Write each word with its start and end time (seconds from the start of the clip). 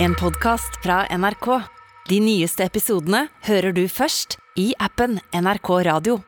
En 0.00 0.14
podcast 0.14 0.76
fra 0.82 1.06
NRK. 1.10 1.46
De 2.08 2.20
nyeste 2.22 2.62
episodene 2.62 3.24
hører 3.48 3.74
du 3.74 3.82
først 3.90 4.36
i 4.54 4.68
appen 4.78 5.16
NRK 5.34 5.70
Radio. 5.88 6.20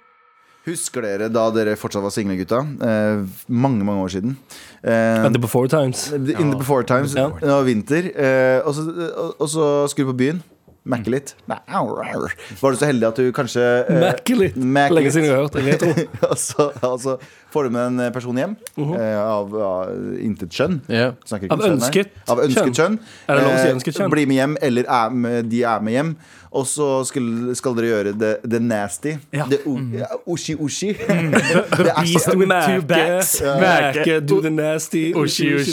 Husker 0.66 1.06
dere 1.06 1.28
da 1.30 1.44
dere 1.54 1.76
fortsatt 1.78 2.02
var 2.02 2.10
single, 2.10 2.34
gutta? 2.40 2.64
Eh, 2.66 3.22
mange, 3.46 3.86
mange 3.86 4.02
år 4.02 4.12
siden. 4.16 4.34
Eh, 4.82 5.22
in 5.26 5.32
the 5.32 5.38
before 5.38 5.70
times. 5.70 6.08
in 6.12 6.50
the 6.50 6.58
before 6.58 6.82
times. 6.82 7.14
Ja. 7.14 7.28
Det 7.38 7.46
var 7.48 7.62
vinter. 7.62 8.10
Eh, 8.10 8.58
og, 8.66 8.74
så, 8.74 8.88
og, 9.14 9.36
og 9.38 9.48
så 9.54 9.68
skulle 9.92 10.10
du 10.10 10.12
på 10.16 10.20
byen. 10.24 10.42
Mekke 10.90 11.12
litt. 11.12 11.34
Var 11.46 12.72
du 12.72 12.78
så 12.80 12.88
heldig 12.88 13.06
at 13.10 13.18
du 13.20 13.26
kanskje 13.36 13.64
eh, 13.84 13.98
Mekke 14.00 14.36
litt. 14.38 14.56
Lenge 14.56 15.12
siden 15.12 15.28
jeg 15.28 15.34
har 15.36 15.42
hørt 15.44 15.58
det. 15.58 15.64
Jeg 15.68 15.80
tror. 15.82 16.00
altså, 16.30 16.70
og 16.90 17.00
så 17.02 17.16
får 17.52 17.64
du 17.68 17.74
med 17.76 17.86
en 17.86 18.00
eh, 18.06 18.12
person 18.14 18.36
hjem 18.36 18.56
eh, 18.78 19.16
av, 19.20 19.54
av 19.54 20.18
intet 20.20 20.54
skjønn. 20.54 20.80
Yeah. 20.90 21.16
Ikke 21.26 21.50
Av 21.54 21.64
ønsket 21.66 22.12
Av 22.30 22.42
ønsket 22.44 22.82
kjønn. 22.82 23.00
Er 23.26 23.40
det 23.40 23.46
lov 23.46 23.54
å 23.54 23.62
si 23.62 23.70
Eh, 23.70 23.76
ønsket 23.76 23.98
kjønn? 24.00 24.12
Bli 24.12 24.26
med 24.30 24.40
hjem, 24.40 24.58
eller 24.68 24.92
er 25.00 25.16
med, 25.24 25.50
de 25.50 25.64
er 25.66 25.82
med 25.84 25.98
hjem. 25.98 26.14
Og 26.50 26.64
så 26.66 26.86
skal, 27.06 27.26
skal 27.54 27.76
dere 27.78 27.90
gjøre 27.92 28.12
det, 28.18 28.30
det 28.50 28.58
nasty. 28.62 29.12
Ja. 29.30 29.44
Det 29.46 29.60
oshi-oshi. 29.68 30.88
Mm. 30.98 31.30
det 31.78 31.92
er 31.92 32.00
beast 32.00 32.26
så 32.26 32.34
with 32.34 32.50
two 32.66 32.82
backs. 32.90 33.36
Merke, 33.62 34.16
do 34.26 34.40
the 34.42 34.50
nasty. 34.50 35.12
Mye 35.14 35.20
og 35.20 35.28
så 35.30 35.44
skulle, 35.46 35.68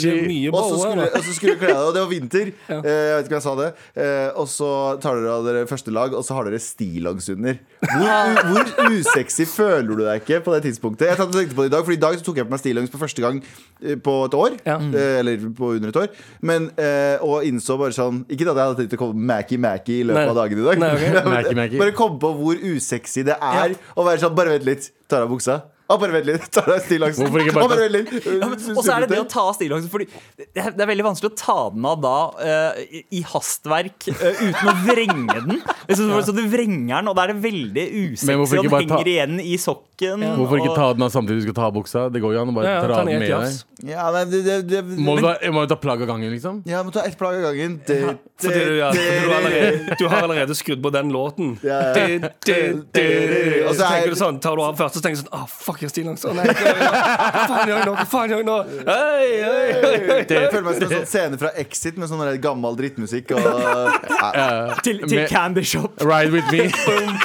dere 1.02 1.58
kle 1.58 1.72
deg, 1.72 1.82
og 1.82 1.96
det 1.96 2.04
var 2.04 2.10
vinter. 2.12 2.54
Eh, 2.78 2.84
jeg 2.86 3.16
vet 3.16 3.26
ikke 3.26 3.34
om 3.34 3.38
jeg 3.38 3.44
sa 3.44 3.52
det. 3.58 3.68
Eh, 3.98 4.28
og 4.38 4.46
så 4.48 4.68
tar 5.02 5.18
dere 5.18 5.32
av 5.34 5.46
dere 5.48 5.64
første 5.68 5.92
lag, 5.92 6.14
og 6.14 6.22
så 6.24 6.36
har 6.36 6.46
dere 6.46 6.60
stillongs 6.62 7.26
under. 7.32 7.58
Hvor, 7.82 8.38
hvor 8.52 8.92
usexy 8.94 9.48
føler 9.50 9.88
du 9.88 10.04
deg 10.04 10.22
ikke 10.22 10.38
på 10.46 10.54
det 10.54 10.62
tidspunktet? 10.68 11.08
Jeg 11.10 11.18
tenkte 11.18 11.58
på 11.58 11.66
det 11.66 11.67
i 11.68 11.72
dag, 11.72 11.84
For 11.86 11.94
i 11.94 12.00
dag 12.00 12.18
så 12.18 12.26
tok 12.26 12.40
jeg 12.40 12.48
på 12.48 12.54
meg 12.54 12.62
stillongs 12.62 12.92
for 12.92 13.04
første 13.04 13.24
gang 13.24 13.40
eh, 13.44 13.96
på 14.00 14.16
et 14.26 14.36
år. 14.38 14.58
Ja. 14.66 14.78
Eh, 14.88 15.14
eller 15.22 15.48
på 15.56 15.72
under 15.76 15.92
et 15.92 16.00
år. 16.02 16.10
Men, 16.50 16.70
eh, 16.80 17.16
og 17.24 17.46
innså 17.48 17.78
bare 17.80 17.94
sånn 17.96 18.24
Ikke 18.26 18.48
at 18.48 18.52
jeg 18.52 18.64
hadde 18.64 18.82
tenkt 18.82 18.98
å 18.98 19.00
komme 19.04 19.26
Mackie-Mackie 19.30 20.02
i 20.02 20.06
løpet 20.08 20.24
Nei. 20.24 20.28
av 20.34 20.38
dagen 20.42 20.62
i 20.62 20.68
dag. 20.68 20.82
Nei, 20.84 20.92
okay. 20.98 21.24
Mackie, 21.36 21.58
Mackie. 21.62 21.82
Bare 21.82 21.96
komme 21.96 22.20
på 22.22 22.34
hvor 22.40 22.62
usexy 22.74 23.26
det 23.28 23.38
er 23.38 23.76
å 23.94 24.06
være 24.06 24.24
sånn 24.24 24.36
Bare 24.38 24.56
vent 24.56 24.68
litt. 24.68 24.92
Tar 25.08 25.24
av 25.24 25.32
buksa. 25.32 25.62
Å, 25.88 25.96
bare 25.96 26.12
vent 26.18 26.26
litt. 26.28 26.42
Ta 26.52 26.60
deg 26.68 26.82
stillongsen. 26.84 27.24
Hvorfor 27.24 27.40
ikke 27.46 27.54
bare 27.56 27.64
Å, 27.64 27.78
vent 27.80 27.94
litt. 27.94 28.26
Ja, 28.28 28.48
men- 28.50 28.76
Og 28.76 28.82
så 28.84 28.92
er 28.92 29.00
det 29.06 29.08
det 29.14 29.20
å 29.22 29.28
ta 29.32 29.44
stillongsen. 29.56 29.88
Fordi 29.88 30.06
det 30.36 30.60
er, 30.60 30.70
det 30.76 30.82
er 30.84 30.90
veldig 30.90 31.06
vanskelig 31.06 31.30
å 31.32 31.36
ta 31.40 31.56
den 31.72 31.86
av 31.88 32.02
da 32.04 32.16
eh, 32.44 32.82
i- 32.98 33.04
i 33.18 33.22
hastverk 33.24 34.08
eh, 34.12 34.42
uten 34.50 34.68
å 34.68 34.74
vrenge 34.84 35.38
den. 35.48 35.62
Liksom, 35.88 36.12
Så 36.28 36.34
du 36.36 36.42
vrenger 36.52 36.98
den, 36.98 37.08
og 37.08 37.16
da 37.16 37.24
er 37.24 37.32
det 37.32 37.40
veldig 37.46 37.86
Men 37.88 38.12
usexy. 38.12 38.36
hvorfor 38.36 38.58
Og 38.58 38.64
ikke 38.64 38.68
den 38.68 38.70
bare 38.74 38.88
ta- 38.88 38.98
henger 38.98 39.12
igjen 39.14 39.40
i 39.40 39.56
sokken. 39.56 40.26
Hvorfor 40.36 40.60
ikke 40.60 40.70
og- 40.74 40.76
ta 40.76 40.92
den 40.92 41.02
av 41.08 41.10
samtidig 41.16 41.40
du 41.40 41.46
skal 41.48 41.56
ta 41.56 41.66
av 41.70 41.74
buksa? 41.78 42.04
Det 42.12 42.20
går 42.22 42.34
jo 42.36 42.40
an 42.44 42.52
å 42.52 42.54
bare 42.58 42.68
Ja, 42.68 42.74
ja, 42.74 42.80
ta 42.82 42.88
ta 42.88 43.04
den 43.04 43.08
i 43.08 43.12
den 43.12 43.22
ett 43.22 43.28
med 43.28 43.32
jafs. 43.38 43.64
deg. 43.80 43.88
Ja, 43.88 44.04
men 44.12 44.30
det, 44.30 44.40
det, 44.44 44.56
det, 44.68 44.84
Må 44.98 45.16
du, 45.16 45.22
ta- 45.22 45.50
må 45.54 45.60
du 45.64 45.68
ta 45.72 45.76
plagg 45.80 46.02
av 46.02 46.08
gangen, 46.12 46.30
liksom? 46.34 46.62
Ja, 46.66 46.82
må 46.82 46.92
ta 46.92 47.00
ett 47.08 47.16
plagg 47.16 47.36
av 47.40 47.42
gangen. 47.48 47.80
Det, 47.86 48.18
Fordi 48.38 48.60
du, 48.68 48.76
ja, 48.76 48.90
det, 48.92 49.06
du, 49.24 49.32
allerede, 49.32 49.96
du 49.98 50.04
har 50.08 50.22
allerede 50.26 50.54
skrudd 50.58 50.82
på 50.82 50.92
den 50.92 51.10
låten. 51.14 51.56
Ja, 51.62 51.80
ja. 51.94 51.94
Du, 51.94 52.18
du, 52.18 52.84
du, 52.92 53.00
du. 53.00 53.64
Og 53.64 53.70
Og 53.70 53.74
så 53.76 53.84
er- 53.86 54.02
tenker 54.02 54.10
du 54.10 54.18
sånn, 54.18 54.40
tar 54.42 54.56
du 54.56 54.62
av 54.62 54.76
først, 54.76 54.94
så 54.98 55.02
tenker 55.02 55.22
du 55.22 55.22
sånn 55.24 55.32
Å, 55.38 55.48
fuck, 55.48 55.77
jeg 55.84 55.88
er 55.88 55.92
stillongs. 55.92 56.24
Å, 56.28 56.32
nei, 56.36 56.44
hva 56.48 57.44
faen 57.48 57.68
gjør 57.70 57.74
jeg 57.78 57.86
nå? 57.88 57.94
Hva 57.98 58.06
faen 58.12 58.32
gjør 58.32 58.40
jeg 58.42 58.46
nå? 58.48 58.56
Hei, 58.88 59.28
hei, 59.42 59.66
hei, 59.72 59.94
hei. 60.08 60.18
Jeg 60.28 60.50
føler 60.52 60.66
meg 60.68 60.78
som 60.78 60.86
en 60.88 60.92
sånn 60.94 61.08
scene 61.12 61.40
fra 61.40 61.50
Exit 61.62 61.98
med 62.00 62.10
sånn 62.10 62.22
der 62.24 62.38
gammel 62.42 62.78
drittmusikk. 62.78 63.32
Og, 63.38 63.48
ja. 63.48 64.76
Til, 64.84 65.02
til 65.04 65.14
Med- 65.20 65.28
Can 65.32 65.56
Bishop. 65.56 65.98
Ride 66.02 66.32
with 66.34 66.50
me. 66.52 66.68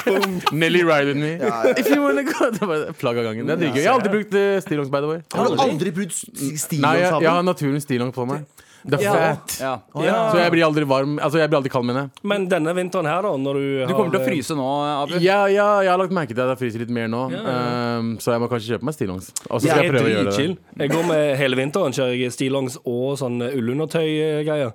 Nelly, 0.64 0.82
ride 0.86 1.12
with 1.12 1.20
me. 1.20 1.32
If 1.76 1.88
you 1.90 2.02
wanna 2.02 2.22
go 2.28 2.50
Det 2.54 2.66
var 2.68 2.86
Plagg 2.98 3.18
av 3.22 3.30
gangen. 3.30 3.46
Det 3.48 3.56
er 3.56 3.62
dritgøy. 3.64 3.80
Jeg 3.82 3.90
har 3.90 3.98
aldri 4.00 4.12
brukt 4.18 4.34
eh, 4.38 4.58
stillongs, 4.64 4.90
by 4.92 5.00
the 5.04 5.10
way. 5.14 5.22
Har 5.34 5.50
du 5.50 5.62
aldri 5.68 5.94
brukt 5.96 6.14
stillongs 6.14 6.70
Nei, 6.84 6.96
jeg, 7.02 7.10
jeg 7.24 7.30
har 7.32 7.42
naturens 7.46 7.86
stillongs 7.88 8.14
på 8.16 8.26
meg. 8.30 8.44
Det 8.84 8.98
er 9.00 9.02
Ja. 9.04 9.12
fat. 9.12 9.56
Ja. 9.60 9.74
Så 10.30 10.36
jeg 10.38 10.52
blir 10.52 10.64
aldri 10.66 10.84
varm. 10.84 11.18
Altså, 11.18 11.38
jeg 11.40 11.48
blir 11.48 11.56
aldri 11.58 11.70
kald, 11.72 11.86
mener 11.88 12.00
jeg. 12.02 12.10
Men 12.22 12.48
denne 12.48 12.74
vinteren 12.76 13.06
her, 13.08 13.22
da, 13.22 13.30
når 13.40 13.54
du 13.54 13.86
Du 13.88 13.94
kommer 13.94 14.10
til 14.12 14.20
å 14.20 14.26
fryse 14.26 14.56
nå, 14.58 14.66
Abu. 15.02 15.14
Ja, 15.24 15.46
ja, 15.46 15.68
jeg 15.80 15.90
har 15.90 15.98
lagt 15.98 16.12
merke 16.12 16.34
til 16.34 16.40
at 16.44 16.58
jeg 16.58 16.60
fryser 16.66 16.78
litt 16.84 16.90
mer 16.90 17.08
nå, 17.08 17.22
um, 17.32 18.18
så 18.18 18.32
jeg 18.36 18.40
må 18.44 18.48
kanskje 18.52 18.74
kjøpe 18.76 18.82
meg 18.90 18.94
stillongs. 18.94 19.30
Og 19.50 19.60
så 19.60 19.66
skal 19.68 19.76
Jeg 19.82 19.84
jeg 19.84 19.92
prøve 19.94 20.04
å 20.04 20.14
gjøre 20.14 20.36
det. 20.36 20.58
Jeg 20.84 20.90
går 20.90 21.06
med 21.08 21.36
hele 21.38 21.56
vinteren 21.56 21.92
kjører 21.96 22.18
jeg 22.20 22.32
stillongs 22.36 22.76
og 22.84 23.16
sånn 23.18 23.40
ullundertøy-greier. 23.40 24.72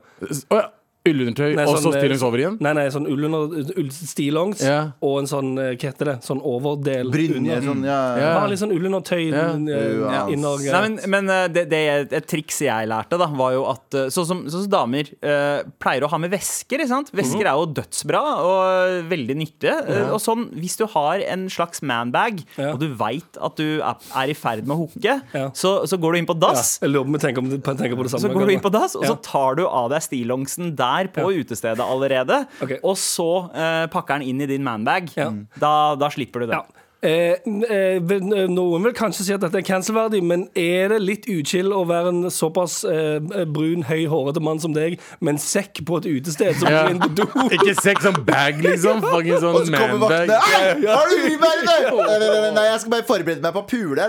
Oh, 0.50 0.58
ja. 0.58 0.68
Ullundertøy, 1.10 1.56
Nei, 1.56 1.66
og 1.66 1.78
så 1.78 1.84
sånn, 1.90 1.96
eh, 1.96 2.02
stillongs 2.04 2.24
over 2.28 2.38
igjen? 2.44 2.58
Nei, 2.62 2.74
nei, 2.78 2.86
sånn 2.94 3.08
ullunder, 3.10 3.74
ull, 3.78 3.90
stillongs 3.92 4.62
Ja. 4.66 4.92
og 5.02 5.20
en 5.20 5.30
sånn, 5.32 5.52
eh, 5.60 5.76
hva 5.76 5.90
heter 5.92 6.06
det, 6.12 6.16
sånn 6.26 6.42
overdel 6.44 7.12
Brynje, 7.12 7.60
sånn, 7.66 7.84
ja. 7.86 8.00
Ja. 8.20 8.34
Bare 8.40 8.50
litt 8.50 8.60
sånn 8.62 8.74
ullundertøy 8.76 9.32
Ja. 9.32 9.48
eh, 9.54 10.00
Ja. 10.00 10.26
innergreier. 10.28 10.72
Nei, 10.74 10.82
men, 10.90 11.00
men 11.10 11.30
eh, 11.30 11.48
det, 11.48 11.70
det 11.70 12.14
et 12.14 12.28
triks 12.28 12.60
jeg 12.62 12.88
lærte, 12.88 13.18
da, 13.18 13.28
var 13.28 13.54
jo 13.54 13.66
at 13.70 13.94
eh, 13.94 14.08
sånn 14.10 14.26
som, 14.26 14.44
sånn 14.46 14.64
som 14.66 14.70
damer 14.70 15.10
eh, 15.22 15.64
pleier 15.80 16.04
å 16.04 16.10
ha 16.10 16.18
med 16.18 16.32
vesker. 16.32 16.80
ikke 16.80 16.88
sant? 16.88 17.12
Vesker 17.14 17.42
er 17.46 17.56
jo 17.58 17.66
dødsbra 17.74 18.22
og 18.44 19.10
veldig 19.10 19.36
nyttige. 19.40 19.76
Eh, 19.90 20.10
og 20.14 20.20
sånn, 20.24 20.50
hvis 20.56 20.78
du 20.78 20.86
har 20.88 21.20
en 21.22 21.48
slags 21.50 21.82
manbag, 21.82 22.44
Ja. 22.58 22.74
og 22.74 22.80
du 22.80 22.90
veit 22.96 23.38
at 23.42 23.56
du 23.56 23.80
er, 23.82 23.96
er 24.16 24.30
i 24.30 24.34
ferd 24.34 24.66
med 24.68 24.76
å 24.78 24.80
hooke, 24.88 25.22
Ja. 25.34 25.50
så, 25.54 25.86
så 25.88 25.98
går 26.00 26.14
du 26.14 26.18
inn 26.20 26.26
på 26.30 26.36
ja, 26.40 26.50
dass. 26.52 26.80
jeg 26.80 26.90
lurer 26.92 27.06
på 27.06 27.14
om 27.14 27.20
tenker, 27.20 27.38
om- 27.40 27.62
tenker 27.78 27.96
på 27.96 28.04
det 28.04 28.12
samme. 28.12 28.22
Så 28.28 28.34
går 28.34 28.46
du 28.48 28.54
inn 28.54 28.60
på 28.64 28.72
dass, 28.72 28.96
og 28.96 29.04
Ja. 29.04 29.10
så 29.14 29.22
tar 29.22 29.56
du 29.56 29.66
av 29.68 29.90
deg 29.90 30.02
stillongsen 30.02 30.76
der 30.76 30.99
på 31.08 31.32
utestedet 31.40 31.80
allerede. 31.80 32.46
okay. 32.62 32.78
Og 32.84 32.98
så 32.98 33.50
eh, 33.54 33.88
pakker 33.88 34.20
den 34.20 34.28
inn 34.30 34.42
i 34.42 34.46
din 34.48 34.64
manbag. 34.64 35.10
Ja. 35.16 35.32
Da, 35.60 35.96
da 35.96 36.10
slipper 36.10 36.40
du 36.40 36.48
det. 36.48 36.60
Ja. 36.60 36.66
Eh, 37.00 37.38
eh, 37.72 38.02
noen 38.52 38.84
vil 38.84 38.92
kanskje 38.92 39.24
si 39.24 39.32
at 39.32 39.40
dette 39.40 39.56
er 39.56 39.64
cancelverdig, 39.64 40.20
men 40.20 40.50
er 40.60 40.92
det 40.92 40.98
litt 41.00 41.30
uchill 41.32 41.72
å 41.72 41.86
være 41.88 42.12
en 42.12 42.26
såpass 42.34 42.82
eh, 42.84 43.24
brun, 43.48 43.86
høy, 43.88 44.04
hårete 44.12 44.44
mann 44.44 44.60
som 44.60 44.74
deg 44.76 44.98
med 45.24 45.38
en 45.38 45.40
sekk 45.40 45.80
på 45.88 46.02
et 46.02 46.10
utested 46.12 46.60
som 46.60 46.68
Ja. 46.68 46.84
går 46.84 46.92
inn 46.92 47.00
på 47.00 47.10
do? 47.22 47.28
Ikke 47.56 47.76
sekk 47.80 48.04
som 48.04 48.20
bag, 48.28 48.60
liksom. 48.66 49.00
Fucking 49.00 49.38
Og 49.38 49.46
sånn 49.46 49.56
så 49.64 49.80
kommer 49.80 50.10
vaktene. 50.10 50.42
Har 50.44 51.08
du 51.08 51.16
nei, 51.24 52.52
nei, 52.52 52.68
jeg 52.68 52.80
skal 52.84 52.92
bare 52.98 53.08
forberede 53.08 53.42
meg 53.48 53.56
på 53.56 53.64
å 53.64 53.70
pule 53.70 54.04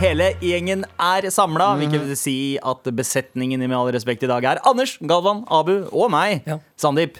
Hele 0.00 0.30
gjengen 0.40 0.86
er 0.96 1.26
samla, 1.32 1.74
hvilket 1.76 2.00
vil 2.06 2.16
si 2.16 2.34
at 2.56 2.88
besetningen 2.96 3.60
Med 3.66 3.76
all 3.76 3.90
respekt 3.92 4.24
i 4.24 4.30
dag 4.30 4.46
er 4.48 4.60
Anders, 4.68 4.94
Galvan, 5.04 5.42
Abu 5.52 5.74
og 5.92 6.08
meg, 6.12 6.40
Ja. 6.48 6.56
Sandeep. 6.80 7.18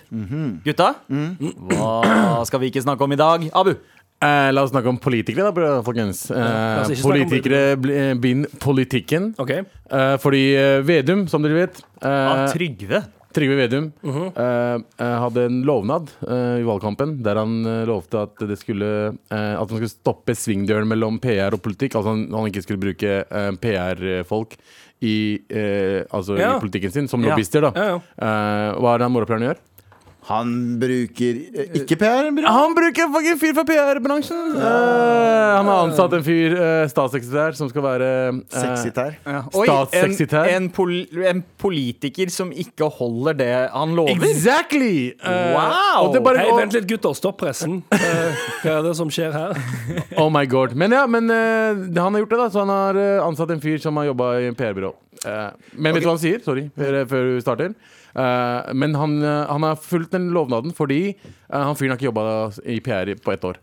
Gutta, 0.65 0.95
hva 1.11 2.45
skal 2.49 2.63
vi 2.63 2.71
ikke 2.73 2.83
snakke 2.87 3.05
om 3.05 3.13
i 3.13 3.21
dag? 3.21 3.45
Abu? 3.53 3.75
Eh, 4.21 4.51
la 4.53 4.63
oss 4.65 4.73
snakke 4.73 4.89
om 4.89 4.99
politikere, 5.01 5.49
da, 5.53 5.79
folkens. 5.85 6.27
Eh, 6.31 6.91
politikere 7.05 7.77
bind 7.81 8.21
begynner 8.21 8.59
politikken. 8.61 9.31
Okay. 9.41 9.63
Eh, 9.89 10.17
fordi 10.21 10.43
eh, 10.61 10.81
Vedum, 10.85 11.27
som 11.29 11.45
dere 11.45 11.57
vet 11.63 11.81
eh, 12.03 12.09
Ah, 12.09 12.43
Trygve. 12.53 13.01
Trygve 13.33 13.55
Vedum 13.57 13.93
uh 14.03 14.17
-huh. 14.17 14.83
uh, 15.01 15.21
hadde 15.23 15.45
en 15.45 15.63
lovnad 15.63 16.11
uh, 16.29 16.59
i 16.61 16.63
valgkampen 16.67 17.23
der 17.23 17.37
han 17.37 17.67
eh, 17.67 17.87
lovte 17.87 18.19
at 18.23 18.39
det 18.49 18.57
skulle 18.59 19.15
eh, 19.31 19.55
At 19.55 19.71
han 19.71 19.79
skulle 19.79 19.89
stoppe 19.89 20.35
svingdøren 20.35 20.89
mellom 20.89 21.19
PR 21.21 21.53
og 21.55 21.63
politikk. 21.63 21.95
Altså 21.95 22.11
han, 22.11 22.27
han 22.33 22.47
ikke 22.47 22.63
skulle 22.63 22.81
bruke 22.81 23.25
PR-folk 23.61 24.57
i, 25.01 25.41
altså 26.11 26.37
Ja. 26.39 26.57
i 26.57 26.61
politikken 26.61 26.93
sin 26.93 27.09
som 27.09 27.23
Ja. 27.23 27.29
lobbyister. 27.31 27.61
da 27.61 27.73
Ja, 27.75 28.01
Hva 28.77 28.95
er 28.95 28.99
det 28.99 29.05
han 29.05 29.13
morapuleren 29.13 29.47
gjør? 29.49 29.57
Han 30.31 30.51
bruker 30.79 31.39
eh, 31.51 31.73
ikke 31.81 31.97
PR, 31.99 32.29
bro. 32.35 32.47
Han 32.47 32.75
bruker 32.77 33.09
en 33.19 33.39
fyr 33.41 33.55
fra 33.57 33.65
PR-bransjen! 33.67 34.55
Uh, 34.55 34.63
han 34.63 35.67
har 35.67 35.81
ansatt 35.89 36.15
en 36.15 36.25
fyr, 36.27 36.55
uh, 36.55 36.85
statssekretær, 36.91 37.57
som 37.59 37.71
skal 37.73 37.85
være 37.85 38.11
eh, 38.29 38.39
Sexy 38.55 38.93
Ja. 38.95 39.41
Oi, 39.51 39.65
en, 39.67 39.89
Statssekretær. 39.91 40.53
en, 40.55 40.71
pol 40.75 40.95
en 41.27 41.43
politiker 41.59 42.31
som 42.31 42.53
ikke 42.55 42.87
holder 43.01 43.39
det 43.41 43.51
han 43.75 43.97
lover. 43.99 44.23
Exactly! 44.31 45.11
Eh, 45.19 45.51
Wow! 45.57 46.15
bare, 46.23 46.45
Hei, 46.45 46.55
vent 46.57 46.79
litt, 46.79 46.87
gutter. 46.91 47.15
Stopp 47.19 47.41
pressen. 47.43 47.81
Eh, 47.91 48.41
hva 48.63 48.79
er 48.79 48.87
det 48.87 48.95
som 48.99 49.11
skjer 49.13 49.35
her? 49.35 49.59
Oh 50.21 50.29
my 50.33 50.45
god. 50.51 50.75
Men 50.79 50.95
ja, 50.95 51.05
men 51.11 51.31
eh, 51.33 51.87
han 51.97 52.15
har 52.15 52.23
gjort 52.23 52.35
det, 52.35 52.41
da. 52.45 52.51
Så 52.53 52.63
han 52.63 52.73
har 52.73 52.99
eh, 52.99 53.23
ansatt 53.25 53.51
en 53.55 53.63
fyr 53.63 53.81
som 53.83 53.99
har 53.99 54.11
jobba 54.13 54.35
i 54.45 54.51
PR-byrå. 54.57 54.93
Eh, 55.27 55.49
men 55.77 55.95
vet 55.95 56.05
du 56.05 56.09
hva 56.09 56.15
han 56.15 56.23
sier? 56.23 56.43
Sorry, 56.45 56.69
før, 56.77 57.35
du 57.35 57.41
starter. 57.43 57.75
Eh, 58.15 58.73
men 58.75 58.95
han, 58.99 59.23
eh, 59.23 59.47
han 59.47 59.63
har 59.63 59.77
fulgt 59.77 60.11
den 60.17 60.31
lovnaden 60.35 60.73
fordi 60.75 61.03
eh, 61.13 61.61
han 61.63 61.77
fyren 61.79 61.95
har 61.95 62.01
ikke 62.01 62.09
jobba 62.09 62.25
i 62.67 62.81
PR 62.83 63.13
på 63.23 63.35
ett 63.35 63.45
år. 63.47 63.61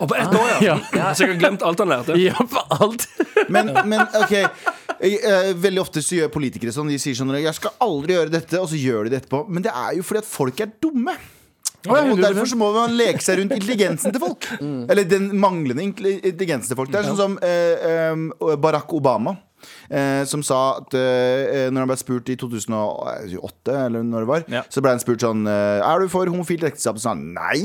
Og 0.00 0.08
på 0.08 0.16
ett 0.16 0.34
år, 0.34 0.52
ja. 0.64 0.76
Ja. 0.96 1.10
Så 1.14 1.26
jeg 1.26 1.34
har 1.34 1.40
glemt 1.42 1.64
alt 1.66 1.82
han 1.82 1.90
lærte. 1.90 2.16
Ja, 2.20 2.38
på 2.38 2.62
alt! 2.78 3.08
Men, 3.50 3.72
men 3.88 4.02
ok 4.20 4.34
Veldig 5.58 5.80
ofte 5.80 6.02
så 6.04 6.18
gjør 6.18 6.28
politikere 6.30 6.70
sånn. 6.74 6.90
De 6.92 6.98
sier 7.00 7.16
sånn 7.18 7.32
Jeg 7.40 7.56
skal 7.56 7.72
aldri 7.82 8.14
gjøre 8.14 8.30
dette, 8.30 8.60
og 8.60 8.68
så 8.70 8.78
gjør 8.78 9.08
de 9.08 9.14
det 9.14 9.22
etterpå. 9.22 9.40
Men 9.48 9.64
det 9.64 9.72
er 9.72 9.94
jo 9.96 10.04
fordi 10.06 10.20
at 10.20 10.28
folk 10.28 10.60
er 10.60 10.70
dumme. 10.84 11.14
ja, 11.16 11.88
og 11.88 11.96
100%. 11.96 12.20
Derfor 12.20 12.50
så 12.52 12.58
må 12.60 12.68
man 12.76 12.94
leke 12.98 13.24
seg 13.24 13.40
rundt 13.40 13.56
intelligensen 13.56 14.12
til 14.14 14.22
folk. 14.22 14.46
Eller 14.60 15.08
den 15.08 15.30
manglende 15.40 15.86
intelligensen 15.88 16.68
til 16.68 16.78
folk. 16.82 16.92
Det 16.92 17.00
er 17.00 17.08
sånn 17.08 17.18
som 17.18 17.38
eh, 17.42 17.88
eh, 17.88 18.54
Barack 18.60 18.92
Obama. 18.94 19.34
Eh, 19.90 20.24
som 20.24 20.42
sa 20.46 20.78
at 20.78 20.94
eh, 20.94 21.68
når 21.70 21.82
han 21.82 21.88
ble 21.90 21.96
spurt 21.98 22.28
i 22.30 22.36
2008, 22.38 23.86
eller 23.86 24.04
når 24.06 24.20
det 24.20 24.28
var, 24.30 24.44
Ja. 24.48 24.62
så 24.70 24.80
ble 24.82 24.90
han 24.94 25.00
spurt 25.02 25.20
sånn 25.24 25.46
eh, 25.50 25.80
Er 25.82 25.98
du 26.04 26.08
for 26.08 26.26
homofilt 26.30 26.62
ekteskap? 26.68 26.96
Så 27.00 27.08
sa 27.08 27.14
han 27.16 27.32
nei. 27.34 27.64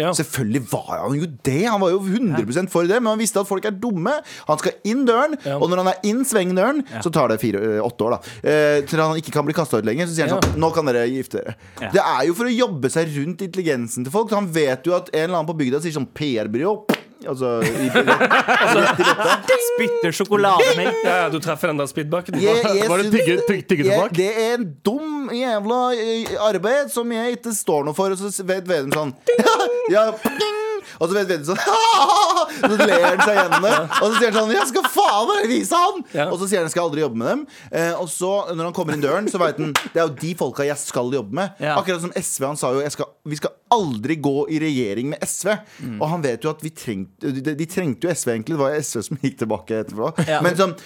Ja. 0.00 0.12
Selvfølgelig 0.16 0.62
var 0.70 1.02
han 1.02 1.16
jo 1.18 1.26
det. 1.44 1.64
Han 1.68 1.80
var 1.82 1.90
jo 1.92 1.98
100 2.00 2.68
for 2.72 2.86
det, 2.88 3.02
men 3.02 3.10
han 3.10 3.18
visste 3.20 3.40
at 3.42 3.46
folk 3.50 3.66
er 3.68 3.74
dumme. 3.76 4.14
Han 4.48 4.58
skal 4.58 4.72
inn 4.88 5.02
døren, 5.04 5.34
Ja. 5.44 5.58
og 5.58 5.68
når 5.68 5.76
han 5.82 5.88
er 5.92 5.98
inn 6.08 6.22
svingdøren, 6.24 6.80
så 7.04 7.12
tar 7.12 7.28
det 7.28 7.40
fire, 7.42 7.58
åtte 7.84 8.06
år, 8.06 8.16
da. 8.16 8.48
Eh, 8.48 8.80
til 8.88 8.98
han 9.02 9.18
ikke 9.20 9.30
kan 9.34 9.44
bli 9.44 9.52
kasta 9.52 9.76
ut 9.78 9.84
lenger. 9.84 10.06
Så 10.08 10.14
sier 10.16 10.28
han 10.28 10.38
Ja. 10.38 10.40
sånn 10.40 10.58
Nå 10.58 10.72
kan 10.72 10.86
dere 10.86 11.04
gifte 11.06 11.42
dere. 11.44 11.54
Ja. 11.82 11.90
Det 11.92 12.00
er 12.00 12.26
jo 12.26 12.34
for 12.34 12.44
å 12.46 12.56
jobbe 12.56 12.88
seg 12.90 13.12
rundt 13.14 13.42
intelligensen 13.44 14.02
til 14.04 14.10
folk. 14.10 14.30
Han 14.30 14.46
vet 14.50 14.84
jo 14.86 14.94
at 14.94 15.10
en 15.12 15.20
eller 15.28 15.36
annen 15.42 15.52
på 15.52 15.58
bygda 15.58 15.82
sier 15.82 15.92
sånn 15.92 16.08
PR-byrå. 16.14 16.86
Altså, 17.28 17.50
i, 17.66 17.88
rett. 17.92 19.50
Spytter 19.66 20.14
sjokolademelk. 20.16 21.00
Ja, 21.04 21.16
ja, 21.24 21.28
du 21.32 21.38
treffer 21.42 21.68
den 21.72 21.80
der 21.82 21.90
spyttbakken. 21.90 22.38
Var 22.40 23.02
det 23.02 23.10
tygge- 23.12 23.42
tygge- 23.48 23.66
tyggetobakk? 23.74 24.14
Det 24.16 24.30
er 24.30 24.54
en 24.58 24.68
dum 24.86 25.28
jævla 25.36 25.80
eh, 26.00 26.32
arbeid 26.48 26.90
som 26.94 27.12
jeg 27.12 27.36
ikke 27.38 27.52
står 27.56 27.84
noe 27.90 27.96
for. 27.96 28.14
Og 28.16 28.18
så 28.32 28.46
vet 28.48 28.66
Vedum 28.70 28.92
sånn 28.96 29.14
ja, 29.94 30.08
ping! 30.24 30.59
Og 31.00 31.08
så 31.08 31.16
vet 31.16 31.30
Vedum 31.30 31.46
sånn 31.48 31.60
Så 32.60 32.76
ler 32.76 33.04
han 33.06 33.22
seg 33.24 33.38
gjennom 33.38 33.64
det. 33.64 33.76
Og 33.80 34.04
så 34.04 34.12
sier 34.18 34.26
han 34.28 34.36
sånn 34.36 34.52
Jeg 34.54 34.68
skal 34.70 34.88
faen 34.92 35.30
meg 35.30 35.46
vise 35.50 35.80
han! 35.80 36.02
Og 36.26 36.36
så 36.42 36.48
sier 36.50 36.60
han 36.60 36.68
jeg 36.68 36.74
skal 36.74 36.88
aldri 36.88 37.02
jobbe 37.04 37.20
med 37.20 37.30
dem. 37.30 37.44
Eh, 37.72 37.92
og 37.96 38.08
så, 38.12 38.30
når 38.52 38.68
han 38.68 38.76
kommer 38.76 38.96
inn 38.96 39.04
døren, 39.04 39.30
så 39.30 39.40
vet 39.40 39.58
han 39.60 39.72
det 39.80 39.96
er 39.96 40.04
jo 40.04 40.12
de 40.20 40.32
folka 40.38 40.66
jeg 40.66 40.78
skal 40.80 41.10
jobbe 41.14 41.36
med. 41.40 41.64
Akkurat 41.72 42.04
som 42.04 42.12
SV. 42.14 42.46
Han 42.50 42.60
sa 42.60 42.72
jo 42.76 42.84
jeg 42.84 42.94
skal, 42.94 43.10
vi 43.32 43.40
skal 43.40 43.54
aldri 43.72 44.18
gå 44.20 44.36
i 44.52 44.60
regjering 44.62 45.12
med 45.14 45.24
SV. 45.24 45.54
Mm. 45.80 45.96
Og 45.96 46.06
han 46.12 46.24
vet 46.26 46.46
jo 46.46 46.52
at 46.52 46.62
vi 46.64 46.72
trengte 46.74 47.32
de, 47.40 47.54
de 47.56 47.68
trengte 47.70 48.06
jo 48.08 48.14
SV, 48.14 48.34
egentlig. 48.34 48.58
Det 48.58 48.62
var 48.62 48.78
SV 48.78 49.04
som 49.08 49.20
gikk 49.24 49.40
tilbake 49.44 49.82
etterpå. 49.84 50.12
Ja. 50.28 50.40
Men 50.44 50.58
sånn, 50.58 50.76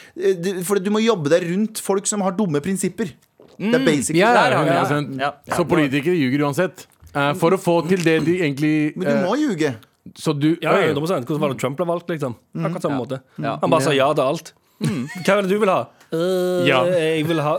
for 0.67 0.83
du 0.83 0.91
må 0.95 1.03
jobbe 1.05 1.33
deg 1.33 1.49
rundt 1.51 1.83
folk 1.85 2.09
som 2.11 2.25
har 2.25 2.37
dumme 2.39 2.63
prinsipper. 2.65 3.13
Det 3.59 3.77
er 3.79 3.87
basic. 3.87 4.17
Ja, 4.19 4.33
ja, 4.35 4.59
har 4.59 4.67
vi 4.67 4.71
det. 4.71 4.83
100%. 4.83 5.23
Ja. 5.23 5.33
Så 5.57 5.67
politikere 5.69 6.19
ljuger 6.19 6.47
uansett. 6.49 6.87
Eh, 7.15 7.33
for 7.39 7.55
å 7.55 7.59
få 7.61 7.81
til 7.87 8.03
det 8.03 8.19
de 8.27 8.39
egentlig 8.43 8.77
Men 8.99 9.07
du 9.07 9.29
må 9.29 9.37
ljuge. 9.39 9.75
Så 10.13 10.35
du 10.37 10.57
Ja, 10.61 10.75
100 10.77 11.01
Hvordan 11.25 11.41
var 11.41 11.55
det 11.55 11.61
Trump 11.63 11.79
ble 11.79 11.87
valgt, 11.89 12.11
liksom? 12.13 12.37
Akkurat 12.59 12.83
samme 12.85 13.01
måte. 13.01 13.21
Ja. 13.41 13.57
Han 13.63 13.73
bare 13.73 13.87
sa 13.87 13.95
ja 13.97 14.11
til 14.13 14.25
alt. 14.25 14.53
Hva 14.85 15.37
er 15.39 15.43
det 15.43 15.51
du 15.51 15.59
vil 15.63 15.71
ha? 15.73 15.81
Ja. 16.67 16.85
Jeg 16.91 17.25
vil 17.29 17.41
ha 17.41 17.59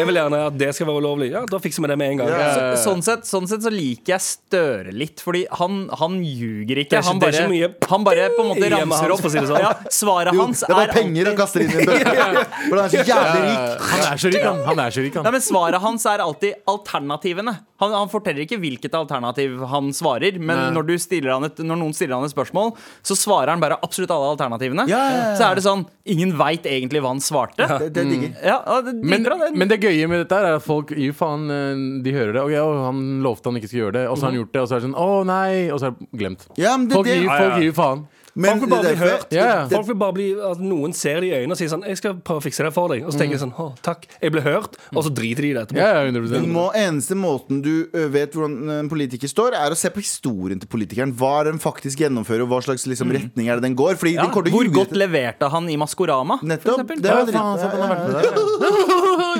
Jeg 0.00 0.08
vil 0.10 0.18
gjerne 0.20 0.40
at 0.50 0.56
det 0.60 0.70
skal 0.76 0.88
være 0.90 1.02
ulovlig. 1.04 1.30
Ja, 1.34 1.42
da 1.50 1.60
fikser 1.62 1.84
vi 1.84 1.90
det 1.92 1.98
med 2.00 2.14
en 2.14 2.22
gang. 2.22 2.32
Ja. 2.32 2.50
Så, 2.74 2.82
sånn, 2.88 3.04
sett, 3.06 3.28
sånn 3.28 3.48
sett 3.50 3.64
så 3.66 3.72
liker 3.74 4.14
jeg 4.16 4.26
Støre 4.30 4.92
litt, 4.94 5.20
fordi 5.22 5.44
han, 5.60 5.84
han 6.00 6.16
ljuger 6.24 6.80
ikke. 6.82 6.98
Er 7.00 7.06
han, 7.06 7.18
er 7.18 7.24
bare, 7.24 7.38
ikke 7.38 7.50
mye 7.52 7.68
han 7.90 8.04
bare 8.06 8.26
på 8.34 8.44
en 8.44 8.48
måte 8.50 8.70
ramser 8.72 9.14
opp. 9.14 9.22
si 9.24 9.36
det 9.38 9.46
sånn. 9.50 9.62
Ja, 9.62 9.72
svaret 9.94 10.36
Jo, 10.36 10.44
hans 10.46 10.62
det 10.64 10.70
er 10.70 10.78
bare 10.78 10.90
er 10.90 10.96
penger 10.98 11.30
han 11.30 11.38
kaster 11.38 11.64
inn 11.64 11.72
i 11.72 11.78
en 11.80 11.90
bøtte. 11.90 12.14
For 12.70 12.76
han 12.76 12.84
er 12.84 12.92
så 12.92 13.04
jævlig 13.10 13.42
rik. 13.46 13.88
Han 13.90 14.04
er 14.10 14.22
så 14.24 14.32
rik, 14.34 14.44
han. 14.46 14.62
Han 14.70 14.82
er 14.84 14.94
så 14.96 15.04
rik, 15.06 15.16
Nei, 15.18 15.24
han. 15.24 15.36
men 15.36 15.44
Svaret 15.50 15.84
hans 15.84 16.06
er 16.10 16.24
alltid 16.24 16.60
alternativene. 16.70 17.56
Han, 17.80 17.94
han 17.96 18.10
forteller 18.12 18.44
ikke 18.44 18.58
hvilket 18.60 18.94
alternativ 18.98 19.62
han 19.70 19.88
svarer, 19.96 20.36
men 20.36 20.74
når, 20.76 20.88
du 20.90 20.94
han 21.30 21.46
et, 21.48 21.62
når 21.64 21.78
noen 21.80 21.94
stiller 21.96 22.18
han 22.18 22.26
et 22.28 22.34
spørsmål, 22.34 22.74
så 23.06 23.16
svarer 23.16 23.54
han 23.54 23.62
bare 23.62 23.78
absolutt 23.80 24.12
alle 24.12 24.34
alternativene. 24.34 24.84
Så 24.90 25.46
er 25.48 25.56
det 25.60 25.64
sånn 25.66 25.86
Ingen 26.10 26.32
veit 26.34 26.64
egentlig 26.66 26.98
hva 27.04 27.12
han 27.12 27.20
svarte. 27.22 27.62
Ja, 27.62 27.76
Det, 27.78 27.92
det 27.94 28.02
digger. 28.08 28.32
ja, 28.42 28.56
det 28.82 28.92
er 28.96 29.04
Men, 29.12 29.22
det. 29.22 29.50
men 29.54 29.70
det 29.70 29.76
gøye 29.90 30.08
med 30.10 30.22
dette 30.24 30.38
er 30.40 30.56
at 30.56 30.64
folk 30.64 30.94
gir 30.96 31.12
faen. 31.16 31.44
eh, 31.50 31.82
De 32.06 32.12
hører 32.16 32.32
det. 32.38 32.42
Og 32.46 32.52
ja, 32.54 32.64
han 32.86 33.02
lovte 33.24 33.50
han 33.50 33.58
ikke 33.60 33.68
skulle 33.70 33.84
gjøre 33.88 33.96
det, 33.98 34.06
og 34.08 34.16
så 34.18 34.26
har 34.28 34.32
han 34.32 34.40
gjort 34.40 34.52
det, 34.56 34.62
og 34.62 34.68
så 34.70 34.76
er 34.76 34.80
det 34.80 34.88
sånn 34.88 34.98
Å 35.04 35.10
nei! 35.28 35.52
Og 35.74 35.78
så 35.82 35.90
er 35.90 35.94
det 35.98 36.08
glemt. 36.24 36.46
Ja, 36.60 36.76
men 36.76 36.88
det, 36.88 36.96
Folk 36.98 37.06
det, 37.10 37.18
gir, 37.20 37.26
Ja, 37.28 37.36
ja. 37.36 37.50
folk 37.50 37.62
gir 37.66 37.76
faen. 37.76 38.06
Men 38.34 38.50
Folk 38.50 38.60
vil 38.60 38.70
bare 38.70 38.82
bli 38.82 38.90
derfor- 38.94 39.10
hørt. 39.10 39.32
Ja, 39.32 39.44
ja. 39.46 39.68
Folk 39.68 39.86
vil 39.88 39.94
bare 39.96 40.12
bli 40.12 40.26
at 40.50 40.58
Noen 40.60 40.92
ser 40.94 41.20
det 41.20 41.28
i 41.30 41.34
øynene 41.34 41.52
og 41.52 41.58
sier 41.58 41.68
sånn 41.68 41.82
'Jeg 41.86 41.96
skal 41.98 42.14
prøve 42.14 42.38
å 42.40 42.42
fikse 42.44 42.62
det 42.64 42.72
for 42.72 42.88
deg.' 42.88 43.04
Og 43.04 43.12
så 43.12 43.18
tenker 43.18 43.34
jeg 43.38 43.40
sånn 43.42 43.54
'Å, 43.58 43.76
takk, 43.82 44.06
jeg 44.22 44.32
ble 44.32 44.40
hørt', 44.42 44.74
og 44.94 45.02
så 45.04 45.10
driter 45.14 45.42
de 45.42 45.50
i 45.50 45.52
det 45.54 45.62
etterpå. 45.68 45.76
Ja, 45.78 46.04
ja, 46.04 46.10
Den 46.10 46.14
100 46.14 46.46
må, 46.46 46.70
eneste 46.74 47.14
måten 47.16 47.62
du 47.62 47.86
vet 48.08 48.32
hvordan 48.32 48.70
en 48.70 48.88
politiker 48.88 49.26
står, 49.28 49.52
er 49.54 49.70
å 49.70 49.76
se 49.76 49.88
på 49.90 50.00
historien 50.00 50.60
til 50.60 50.68
politikeren. 50.68 51.12
Hva 51.12 51.40
er 51.40 51.44
den 51.50 51.58
faktisk 51.58 51.98
gjennomfører, 51.98 52.42
og 52.42 52.48
hva 52.50 52.60
slags 52.62 52.86
liksom, 52.86 53.10
retning 53.10 53.48
er 53.48 53.56
det 53.56 53.62
den 53.62 53.74
går. 53.76 53.94
Fordi 53.96 54.14
ja, 54.14 54.22
den 54.22 54.30
hvor 54.30 54.44
ljuge 54.44 54.72
godt 54.74 54.92
leverte 54.92 55.50
han 55.50 55.68
i 55.68 55.76
Maskorama? 55.76 56.38
for 56.38 56.46
Nettopp. 56.46 56.86
eksempel? 56.86 57.00
Det 57.02 57.10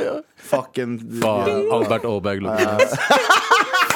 Ja. 0.01 0.21
Fucking 0.51 0.99
Faen, 1.21 1.69
Albert 1.73 2.05
Aaberg. 2.05 2.41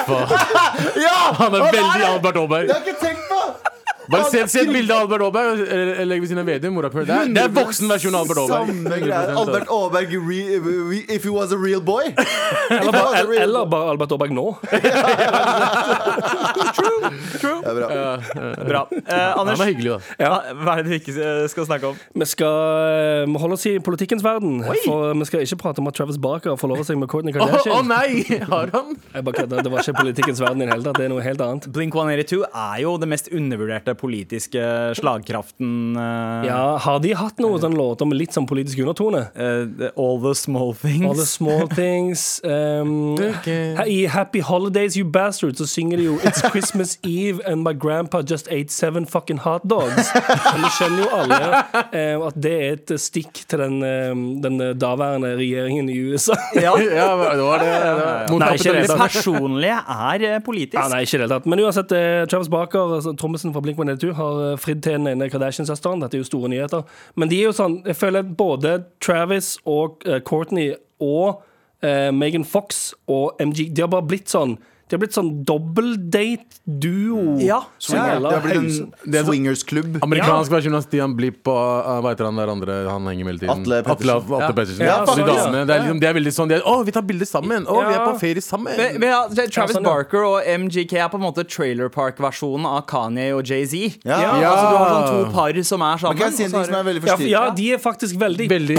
Ja! 0.07 1.33
Han 1.39 1.55
er 1.55 1.63
veldig 1.73 2.05
Albert 2.05 2.37
Aaberg. 2.37 2.67
Det 2.69 2.75
har 2.77 2.85
jeg 2.85 2.95
ikke 2.95 3.07
tenkt 3.07 3.25
på! 3.31 3.41
Bare 4.11 4.31
se, 4.31 4.43
se 4.53 4.61
et 4.65 4.73
bilde 4.73 4.93
av 4.95 5.07
Albert 5.07 5.23
Aaberg 5.29 5.63
og 5.65 6.07
legg 6.11 6.21
ved 6.23 6.29
siden 6.31 6.43
av 6.43 6.49
Vedum. 6.51 6.81
Det, 6.83 7.03
er- 7.05 7.31
det 7.35 7.43
er 7.45 7.53
voksen 7.55 7.89
versjon 7.89 8.15
av 8.15 8.25
Albert 8.25 8.41
Aaberg. 8.45 8.69
100%, 8.85 9.39
Albert 9.41 9.69
Aaberg 9.73 10.09
if 11.15 11.25
he 11.25 11.31
was 11.31 11.53
a 11.53 11.59
real 11.59 11.81
boy. 11.81 12.05
Eller, 12.75 12.93
bare, 12.93 13.37
eller 13.43 13.65
bare 13.71 13.91
Albert 13.95 14.13
Aaberg 14.13 14.33
nå. 14.35 14.47
Det 17.35 17.71
er 17.71 17.75
bra. 17.77 17.89
Bra. 18.69 18.81
Uh, 18.93 19.41
Anders, 19.41 19.59
var 19.59 19.69
hyggelig, 19.69 19.97
da. 20.19 20.29
hva 20.61 20.77
er 20.79 20.85
det 20.87 20.93
vi 20.93 20.99
ikke 21.01 21.15
eh, 21.17 21.45
skal 21.51 21.67
snakke 21.69 21.91
om? 21.93 21.99
Vi 22.15 22.27
skal 22.29 22.55
eh, 23.25 23.25
vi 23.29 23.41
holde 23.41 23.57
oss 23.59 23.67
i 23.69 23.75
politikkens 23.85 24.25
verden. 24.25 24.61
For 24.85 25.13
vi 25.17 25.29
skal 25.29 25.45
ikke 25.45 25.59
prate 25.61 25.83
om 25.83 25.91
at 25.91 25.97
Travis 25.99 26.19
Barker 26.23 26.57
forlover 26.61 26.87
seg 26.89 26.99
med 27.01 27.11
Kourtney 27.13 27.35
Å 27.35 27.41
oh, 27.41 27.53
Kardashian. 27.53 27.91
nei! 27.91 28.41
Har 28.49 28.73
han? 28.75 28.95
Jeg 29.15 29.27
bare 29.27 29.39
kødder. 29.41 29.65
Det 29.65 29.73
var 29.73 29.85
ikke 29.85 29.97
politikkens 30.01 30.43
verden 30.45 30.63
i 30.63 30.69
det 30.69 30.75
hele 30.75 30.87
tatt. 30.89 31.01
Det 31.01 31.07
er 31.09 31.13
noe 31.15 31.25
helt 31.25 31.45
annet. 31.45 31.69
Blink 31.75 31.97
182 31.97 32.43
er 32.49 32.79
jo 32.85 32.95
det 33.03 33.11
mest 33.11 33.31
undervurderte 33.35 33.94
politiske 33.99 34.63
slagkraften 34.99 35.97
eh, 35.97 36.47
Ja, 36.49 36.77
Har 36.83 37.01
de 37.01 37.13
hatt 37.17 37.41
noen 37.43 37.61
sånne 37.63 37.79
låter 37.79 38.09
med 38.09 38.19
litt 38.19 38.35
sånn 38.37 38.47
politisk 38.49 38.81
undertone? 38.85 39.25
Uh, 39.37 39.89
All 40.01 40.21
the 40.23 40.35
small 40.39 40.75
things. 40.75 41.07
All 41.07 41.17
the 41.19 41.27
small 41.29 41.69
things. 41.69 42.41
Um, 42.45 43.15
Okay. 43.35 43.75
I 43.77 44.07
Happy 44.09 44.41
Holidays 44.41 44.97
You 44.97 45.05
Bastards 45.11 45.59
så 45.59 45.67
synger 45.69 45.99
de 46.01 46.05
jo 46.07 46.15
It's 46.25 46.43
Christmas 46.51 46.97
Eve 47.03 47.43
and 47.47 47.65
my 47.67 47.73
grandpa 47.75 48.23
just 48.23 48.49
ate 48.49 48.73
seven 48.73 49.07
fucking 49.07 49.41
hot 49.43 49.65
dogs. 49.69 50.11
Men 50.15 50.63
vi 50.65 50.71
skjønner 50.77 51.03
jo 51.03 51.09
alle 51.19 51.41
uh, 51.51 52.27
at 52.29 52.39
det 52.47 52.55
er 52.55 52.77
et 52.79 52.95
stikk 53.01 53.43
til 53.51 53.61
den, 53.65 53.81
uh, 53.83 54.15
den 54.45 54.61
daværende 54.81 55.35
regjeringen 55.41 55.91
i 55.93 55.99
USA. 56.11 56.39
Ja. 56.65 56.73
Ja, 56.79 57.09
det 57.35 57.43
var 57.45 57.61
det. 57.61 57.67
det 57.69 57.93
var. 57.99 58.39
Nei, 58.41 58.51
ikke 58.57 58.73
det. 58.77 58.85
Personlige 58.97 59.75
er 59.75 60.39
politisk. 60.45 60.79
Ja, 60.79 60.87
nei, 60.93 61.03
ikke 61.05 61.17
i 61.17 61.21
det 61.21 61.25
hele 61.27 61.35
tatt. 61.35 61.49
Men 61.51 61.61
uansett, 61.65 61.93
Travis 62.31 62.49
Barker, 62.53 62.95
altså, 62.99 63.13
trommisen 63.19 63.53
fra 63.55 63.63
Blink-182, 63.85 64.13
har 64.13 64.53
eh, 64.53 64.59
fridd 64.59 64.83
til 64.83 64.93
den 64.99 65.07
ene 65.07 65.31
Kardashian-søsteren. 65.31 66.03
Dette 66.03 66.17
er 66.17 66.23
jo 66.23 66.29
store 66.29 66.49
nyheter. 66.49 66.83
Men 67.17 67.31
de 67.31 67.41
er 67.41 67.49
jo 67.49 67.57
sånn 67.57 67.83
Jeg 67.87 67.97
føler 67.97 68.23
både 68.23 68.85
Travis 69.01 69.59
og 69.65 70.03
eh, 70.07 70.21
Courtney 70.21 70.75
og 71.01 71.43
eh, 71.83 72.11
Megan 72.13 72.45
Fox 72.45 72.95
og 73.09 73.37
MG 73.41 73.71
De 73.75 73.85
har 73.85 73.93
bare 73.93 74.07
blitt 74.09 74.33
sånn 74.33 74.59
De 74.85 74.97
har 74.97 75.01
blitt 75.01 75.15
sånn 75.17 75.31
dobbeltdate-duo. 75.49 77.39
Ja. 77.41 77.63
Det 77.81 77.97
har 77.99 78.43
blitt 78.45 78.59
en 78.59 78.93
Det 79.09 79.21
er 79.23 79.25
swingersklubb. 79.25 79.97
Amerikansk 80.05 80.53
versjon 80.53 80.77
av 80.77 80.85
Stian 80.85 81.15
Blipp 81.17 81.49
og 81.49 81.57
uh, 81.57 82.01
hva 82.05 82.13
heter 82.13 82.29
han 82.29 82.41
der 82.41 82.53
andre 82.53 82.77
han 82.91 83.09
henger 83.09 83.25
med 83.25 83.33
hele 83.33 83.43
tiden? 83.47 83.63
Atle 83.65 83.81
Pettersen. 83.87 84.13
Atle, 84.19 84.41
Ja. 84.45 84.51
Pettersen. 84.59 84.85
Ja, 84.85 84.99
Ja, 85.05 85.17
ja. 85.17 85.65
Det 85.65 85.75
er, 85.75 85.81
liksom, 85.87 86.01
det 86.03 86.09
er 86.11 86.17
veldig 86.19 86.35
sånn 86.37 86.53
de 86.53 86.59
er, 86.59 86.67
Å, 86.69 86.75
vi 86.85 86.93
tar 86.93 87.07
bilder 87.09 87.29
sammen! 87.29 87.65
Å, 87.65 87.79
vi 87.89 87.95
er 87.95 88.03
på 88.05 88.19
ferie 88.21 88.45
sammen! 88.45 88.77
Men, 88.77 89.01
men 89.01 89.09
ja, 89.15 89.23
Travis 89.31 89.57
Ja, 89.57 89.67
sånn, 89.73 89.87
ja. 89.87 89.89
Barker 89.89 90.27
og 90.29 90.51
MGK 90.65 90.97
er 91.01 91.09
på 91.13 91.21
en 91.21 91.25
måte 91.25 91.47
Trailer 91.49 91.89
Park-versjonen 91.95 92.69
av 92.69 92.85
Kanye 92.91 93.31
og 93.37 93.49
Jay-Z. 93.49 94.03
Ja. 94.05 94.21
Ja, 94.21 94.53
altså, 94.53 94.69
du 94.69 94.77
har 94.83 94.93
sånn 94.93 95.09
to 95.09 95.33
par 95.33 95.63
som 95.65 95.87
er 95.89 96.05
sammen. 96.05 96.19
Men 96.19 96.23
kan 96.27 96.31
jeg 96.33 96.37
si 96.37 96.47
en 96.49 96.55
ting 96.59 96.69
som 96.69 96.79
er 96.81 96.87
veldig 96.91 97.09
Ja, 97.09 97.19
ja, 97.33 97.45
de 97.57 97.73
er 97.79 97.83
faktisk 97.83 98.21
veldig 98.21 98.51
Veldig. 98.53 98.79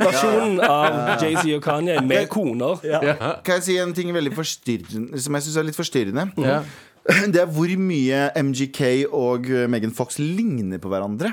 Versjonen 0.00 0.62
av 0.64 1.22
Jay-Z 1.22 1.44
og 1.58 1.62
Kanye 1.64 1.98
med 2.06 2.30
koner. 2.32 2.80
Kan 3.44 3.58
jeg 3.60 3.66
si 3.66 3.78
en 3.82 3.94
ting 3.96 4.12
veldig 4.14 4.32
forstyrrende 4.36 5.20
som 5.22 5.38
jeg 5.38 5.46
syns 5.48 5.60
er 5.60 5.68
litt 5.68 5.78
forstyrrende? 5.78 6.28
Ja. 6.42 6.62
Det 7.34 7.40
er 7.42 7.48
hvor 7.50 7.70
mye 7.82 8.28
MGK 8.38 8.82
og 9.10 9.48
Megan 9.72 9.94
Fox 9.96 10.20
ligner 10.22 10.78
på 10.78 10.92
hverandre. 10.92 11.32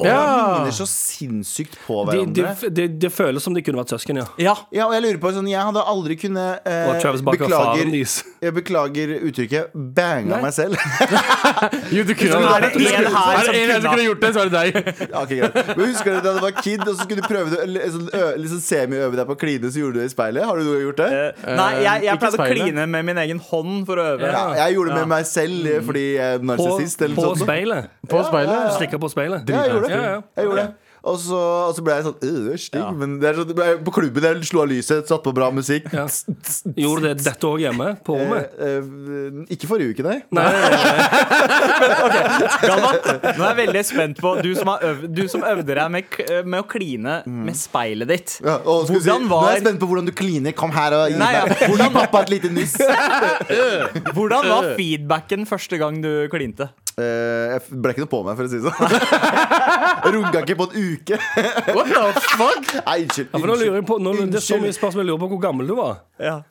Og 0.00 0.06
Ja. 0.06 0.14
de 0.16 0.52
ligner 0.64 0.72
så 0.72 0.86
sinnssykt 0.88 1.74
på 1.86 1.98
De, 2.08 2.24
de, 2.24 2.42
hverandre. 2.42 2.70
de, 2.72 2.84
det 2.96 3.10
føles 3.12 3.44
som 3.44 3.52
de 3.52 3.60
kunne 3.60 3.76
vært 3.76 3.92
søsken, 3.92 4.16
ja. 4.22 4.24
Ja. 4.40 4.54
Ja, 4.72 4.86
og 4.88 4.94
jeg 4.96 5.02
lurer 5.04 5.18
på 5.20 5.32
sånn, 5.36 5.50
Jeg 5.52 5.60
hadde 5.60 5.82
aldri 5.84 6.16
kunnet 6.16 6.64
eh, 6.64 6.88
Og 6.88 7.24
beklager, 7.26 7.92
jeg 8.46 8.54
beklager 8.56 9.12
uttrykket 9.28 9.74
banga 9.76 10.38
meg 10.40 10.54
selv. 10.56 10.80
Jo, 11.94 12.06
du 12.08 12.14
kunne 12.16 12.40
Er 12.40 12.64
det 12.64 12.72
en 12.72 13.10
her 13.12 13.36
Er 13.36 13.44
som 13.44 13.52
det 13.52 13.60
en 13.62 13.82
som 13.82 13.92
kunne 13.92 13.92
kunne 13.92 14.06
gjort 14.08 14.22
det, 14.24 14.30
så 14.32 14.40
er 14.40 14.48
det 14.48 14.56
deg. 14.56 14.88
Ja, 15.12 15.22
ok, 15.22 15.34
greit. 15.42 15.76
Men 15.76 15.92
Husker 15.92 16.16
du 16.16 16.20
da 16.24 16.32
du 16.32 16.40
var 16.46 16.56
kid, 16.62 16.80
og 16.86 16.94
så 16.96 17.04
skulle 17.04 17.20
du 17.20 17.28
prøve 17.28 17.52
det, 17.52 17.84
sånn, 17.92 18.08
liksom 18.40 18.62
semi-øve 18.64 19.20
deg 19.20 19.28
på 19.28 19.36
å 19.36 19.40
kline, 19.44 19.70
så 19.74 19.82
gjorde 19.82 19.98
du 19.98 20.02
det 20.02 20.08
i 20.08 20.14
speilet? 20.14 20.46
Har 20.48 20.56
du 20.56 20.72
gjort 20.86 21.02
det? 21.04 21.10
Eh, 21.12 21.52
Nei, 21.60 21.68
jeg, 21.84 22.06
jeg 22.08 22.22
pleide 22.24 22.40
å 22.40 22.48
kline 22.48 22.88
med 22.96 23.08
min 23.12 23.20
egen 23.26 23.44
hånd 23.50 23.84
for 23.88 24.00
å 24.00 24.08
øve. 24.14 24.32
Ja, 24.32 24.44
jeg 24.64 24.78
gjorde 24.78 24.96
det 24.96 25.00
med 25.02 25.12
meg 25.12 25.28
selv 25.28 25.68
eh, 25.68 25.78
fordi 25.84 26.06
jeg 26.16 26.38
er 26.38 26.40
På, 26.42 26.48
narsissist. 26.54 27.04
På, 27.04 27.12
på 27.20 27.28
på 27.32 27.44
speilet. 27.44 27.92
På 28.08 28.24
speilet. 28.26 28.72
Slikke 28.80 29.02
på 29.04 29.12
speilet. 29.12 29.52
Ja, 29.52 29.66
jeg 29.68 29.81
gjorde 29.82 29.98
det. 29.98 30.06
Ja, 30.06 30.14
ja. 30.14 30.22
Jeg 30.36 30.44
gjorde 30.50 30.62
det. 30.62 30.70
Og 31.02 31.16
så, 31.18 31.34
og 31.34 31.72
så 31.74 31.82
ble 31.82 31.94
jeg 31.96 32.04
sånn 32.06 32.14
øh, 32.22 32.34
det 32.46 32.52
Ja. 32.52 32.58
stygg. 32.62 32.90
Men 33.00 33.14
det 33.18 33.26
er 33.32 33.38
sånn, 33.40 33.80
på 33.82 33.90
klubben 33.90 34.22
der 34.22 34.36
slo 34.46 34.60
av 34.62 34.68
lyset, 34.70 35.08
satt 35.10 35.24
på 35.24 35.32
bra 35.34 35.48
musikk. 35.50 35.88
Ja. 35.90 36.04
Gjorde 36.78 37.08
det 37.10 37.24
dette 37.26 37.48
òg 37.48 37.58
hjemme? 37.64 37.88
På 38.06 38.14
rommet? 38.20 38.52
Eh, 38.54 38.76
eh, 38.78 39.40
ikke 39.50 39.66
forrige 39.66 39.96
uke, 39.96 40.04
nei. 40.06 40.20
Nei, 40.30 40.44
nei, 40.46 40.70
nei. 40.70 40.92
Galvan, 42.62 43.00
nå 43.38 43.42
er 43.42 43.48
jeg 43.48 43.58
veldig 43.64 43.82
spent 43.88 44.20
på 44.22 44.32
Du 44.46 44.52
som, 44.54 44.70
har 44.70 44.84
øv, 44.92 45.02
du 45.10 45.24
som 45.32 45.42
øvde 45.46 45.74
deg 45.74 45.90
med, 45.96 46.14
med 46.46 46.62
å 46.62 46.68
kline 46.70 47.16
med 47.26 47.58
speilet 47.58 48.12
ditt. 48.12 48.36
Ja, 48.44 48.60
og 48.62 48.86
skal 48.86 49.02
si, 49.02 49.10
var 49.10 49.26
Nå 49.26 49.40
er 49.50 49.58
jeg 49.58 49.64
spent 49.66 49.82
på 49.82 49.90
hvordan 49.90 50.06
du 50.06 50.14
kliner. 50.14 50.54
Kom 50.54 50.70
her 50.74 50.94
og 51.00 51.10
gi, 51.10 51.18
Nei, 51.18 51.32
ja. 51.34 51.44
Hvordan 51.66 51.98
pappa 51.98 52.22
et 52.22 52.32
lite 52.36 52.52
nyss. 52.54 52.78
hvordan 54.14 54.46
var 54.54 54.70
feedbacken 54.78 55.50
første 55.50 55.82
gang 55.82 55.98
du 56.04 56.12
klinte? 56.30 56.70
Eh, 57.00 57.54
jeg 57.54 57.78
ble 57.80 57.94
ikke 57.94 58.02
noe 58.04 58.10
på 58.12 58.20
meg, 58.26 58.36
for 58.36 58.44
å 58.44 58.50
si 58.52 58.60
det 58.60 58.68
sånn. 58.68 58.76
Runka 60.12 60.42
ikke 60.44 60.56
på 60.60 60.66
en 60.68 60.76
uke. 60.92 61.18
What 61.72 61.88
the 61.88 62.04
fuck? 62.36 62.72
Nei, 62.84 62.96
unnskyld. 63.06 63.30
Ja, 63.32 63.38
for 63.38 63.48
nå 63.48 63.56
lurer 63.62 63.78
jeg 63.80 63.86
på, 63.88 63.98
nå, 64.02 64.14
det 64.28 64.40
er 64.42 64.44
så 64.44 64.58
mye 64.60 64.76
spørsmål 64.76 65.04
jeg 65.04 65.10
lurer 65.12 65.22
på 65.24 65.30
hvor 65.32 65.42
gammel 65.46 65.70
du 65.72 65.74
var. 65.78 66.02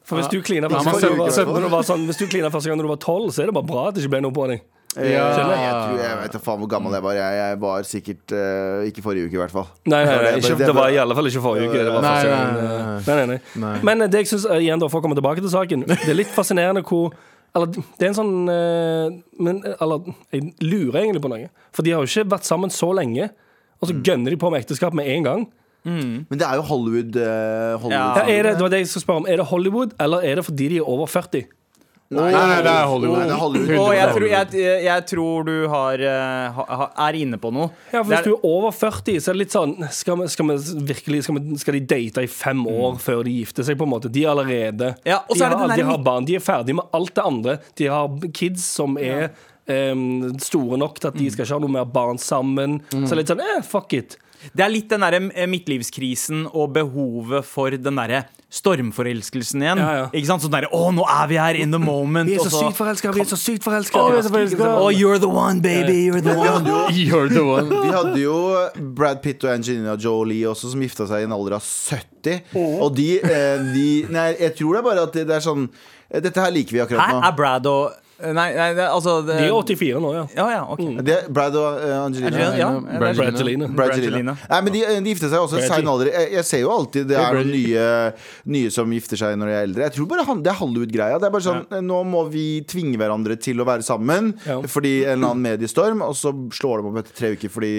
For 0.08 0.18
hvis 0.22 0.32
du 0.34 0.40
klina 0.46 0.72
første, 0.72 1.14
var- 1.18 1.70
var 1.72 1.88
sånn, 1.88 2.08
første 2.10 2.70
gang 2.70 2.82
du 2.82 2.88
var 2.90 3.02
tolv, 3.02 3.30
så 3.36 3.44
er 3.44 3.52
det 3.52 3.58
bare 3.60 3.70
bra 3.70 3.88
at 3.90 3.96
det 3.98 4.06
ikke 4.06 4.16
ble 4.18 4.24
noe 4.28 4.36
på 4.36 4.48
deg. 4.52 4.64
Ja. 4.92 5.24
Jeg, 5.32 5.72
tror, 5.72 6.00
jeg 6.04 6.16
vet 6.20 6.34
da 6.36 6.40
faen 6.44 6.60
hvor 6.60 6.68
gammel 6.68 6.92
jeg 6.98 7.04
var. 7.06 7.14
Jeg, 7.16 7.36
jeg 7.40 7.60
var 7.62 7.86
sikkert 7.88 8.34
uh, 8.36 8.82
ikke 8.90 9.04
forrige 9.06 9.30
uke, 9.30 9.38
i 9.38 9.40
hvert 9.40 9.54
fall. 9.54 9.70
Nei, 9.88 10.02
nei, 10.04 10.16
nei 10.18 10.32
Det- 10.36 10.42
ikke, 10.44 10.58
det- 10.66 10.76
var 10.76 10.90
i 10.92 10.98
alle 11.00 11.16
fall 11.16 11.30
ikke 11.32 11.44
forrige 11.46 11.70
uke. 11.70 11.80
Det 11.86 11.94
var 11.96 12.02
Nei, 12.04 12.24
nei, 12.24 12.32
nei, 12.34 12.66
nei, 13.08 13.16
nei, 13.16 13.26
nei. 13.32 13.40
Nei. 13.64 13.76
Men 13.88 14.02
eh, 14.02 14.08
det 14.12 14.26
jeg 14.26 14.32
synes, 14.34 14.46
eh, 14.52 14.66
igjen 14.66 14.82
da, 14.84 14.90
for 14.92 15.00
å 15.00 15.06
komme 15.06 15.16
tilbake 15.16 15.40
til 15.40 15.54
saken 15.54 15.86
Det 15.88 16.10
er 16.12 16.18
litt 16.18 16.34
fascinerende 16.36 16.84
hvor 16.84 17.14
eller, 17.52 17.72
det 18.00 18.06
er 18.06 18.12
en 18.12 18.16
sånn 18.16 18.36
eh, 18.48 19.16
men, 19.44 19.58
Eller 19.74 20.06
jeg 20.32 20.54
lurer 20.64 21.02
egentlig 21.02 21.24
på 21.24 21.32
noe. 21.34 21.50
For 21.76 21.84
de 21.84 21.92
har 21.92 22.04
jo 22.04 22.08
ikke 22.08 22.32
vært 22.32 22.48
sammen 22.48 22.72
så 22.72 22.92
lenge, 22.96 23.28
og 23.82 23.90
så 23.90 23.98
gønner 23.98 24.32
de 24.32 24.40
på 24.40 24.52
med 24.54 24.64
ekteskap 24.64 24.96
med 24.96 25.10
en 25.12 25.28
gang. 25.28 25.44
Men 25.84 26.38
det 26.38 26.46
er 26.46 26.60
jo 26.60 26.66
Hollywood. 26.70 27.16
Uh, 27.18 27.80
Hollywood 27.82 27.96
Ja. 27.96 28.04
Ja, 28.22 28.26
er 28.30 28.46
det, 28.46 28.52
det 28.60 28.66
var 28.68 28.70
det 28.70 28.84
jeg 28.84 28.92
skulle 28.92 29.06
spørre 29.08 29.24
om 29.24 29.26
Er 29.26 29.42
det 29.42 29.48
Hollywood, 29.50 29.96
eller 30.00 30.28
er 30.30 30.38
det 30.38 30.46
fordi 30.46 30.68
de 30.70 30.78
er 30.78 30.90
over 30.94 31.10
40? 31.10 31.48
Nei, 32.12 32.26
Nei, 32.34 32.40
nei, 32.44 32.56
det 32.66 32.72
er 32.76 32.88
Hollywood. 32.92 33.18
Nei, 33.22 33.28
det 33.30 33.32
er 33.34 33.40
Hollywood. 33.40 33.78
Og 33.80 33.92
jeg 33.96 34.08
tror, 34.16 34.26
jeg, 34.28 34.64
jeg 34.84 35.04
tror 35.08 35.46
du 35.48 35.54
har, 35.72 36.02
eh, 36.12 36.58
ha, 36.58 36.88
er 37.08 37.18
inne 37.22 37.38
på 37.40 37.52
noe. 37.56 37.70
Ja, 37.94 38.02
for 38.02 38.10
Hvis 38.10 38.18
er- 38.18 38.26
du 38.28 38.34
er 38.34 38.48
over 38.50 38.74
40, 38.76 39.16
så 39.24 39.32
er 39.32 39.38
det 39.38 39.42
litt 39.46 39.56
sånn 39.56 39.76
Skal, 39.96 40.18
vi, 40.20 40.28
skal, 40.34 40.50
vi 40.50 40.58
virkelig, 40.92 41.22
skal, 41.24 41.40
vi, 41.40 41.56
skal 41.62 41.78
de 41.78 41.84
date 41.94 42.26
i 42.26 42.28
fem 42.28 42.66
år 42.68 42.98
før 43.00 43.24
de 43.24 43.32
gifter 43.38 43.64
seg? 43.64 43.78
på 43.80 43.88
en 43.88 43.94
måte 43.94 44.12
De 44.12 44.26
er 44.26 44.34
allerede 44.34 44.92
Ja, 45.08 45.22
og 45.24 45.38
så 45.38 45.40
de, 45.40 45.46
er 45.46 45.56
det 45.56 45.60
har, 45.62 45.76
de 45.78 45.88
har 45.88 46.04
barn, 46.04 46.28
de 46.28 46.36
er 46.36 46.44
ferdige 46.44 46.76
med 46.82 46.92
alt 47.00 47.14
det 47.16 47.24
andre. 47.32 47.56
De 47.80 47.88
har 47.88 48.10
kids 48.36 48.66
som 48.76 48.98
er 49.00 49.30
em, 49.72 50.34
store 50.44 50.78
nok 50.84 51.00
til 51.00 51.14
at 51.14 51.16
de 51.16 51.30
skal 51.32 51.46
ikke 51.48 51.54
ha 51.56 51.64
noe 51.64 51.76
mer 51.80 51.88
barn 51.96 52.20
sammen. 52.20 52.82
Så 52.92 53.06
det 53.08 53.16
er 53.16 53.22
litt 53.24 53.32
sånn 53.32 53.46
eh, 53.46 53.62
fuck 53.64 53.94
it. 53.96 54.18
Det 54.54 54.66
er 54.66 54.72
litt 54.74 54.90
den 54.92 55.04
der 55.06 55.18
eh, 55.22 55.48
midtlivskrisen 55.50 56.48
og 56.52 56.72
behovet 56.76 57.46
for 57.48 57.74
den 57.78 58.00
derre 58.00 58.24
stormforelskelsen 58.52 59.64
igjen. 59.64 59.80
Ja, 59.80 59.92
ja. 59.96 60.08
Ikke 60.12 60.28
sant? 60.28 60.44
Sånn 60.44 60.52
derre 60.54 60.70
Å, 60.76 60.82
nå 60.96 61.06
er 61.08 61.30
vi 61.32 61.38
her 61.40 61.60
in 61.60 61.72
the 61.72 61.80
moment. 61.82 62.28
Vi 62.30 62.36
er 62.36 62.44
så 62.44 62.52
sykt 62.52 62.80
forelska, 62.80 63.14
vi 63.16 63.24
er 63.24 63.30
så 63.30 63.40
sykt 63.40 63.64
forelska. 63.64 64.02
Oh, 64.02 64.10
vi 64.12 64.20
er 64.20 64.26
så 64.28 64.34
forelsket. 64.34 64.66
Oh, 64.68 64.90
you're 64.92 65.22
the 65.22 65.30
one, 65.32 65.64
baby. 65.64 66.10
You're 66.10 66.24
the 66.26 66.36
one. 66.36 66.68
You're 66.96 67.30
the 67.32 67.46
one. 67.48 67.70
Vi 67.72 67.94
hadde 67.96 68.20
jo 68.20 68.36
Brad 68.98 69.22
Pitt 69.24 69.46
og 69.48 69.54
Angelina 69.56 69.96
Jolie 69.96 70.44
også, 70.52 70.74
som 70.74 70.84
gifta 70.84 71.08
seg 71.10 71.24
i 71.24 71.30
en 71.30 71.36
alder 71.38 71.58
av 71.62 71.66
70. 71.66 72.42
Og 72.82 72.92
de, 72.98 73.10
eh, 73.24 73.66
de 73.72 73.88
Nei, 74.12 74.28
jeg 74.40 74.56
tror 74.60 74.76
det 74.76 74.82
er 74.82 74.88
bare 74.90 75.08
at 75.08 75.16
det, 75.16 75.26
det 75.30 75.38
er 75.40 75.44
sånn 75.46 75.64
eh, 75.66 76.20
Dette 76.22 76.44
her 76.44 76.52
liker 76.54 76.76
vi 76.76 76.82
akkurat 76.84 77.08
nå. 77.16 77.22
Her 77.24 77.32
Er 77.32 77.38
Brad 77.38 77.70
og 77.72 77.96
Nei, 78.22 78.48
nei 78.56 78.68
det, 78.78 78.86
altså 78.86 79.18
det, 79.26 79.38
De 79.42 79.48
er 79.50 79.56
84 79.56 80.02
nå, 80.04 80.12
ja. 80.16 80.24
Ja, 80.38 80.46
ja, 80.54 80.62
ok. 80.74 80.84
Det 81.06 81.16
er 81.16 81.30
Brad 81.34 81.56
og 81.60 81.80
eh, 81.82 81.96
Angelina. 81.98 82.30
Angelina, 82.32 82.58
ja, 82.60 82.70
det. 82.78 84.36
Nei, 84.52 84.60
men 84.66 84.76
de, 84.76 84.84
de 85.06 85.14
gifter 85.14 85.32
seg 85.32 85.46
også 85.46 85.60
i 85.62 85.66
sein 85.68 85.90
alder. 85.90 86.12
Jeg, 86.14 86.30
jeg 86.38 86.48
ser 86.48 86.64
jo 86.64 86.72
alltid 86.74 87.10
det 87.12 87.18
er 87.20 87.38
noen 87.40 87.52
nye, 87.52 87.88
nye 88.56 88.72
som 88.74 88.94
gifter 88.96 89.20
seg 89.22 89.38
når 89.40 89.52
de 89.52 89.56
er 89.56 89.68
eldre. 89.68 89.86
Jeg 89.88 89.96
tror 89.98 90.10
bare 90.14 90.26
han, 90.30 90.44
Det 90.46 90.54
er 90.54 90.60
Hollywood-greia. 90.62 91.20
Det 91.22 91.30
er 91.30 91.36
bare 91.36 91.48
sånn 91.48 91.86
Nå 91.88 92.02
må 92.08 92.24
vi 92.32 92.46
tvinge 92.70 93.00
hverandre 93.02 93.38
til 93.42 93.62
å 93.62 93.68
være 93.68 93.86
sammen 93.86 94.34
Ja. 94.46 94.60
fordi 94.70 94.94
en 95.06 95.18
eller 95.18 95.34
annen 95.34 95.46
mediestorm, 95.46 96.04
og 96.06 96.16
så 96.18 96.34
slår 96.54 96.82
de 96.82 96.92
opp 96.92 97.00
etter 97.04 97.18
tre 97.18 97.34
uker 97.36 97.52
fordi 97.52 97.74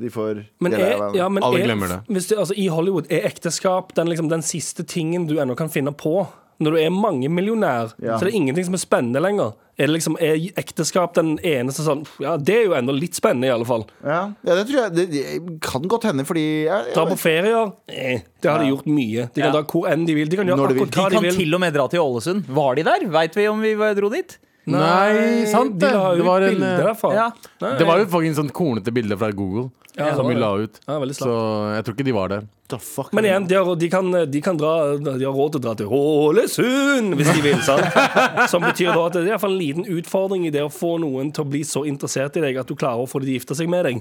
de 0.00 0.12
får 0.12 0.44
Men 0.64 0.76
er, 0.78 0.96
ja, 1.16 1.28
men 1.30 1.44
Alle 1.44 1.62
er, 1.62 1.68
glemmer 1.70 1.92
det. 1.94 2.00
Hvis 2.10 2.30
det, 2.30 2.38
altså, 2.40 2.56
I 2.58 2.68
Hollywood 2.72 3.10
er 3.12 3.26
ekteskap 3.28 3.94
den, 3.98 4.10
liksom, 4.12 4.30
den 4.32 4.44
siste 4.44 4.86
tingen 4.86 5.28
du 5.30 5.36
ennå 5.40 5.56
kan 5.58 5.70
finne 5.72 5.92
på. 5.94 6.24
Når 6.60 6.70
du 6.70 6.78
er 6.78 6.90
mangemillionær, 6.94 7.94
Ja. 8.02 8.16
så 8.18 8.22
er 8.26 8.30
det 8.30 8.34
ingenting 8.38 8.64
som 8.64 8.74
er 8.74 8.82
spennende 8.82 9.20
lenger. 9.20 9.54
Er, 9.76 9.88
det 9.88 9.94
liksom, 9.96 10.14
er 10.22 10.36
ekteskap 10.56 11.14
den 11.14 11.32
eneste 11.42 11.82
sånn 11.82 12.04
Ja, 12.22 12.36
det 12.36 12.54
er 12.54 12.64
jo 12.68 12.74
ennå 12.78 12.92
litt 12.94 13.14
spennende, 13.18 13.48
i 13.48 13.50
alle 13.50 13.64
fall. 13.66 13.82
Ja, 14.04 14.30
ja, 14.46 14.54
det 14.54 14.68
tror 14.68 14.76
jeg 14.84 14.94
Det, 14.94 15.06
det 15.10 15.60
kan 15.66 15.82
godt 15.90 16.04
hende, 16.06 16.24
fordi 16.24 16.44
jeg, 16.68 16.84
jeg, 16.86 16.94
Dra 16.94 17.06
på 17.10 17.16
ferier, 17.18 17.72
eh, 17.90 18.20
det 18.40 18.50
har 18.52 18.62
de 18.62 18.68
gjort 18.70 18.86
mye. 18.86 19.26
De 19.34 19.40
kan 19.42 19.48
Ja. 19.48 19.52
dra 19.56 19.62
hvor 19.64 19.88
enn 19.90 20.06
de 20.06 20.14
vil. 20.14 20.28
De 20.30 20.36
kan 20.36 20.46
gjøre 20.46 20.68
de 20.68 20.74
vil. 20.78 20.86
De 20.86 20.92
kan 20.94 21.10
De 21.10 21.16
de 21.16 21.22
vil. 21.26 21.34
til 21.42 21.54
og 21.54 21.60
med 21.60 21.74
dra 21.74 21.88
til 21.88 22.00
Ålesund. 22.00 22.46
Var 22.46 22.74
de 22.76 22.82
der? 22.84 23.06
Veit 23.10 23.34
vi 23.34 23.48
om 23.48 23.60
vi 23.60 23.74
dro 23.74 24.08
dit? 24.10 24.38
Nei, 24.66 25.44
sant 25.50 25.74
De 25.78 25.86
det. 25.86 25.92
la 25.92 26.14
Det 26.14 26.24
var 26.24 26.40
en, 26.40 26.54
bilder 26.54 26.78
eh, 26.78 26.84
derfra. 26.86 27.12
Ja. 27.12 27.30
Det 27.78 27.84
var 27.86 27.98
jo 27.98 28.06
faktisk 28.06 28.38
sånn 28.38 28.50
kornete 28.54 28.94
bilde 28.94 29.18
fra 29.18 29.30
Google 29.32 29.70
Ja, 29.96 30.10
som 30.16 30.26
vi 30.26 30.34
la 30.34 30.50
ut. 30.58 30.80
Ja, 30.88 30.98
Så 31.14 31.30
jeg 31.76 31.84
tror 31.86 31.94
ikke 31.94 32.06
de 32.06 32.14
var 32.16 32.28
der. 32.32 32.46
the 32.68 32.78
fuck 32.78 33.12
Men 33.12 33.24
igjen, 33.24 33.46
de 33.46 33.54
har, 33.54 33.76
de, 33.76 33.88
kan, 33.92 34.10
de 34.30 34.40
kan 34.40 34.56
dra 34.56 34.96
De 34.96 35.24
har 35.24 35.34
råd 35.36 35.52
til 35.52 35.60
å 35.60 35.62
dra 35.66 35.74
til 35.76 35.86
Ålesund 35.92 37.14
hvis 37.18 37.28
de 37.30 37.42
vil, 37.44 37.60
sant? 37.62 37.84
Som 38.52 38.64
betyr 38.64 38.90
da 38.90 39.04
at 39.04 39.14
det 39.14 39.22
er 39.22 39.28
i 39.28 39.32
hvert 39.34 39.44
fall 39.44 39.54
en 39.54 39.60
liten 39.60 39.86
utfordring 39.98 40.46
i 40.48 40.52
det 40.54 40.64
å 40.64 40.72
få 40.72 40.96
noen 41.02 41.30
til 41.34 41.44
å 41.44 41.50
bli 41.52 41.60
så 41.68 41.84
interessert 41.86 42.40
i 42.40 42.42
deg 42.46 42.58
at 42.64 42.70
du 42.70 42.74
klarer 42.74 43.04
å 43.04 43.10
få 43.10 43.20
dem 43.20 43.28
til 43.28 43.34
å 43.34 43.38
gifte 43.38 43.58
seg 43.60 43.70
med 43.70 43.84
deg. 43.86 44.00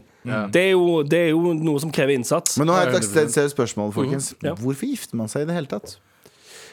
Det, 0.55 0.63
er 0.63 0.73
jo, 0.73 1.03
det 1.03 1.19
er 1.27 1.29
jo 1.35 1.53
noe 1.59 1.83
som 1.83 1.91
krever 1.93 2.15
innsats. 2.15 2.57
Men 2.57 2.71
nå 2.71 2.77
har 2.77 2.89
jeg 2.89 3.03
et 3.03 3.35
seriøst 3.35 3.53
spørsmål, 3.57 3.93
folkens. 3.93 4.31
Ja. 4.41 4.55
Hvorfor 4.57 4.89
gifter 4.89 5.19
man 5.19 5.29
seg 5.31 5.45
i 5.45 5.51
det 5.51 5.59
hele 5.59 5.69
tatt? 5.69 5.97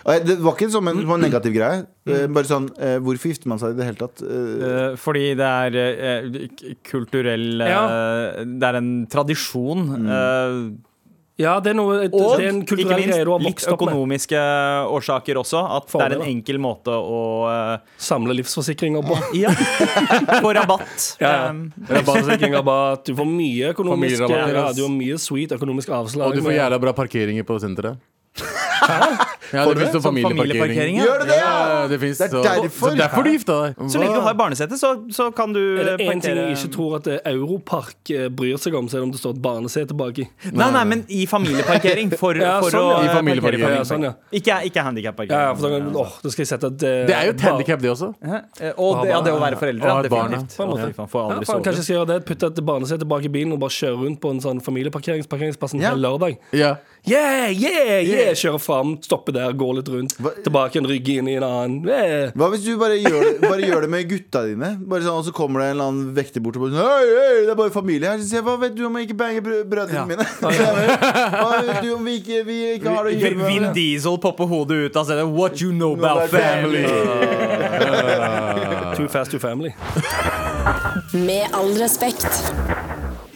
Og 0.05 0.27
Det 0.27 0.37
var 0.41 0.55
ikke 0.57 0.71
som 0.73 0.89
en, 0.89 1.01
som 1.03 1.15
en 1.17 1.25
negativ 1.27 1.53
greie. 1.57 1.87
Eh, 2.09 2.27
Bare 2.33 2.49
sånn, 2.49 2.69
eh, 2.81 2.99
Hvorfor 3.05 3.33
gifter 3.33 3.51
man 3.53 3.61
seg 3.63 3.75
i 3.75 3.81
det 3.81 3.89
hele 3.91 4.01
tatt? 4.01 4.23
Eh, 4.25 4.69
Eh, 4.71 4.93
fordi 5.01 5.25
det 5.39 5.49
er 5.49 6.31
kulturell 6.85 7.61
Ja. 7.65 7.83
Det 8.45 8.71
er 8.71 8.79
en 8.81 9.07
tradisjon. 9.11 9.85
Mm. 10.07 10.79
Ja, 11.41 11.55
det 11.65 11.71
er, 11.73 11.77
noe, 11.79 11.95
det 12.05 12.11
og 12.13 12.35
er 12.37 12.51
en 12.51 12.59
ikke 12.61 12.75
kulturell 12.75 13.07
greie 13.09 13.25
du 13.25 13.31
har 13.33 13.41
vokst 13.41 13.69
opp 13.71 13.81
med. 13.81 13.95
økonomiske 13.95 14.41
årsaker 14.93 15.39
også. 15.41 15.63
At 15.79 15.87
det 15.95 16.03
er 16.05 16.17
en 16.19 16.27
enkel 16.29 16.59
måte 16.61 16.93
å 16.93 17.21
uh, 17.49 17.95
Samle 17.97 18.37
livsforsikringer 18.37 19.07
på. 19.07 19.17
Ja. 19.41 19.55
På 20.45 20.53
rabatt. 20.53 21.17
Ja, 21.23 21.31
ja. 21.31 21.51
Um, 21.55 21.63
Livsforsikring, 21.89 22.53
rabatt. 22.59 23.07
Du 23.09 23.15
får 23.17 23.31
mye 23.31 23.73
økonomisk 23.73 24.27
ja, 24.29 24.69
Du 24.77 24.85
har 24.85 24.93
mye 24.93 25.17
sweet 25.23 25.57
økonomisk 25.57 25.89
avslag. 25.97 26.29
Og 26.29 26.37
du 26.37 26.45
får 26.45 26.59
jævla 26.59 26.83
bra 26.83 26.93
parkeringer 26.93 27.49
på 27.49 27.57
senteret. 27.63 28.69
Ja, 29.51 29.65
det 29.67 29.77
fins 29.81 29.95
jo 29.97 30.01
Sånn 30.01 30.17
familieparkering. 30.23 30.99
Gjør 31.01 31.23
det 31.25 31.29
det? 31.31 31.37
Ja, 31.41 31.87
det 31.91 31.99
finnes. 32.03 32.19
Det 32.21 32.27
er 32.31 32.63
derfor. 32.65 32.93
så 32.93 32.99
derfor 33.01 33.27
du 33.27 33.31
gifta 33.35 33.57
deg. 33.65 33.81
Så 33.93 34.01
lenge 34.03 34.15
du 34.15 34.21
har 34.27 34.37
barnesete, 34.39 34.79
så, 34.81 34.91
så 35.15 35.27
kan 35.37 35.53
du 35.57 35.61
Er 35.81 35.89
det 35.91 36.07
én 36.07 36.21
ting 36.23 36.37
jeg 36.39 36.55
ikke 36.57 36.71
tror 36.77 36.97
at 37.01 37.09
Europark 37.31 38.13
eh, 38.15 38.29
bryr 38.31 38.61
seg 38.63 38.77
om, 38.79 38.87
er 38.93 39.03
om 39.05 39.11
det 39.13 39.21
står 39.21 39.35
et 39.37 39.43
barnesete 39.45 39.97
baki. 39.99 40.27
Nei, 40.55 40.71
nei, 40.77 40.85
men 40.93 41.05
i 41.09 41.25
familieparkering. 41.31 42.13
For, 42.21 42.39
Ja, 42.41 42.57
for 42.63 42.73
sånn, 42.75 42.89
å. 42.95 43.01
I 43.05 43.11
familieparkering. 43.15 43.77
Ja, 43.81 43.85
sånn, 43.89 44.07
ja. 44.09 44.13
Ikke, 44.33 44.61
ikke 44.71 44.85
handikapparkering. 44.87 45.43
ja, 45.49 45.55
for 45.59 45.75
da, 45.75 46.01
åh, 46.05 46.15
da 46.25 46.33
skal 46.33 46.45
jeg 46.47 46.51
sette 46.53 46.71
et 46.73 46.87
eh, 46.87 47.01
Det 47.11 47.17
er 47.17 47.29
jo 47.31 47.35
et 47.37 47.45
handikap, 47.49 47.83
det 47.85 47.91
også. 47.93 48.11
Eh, 48.23 48.73
Og 48.77 49.03
det, 49.03 49.11
ja, 49.13 49.21
det 49.27 49.35
å 49.35 49.41
være 49.43 49.59
foreldre. 49.61 49.91
Og 49.91 49.91
Ja, 49.91 50.07
et 50.07 50.15
barn, 50.15 50.37
ja. 50.39 50.43
definitivt. 50.45 50.61
En. 50.61 51.05
Å, 51.05 51.09
Får 51.11 51.21
Ja, 51.21 51.35
aldri 51.35 51.51
faen, 51.51 51.65
kanskje 51.67 51.81
jeg 51.83 51.89
skal 51.89 51.97
gjøre 51.99 52.11
det 52.15 52.19
Putte 52.31 52.51
et 52.53 52.61
barnesete 52.71 53.07
bak 53.09 53.25
i 53.27 53.33
bilen 53.33 53.53
og 53.57 53.61
bare 53.65 53.75
kjøre 53.75 53.99
rundt 54.05 54.21
på 54.23 54.31
en 54.35 54.41
sånn 54.45 54.61
familieparkeringsplassen 54.65 55.81
Ja. 55.83 55.91
hele 55.95 56.05
lørdag. 56.07 56.39
Ja. 56.57 56.77
Yeah, 57.09 57.49
yeah, 57.49 58.01
yeah! 58.05 58.35
Kjøre 58.37 58.59
fram, 58.71 58.95
stoppe 59.05 59.35
der, 59.35 59.53
gå 59.59 59.69
litt 59.77 59.91
rundt. 59.93 60.15
Hva- 60.23 60.33
Tilbake 60.47 60.79
en 60.81 60.87
rygg 60.89 61.09
inn 61.19 61.29
i 61.29 61.35
en 61.41 61.45
annen. 61.47 61.83
Eh. 61.91 62.31
Hva 62.39 62.49
hvis 62.55 62.65
du 62.65 62.73
bare 62.81 62.97
gjør, 63.03 63.21
det, 63.27 63.35
bare 63.45 63.67
gjør 63.67 63.85
det 63.85 63.91
med 63.93 64.09
gutta 64.11 64.45
dine? 64.47 64.73
Bare 64.87 65.03
sånn, 65.05 65.19
Og 65.21 65.27
så 65.27 65.35
kommer 65.37 65.61
det 65.61 65.67
en 65.71 65.75
eller 65.77 65.91
annen 65.91 66.15
vekter 66.17 66.41
bort 66.45 66.57
og 66.57 66.65
bare 66.65 66.73
sånn 66.77 66.87
Hei, 66.87 67.07
hei, 67.11 67.37
det 67.45 67.53
er 67.53 67.59
bare 67.59 67.75
familie 67.75 68.09
her. 68.15 68.19
Så 68.23 68.29
sier 68.31 68.41
jeg, 68.41 68.47
Hva 68.49 68.57
vet 68.63 68.75
du 68.79 68.85
om 68.87 68.97
jeg 69.01 69.09
ikke 69.11 69.19
banger 69.21 69.45
brø- 69.47 69.65
brødrene 69.75 70.01
Ja. 70.01 70.07
mine? 70.07 70.25
Hva 70.41 71.51
vet 71.67 71.83
du 71.85 71.91
om 71.99 72.05
vi 72.07 72.17
ikke, 72.23 72.41
vi 72.47 72.59
ikke 72.79 72.95
har 72.95 73.05
det 73.05 73.17
å 73.17 73.21
gjøre 73.25 73.37
med 73.43 73.47
Vin? 73.51 73.69
Diesel 73.77 74.19
popper 74.23 74.47
hodet 74.51 74.81
ut 74.87 74.97
av 75.01 75.05
stedet. 75.11 75.27
What 75.35 75.61
you 75.61 75.73
know 75.73 75.93
about 75.99 76.29
about 76.29 76.31
family? 76.31 76.85
Too 78.97 79.09
fast 79.09 79.31
to 79.33 79.39
family. 79.39 79.75
Med 81.13 81.49
all 81.55 81.73
respekt. 81.81 82.27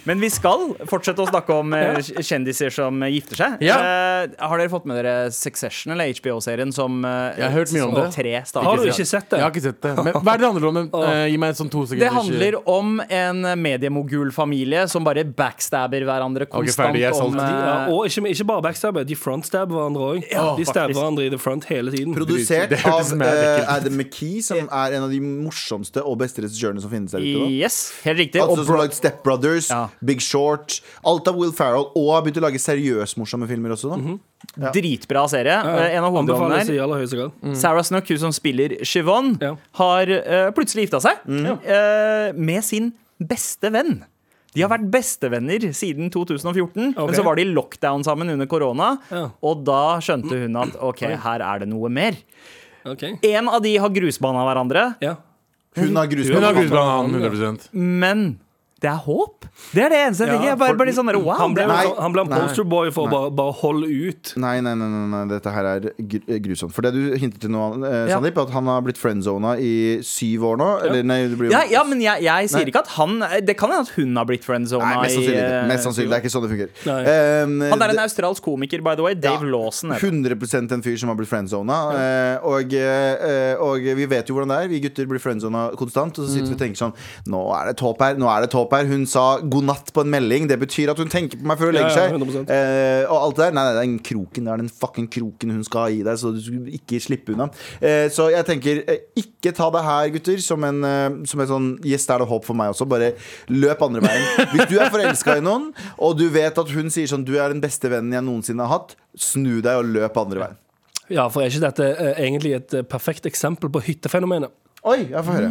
Men 0.05 0.21
vi 0.21 0.29
skal 0.33 0.75
fortsette 0.89 1.23
å 1.25 1.29
snakke 1.29 1.55
om 1.57 1.73
eh, 1.77 1.99
kjendiser 2.21 2.73
som 2.75 3.01
gifter 3.09 3.41
seg. 3.41 3.63
Ja. 3.65 3.77
Uh, 3.81 4.35
har 4.37 4.61
dere 4.61 4.73
fått 4.73 4.85
med 4.89 4.99
dere 5.01 5.31
Succession, 5.33 5.95
eller 5.95 6.13
HBO-serien, 6.19 6.73
som 6.77 7.01
uh, 7.07 7.33
Jeg 7.39 7.47
har 7.47 7.55
hørt 7.55 7.73
mye 7.73 7.87
om 7.87 7.95
det. 7.97 8.05
tre 8.17 8.35
starter? 8.45 8.69
Har 8.69 8.83
du 8.83 8.91
ikke 8.93 9.07
sett 9.09 9.31
det? 9.33 9.41
Jeg 9.41 9.47
har 9.47 9.55
ikke 9.55 9.65
sett 9.65 9.81
det. 9.87 9.95
Men 10.05 10.19
hva 10.19 10.35
er 10.35 10.43
det 10.43 10.51
handler 10.51 10.69
om? 10.71 10.81
Uh, 10.93 11.25
gi 11.31 11.39
meg 11.41 11.57
sånn 11.57 11.73
to 11.73 11.87
sekunder. 11.89 12.05
Det 12.05 12.13
handler 12.19 12.59
om 12.75 13.01
en 13.05 13.49
mediemogul-familie 13.65 14.85
som 14.93 15.07
bare 15.09 15.25
backstabber 15.25 16.05
hverandre 16.05 16.49
konstant. 16.53 17.01
solgt. 17.17 17.25
om, 17.25 17.39
De, 17.41 17.49
ja, 17.49 17.75
og 17.95 18.11
ikke, 18.11 18.27
ikke 18.35 18.49
bare 18.53 18.67
backstabber, 18.69 19.09
de 19.09 19.19
frontstabber 19.19 19.79
hverandre 19.79 20.11
òg. 20.11 20.29
Ja, 20.29 20.47
de 20.59 20.69
stabber 20.69 20.99
hverandre 20.99 21.29
i 21.31 21.33
the 21.33 21.41
front 21.41 21.65
hele 21.71 21.95
tiden. 21.95 22.13
Produsert 22.17 22.77
av. 22.85 23.13
Adam 23.75 23.97
McKee, 23.97 24.43
som 24.45 24.69
er 24.69 24.99
en 24.99 25.09
av 25.09 25.13
de 25.13 25.21
morsomste 25.25 26.05
og 26.05 26.19
beste 26.21 26.45
regissørene 26.45 26.83
som 26.85 26.93
finnes 26.93 27.15
der 27.15 27.25
ute. 27.25 27.49
Yes, 27.55 27.81
helt 28.05 28.21
riktig. 28.21 28.43
Altså 28.43 28.61
og 28.61 28.67
som 28.67 28.77
har 28.77 28.85
lagd 28.85 28.97
Step 28.99 29.23
Brothers, 29.25 29.71
Ja. 29.73 29.89
Big 30.05 30.23
Short. 30.25 30.81
Alt 31.05 31.29
av 31.31 31.37
Will 31.39 31.53
Ferrell. 31.53 31.89
Og 31.99 32.11
har 32.15 32.25
begynt 32.25 32.41
å 32.41 32.45
lage 32.47 32.61
seriøst 32.63 33.19
morsomme 33.21 33.49
filmer 33.51 33.75
også. 33.77 33.93
Da. 33.95 34.17
ja. 34.67 34.73
Dritbra 34.75 35.27
serie. 35.31 35.59
Eh, 35.59 35.97
En 35.99 36.05
av 36.09 36.13
hovedrollene 36.15 36.63
her. 36.63 37.31
mm. 37.43 37.55
Sarah 37.59 37.85
Snook, 37.87 38.09
hun 38.09 38.19
som 38.27 38.33
spiller 38.33 38.79
Siobhan, 38.85 39.37
Ja. 39.41 39.55
har 39.81 40.11
uh, 40.11 40.51
plutselig 40.57 40.89
gifta 40.89 41.01
seg 41.05 41.23
uh, 41.29 42.33
med 42.37 42.65
sin 42.65 42.93
beste 43.21 43.71
venn. 43.73 44.03
De 44.55 44.63
har 44.63 44.71
vært 44.71 44.87
bestevenner 44.87 45.65
siden 45.75 46.11
2014, 46.15 46.93
okay. 46.95 47.07
men 47.09 47.17
så 47.17 47.25
var 47.27 47.35
de 47.35 47.43
i 47.43 47.51
lockdown 47.51 48.05
sammen 48.07 48.31
under 48.31 48.47
korona. 48.47 48.93
Ja. 49.11 49.29
Og 49.43 49.65
da 49.67 49.99
skjønte 50.05 50.45
hun 50.45 50.55
at 50.63 50.77
OK, 50.79 51.03
her 51.25 51.43
er 51.43 51.65
det 51.65 51.69
noe 51.73 51.91
mer. 51.91 52.15
Okay. 52.87 53.17
En 53.35 53.49
av 53.51 53.63
de 53.65 53.75
har 53.81 53.91
grusbana 53.91 54.45
hverandre, 54.47 54.95
Ja. 55.03 55.17
Hun 55.75 55.97
har 55.97 56.07
Hun 56.07 56.45
har 56.45 56.55
grusbanen, 56.55 57.11
han. 57.11 57.33
100% 57.33 57.69
men 57.73 58.21
det 58.85 58.91
er 58.93 59.01
håp. 59.07 59.47
Det 59.75 59.83
er 59.87 59.93
det 59.93 59.99
eneste 60.05 60.27
jeg 60.27 60.35
tenker. 60.35 60.57
Bare, 60.61 60.77
bare 60.79 60.93
sånn 60.97 61.09
wow. 61.17 61.35
Han 61.41 61.55
ble, 61.57 61.65
Nei. 61.71 61.85
han 61.97 62.13
ble 62.15 62.25
en 62.27 62.33
posterboy 62.35 62.91
for 62.95 63.09
å 63.09 63.13
bare, 63.13 63.31
bare 63.39 63.55
holde 63.63 63.89
ut. 63.89 64.33
Nei, 64.43 64.59
nei, 64.65 64.75
nei, 64.77 64.89
nei, 64.93 65.05
nei, 65.15 65.23
dette 65.31 65.53
her 65.55 65.69
er 65.71 65.87
grusomt. 66.45 66.75
For 66.77 66.85
det 66.85 66.93
du 66.97 67.15
hintet 67.21 67.41
til 67.47 67.53
nå, 67.55 67.63
eh, 67.85 67.95
Ja. 68.11 68.19
Sandeep, 68.19 68.37
at 68.45 68.51
han 68.53 68.69
har 68.69 68.83
blitt 68.85 68.99
friendzona 69.01 69.55
i 69.63 69.73
syv 70.05 70.45
år 70.51 70.59
nå. 70.61 70.69
Eller 70.85 71.07
nei, 71.07 71.19
det 71.33 71.39
blir 71.41 71.49
jo 71.49 71.55
ja, 71.57 71.63
ja, 71.71 71.85
men 71.89 72.03
jeg, 72.05 72.23
jeg 72.27 72.51
sier 72.53 72.65
Nei. 72.67 72.73
ikke 72.75 72.83
at 72.85 72.93
han 72.99 73.17
Det 73.47 73.57
kan 73.57 73.73
hende 73.73 73.87
at 73.89 73.95
hun 73.97 74.17
har 74.21 74.29
blitt 74.29 74.45
friendzona 74.45 74.91
Nei, 74.91 75.03
mest 75.07 75.17
sannsynlig. 75.17 75.45
I. 75.49 75.69
Mest 75.71 75.89
sannsynlig, 75.89 76.11
Det 76.13 76.19
er 76.19 76.25
ikke 76.25 76.35
sånn 76.35 76.45
det 76.45 76.53
fungerer. 76.53 76.75
Nei. 76.91 76.99
Eh, 77.15 77.71
Han 77.73 77.87
er 77.89 77.95
en 77.95 78.03
australsk 78.05 78.45
komiker, 78.45 78.83
by 78.85 78.95
the 78.99 79.07
way. 79.07 79.15
Dave 79.15 79.41
Ja. 79.47 79.51
Lawson. 79.55 79.95
100% 79.97 80.73
en 80.77 80.83
fyr 80.85 80.99
som 81.01 81.09
har 81.13 81.17
blitt 81.17 81.31
friendzona. 81.31 81.79
Eh, 81.95 82.37
og, 82.45 82.75
eh, 82.75 83.55
og 83.63 83.81
vi 84.03 84.07
vet 84.11 84.29
jo 84.29 84.35
hvordan 84.37 84.53
det 84.53 84.59
er. 84.65 84.69
Vi 84.75 84.81
gutter 84.85 85.07
blir 85.09 85.23
friendzona 85.23 85.71
konstant. 85.79 86.19
Og 86.19 86.27
så 86.29 86.35
sitter 86.37 86.53
vi 86.53 86.59
og 86.59 86.63
tenker 86.67 86.81
sånn 86.85 86.95
Nå 87.31 87.41
er 87.57 87.71
det 87.71 87.77
et 87.79 87.85
håp 87.87 88.03
her. 88.05 88.19
Nå 88.21 88.29
er 88.29 88.45
det 88.45 88.51
et 88.53 88.59
håp 88.59 88.74
her. 88.77 88.89
Hun 88.91 89.05
sa 89.09 89.25
god 89.41 89.67
natt 89.69 89.93
på 89.95 90.05
en 90.05 90.11
melding. 90.13 90.49
Det 90.51 90.59
betyr 90.61 90.93
at 90.93 91.01
hun 91.01 91.11
tenker 91.13 91.41
på 91.41 91.49
meg 91.49 91.61
før 91.61 91.71
hun 91.71 91.77
legger 91.79 91.95
seg. 91.95 92.17
Eh, 92.45 93.05
og 93.09 93.17
alt 93.19 93.39
det 93.39 93.47
der. 93.47 93.57
Nei, 93.57 93.65
nei, 93.65 93.75
det 93.77 93.83
er 93.83 93.89
den 93.89 93.99
kroken. 94.11 94.49
Det 94.49 94.55
er 94.55 94.63
den 94.63 94.73
fucking 94.83 95.09
kroken 95.17 95.55
hun 95.55 95.67
skal 95.67 95.95
gi 95.95 96.03
deg, 96.07 96.19
så 96.21 96.33
du 96.35 96.41
skal 96.45 96.73
ikke 96.79 97.01
slippe 97.03 97.35
unna. 97.35 97.49
Eh, 97.81 98.07
så 98.15 98.29
jeg 98.35 98.49
tenker, 98.49 98.83
eh, 98.91 99.05
ikke 99.21 99.55
ta 99.57 99.71
det 99.75 99.85
her, 99.87 100.11
gutter, 100.17 100.43
som 100.45 100.65
en, 100.69 100.83
eh, 100.85 101.21
som 101.31 101.45
en 101.45 101.53
sånn 101.55 101.71
Yes, 101.85 102.07
det 102.07 102.15
er 102.17 102.25
det 102.25 102.31
håp 102.31 102.45
for 102.47 102.59
meg 102.59 102.73
også. 102.75 102.89
Bare 102.89 103.13
løp 103.53 103.83
andre 103.85 104.05
veien. 104.05 104.51
Hvis 104.55 104.69
du 104.71 104.77
er 104.79 104.93
forelska 104.93 105.39
i 105.39 105.45
noen, 105.45 105.71
og 105.99 106.19
du 106.19 106.29
vet 106.33 106.59
at 106.59 106.75
hun 106.75 106.91
sier 106.93 107.11
sånn 107.11 107.25
Du 107.25 107.35
er 107.39 107.53
den 107.53 107.63
beste 107.63 107.91
vennen 107.93 108.15
jeg 108.15 108.25
noensinne 108.25 108.67
har 108.67 108.79
hatt, 108.81 108.99
snu 109.17 109.61
deg 109.65 109.81
og 109.81 109.89
løp 109.95 110.21
andre 110.21 110.47
veien. 110.47 110.61
Ja, 111.13 111.29
for 111.29 111.45
er 111.45 111.53
ikke 111.53 111.67
dette 111.67 111.89
eh, 111.93 112.21
egentlig 112.25 112.55
et 112.57 112.77
perfekt 112.89 113.27
eksempel 113.29 113.73
på 113.73 113.83
hyttefenomenet? 113.85 114.53
Oi, 114.85 115.01
jeg 115.11 115.25
får 115.25 115.41
høre. 115.41 115.51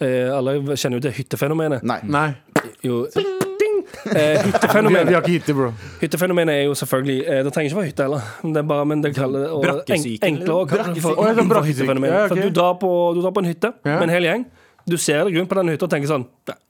Eh, 0.00 0.28
alle 0.36 0.58
kjenner 0.76 0.98
jo 1.00 1.04
til 1.06 1.14
hyttefenomenet. 1.16 1.82
Nei. 1.88 2.00
Nei. 2.04 2.26
Jo, 2.84 3.06
ding! 3.14 3.78
Eh, 4.12 4.42
hyttefenomenet, 4.42 5.08
vi 5.08 5.14
har 5.14 5.22
ikke 5.22 5.34
hytte, 5.38 5.54
bro. 5.56 5.70
hyttefenomenet 6.00 6.52
er 6.52 6.64
jo 6.66 6.74
selvfølgelig 6.76 7.16
eh, 7.26 7.40
Det 7.46 7.52
trenger 7.54 7.70
ikke 7.70 7.78
være 7.80 7.90
hytte 7.92 8.02
heller. 8.06 8.26
Det 8.42 8.60
er 8.62 8.66
bare, 8.72 8.84
men 8.90 9.02
det 9.04 9.14
kaller 9.16 9.46
og 9.54 9.62
Brakkesyken, 9.64 10.20
en- 10.22 10.34
Enklere 10.34 10.58
å 10.58 10.68
kalle 10.70 10.94
det 10.94 11.02
for, 11.04 11.16
sånn 11.16 11.48
for 11.54 11.68
hyttefenomen. 11.70 12.10
Ja, 12.12 12.24
okay. 12.26 12.28
For 12.34 12.42
du 12.42 12.50
drar, 12.60 12.74
på, 12.82 12.90
du 13.16 13.20
drar 13.24 13.32
på 13.36 13.42
en 13.44 13.50
hytte 13.52 13.72
Ja. 13.86 13.94
med 14.00 14.02
en 14.08 14.14
hel 14.16 14.28
gjeng. 14.28 14.44
Du 14.86 14.96
ser 15.02 15.24
deg 15.26 15.34
rundt 15.38 15.48
på 15.50 15.56
den 15.58 15.68
hytta 15.72 15.86
og 15.88 15.90
tenker 15.90 16.06
sånn 16.12 16.26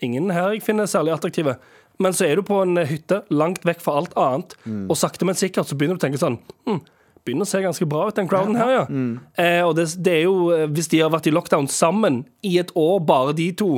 Ingen 0.06 0.30
her 0.32 0.52
jeg 0.54 0.62
finner 0.64 0.86
særlig 0.88 1.12
attraktive. 1.16 1.56
Men 1.98 2.12
så 2.12 2.26
er 2.28 2.36
du 2.36 2.42
på 2.44 2.60
en 2.62 2.76
hytte 2.88 3.22
langt 3.32 3.62
vekk 3.64 3.80
fra 3.80 3.96
alt 4.00 4.12
annet, 4.16 4.54
Mm. 4.66 4.86
og 4.90 4.96
sakte, 4.96 5.24
men 5.24 5.34
sikkert 5.34 5.66
så 5.68 5.76
begynner 5.76 5.96
du 5.96 6.00
å 6.04 6.06
tenke 6.06 6.20
sånn 6.20 6.38
hm, 6.68 6.80
Begynner 7.26 7.46
å 7.46 7.50
se 7.50 7.60
ganske 7.64 7.88
bra 7.90 8.06
ut, 8.06 8.14
den 8.14 8.28
crowden 8.30 8.56
her, 8.58 8.70
ja. 8.70 8.84
Mm. 8.86 9.18
Eh, 9.42 9.60
og 9.66 9.74
det, 9.78 9.88
det 10.06 10.12
er 10.20 10.24
jo, 10.28 10.36
eh, 10.54 10.68
hvis 10.70 10.90
de 10.92 11.02
har 11.02 11.10
vært 11.10 11.26
i 11.26 11.34
lockdown 11.34 11.66
sammen 11.72 12.22
i 12.46 12.56
et 12.62 12.70
år, 12.78 13.00
bare 13.06 13.34
de 13.36 13.50
to, 13.58 13.70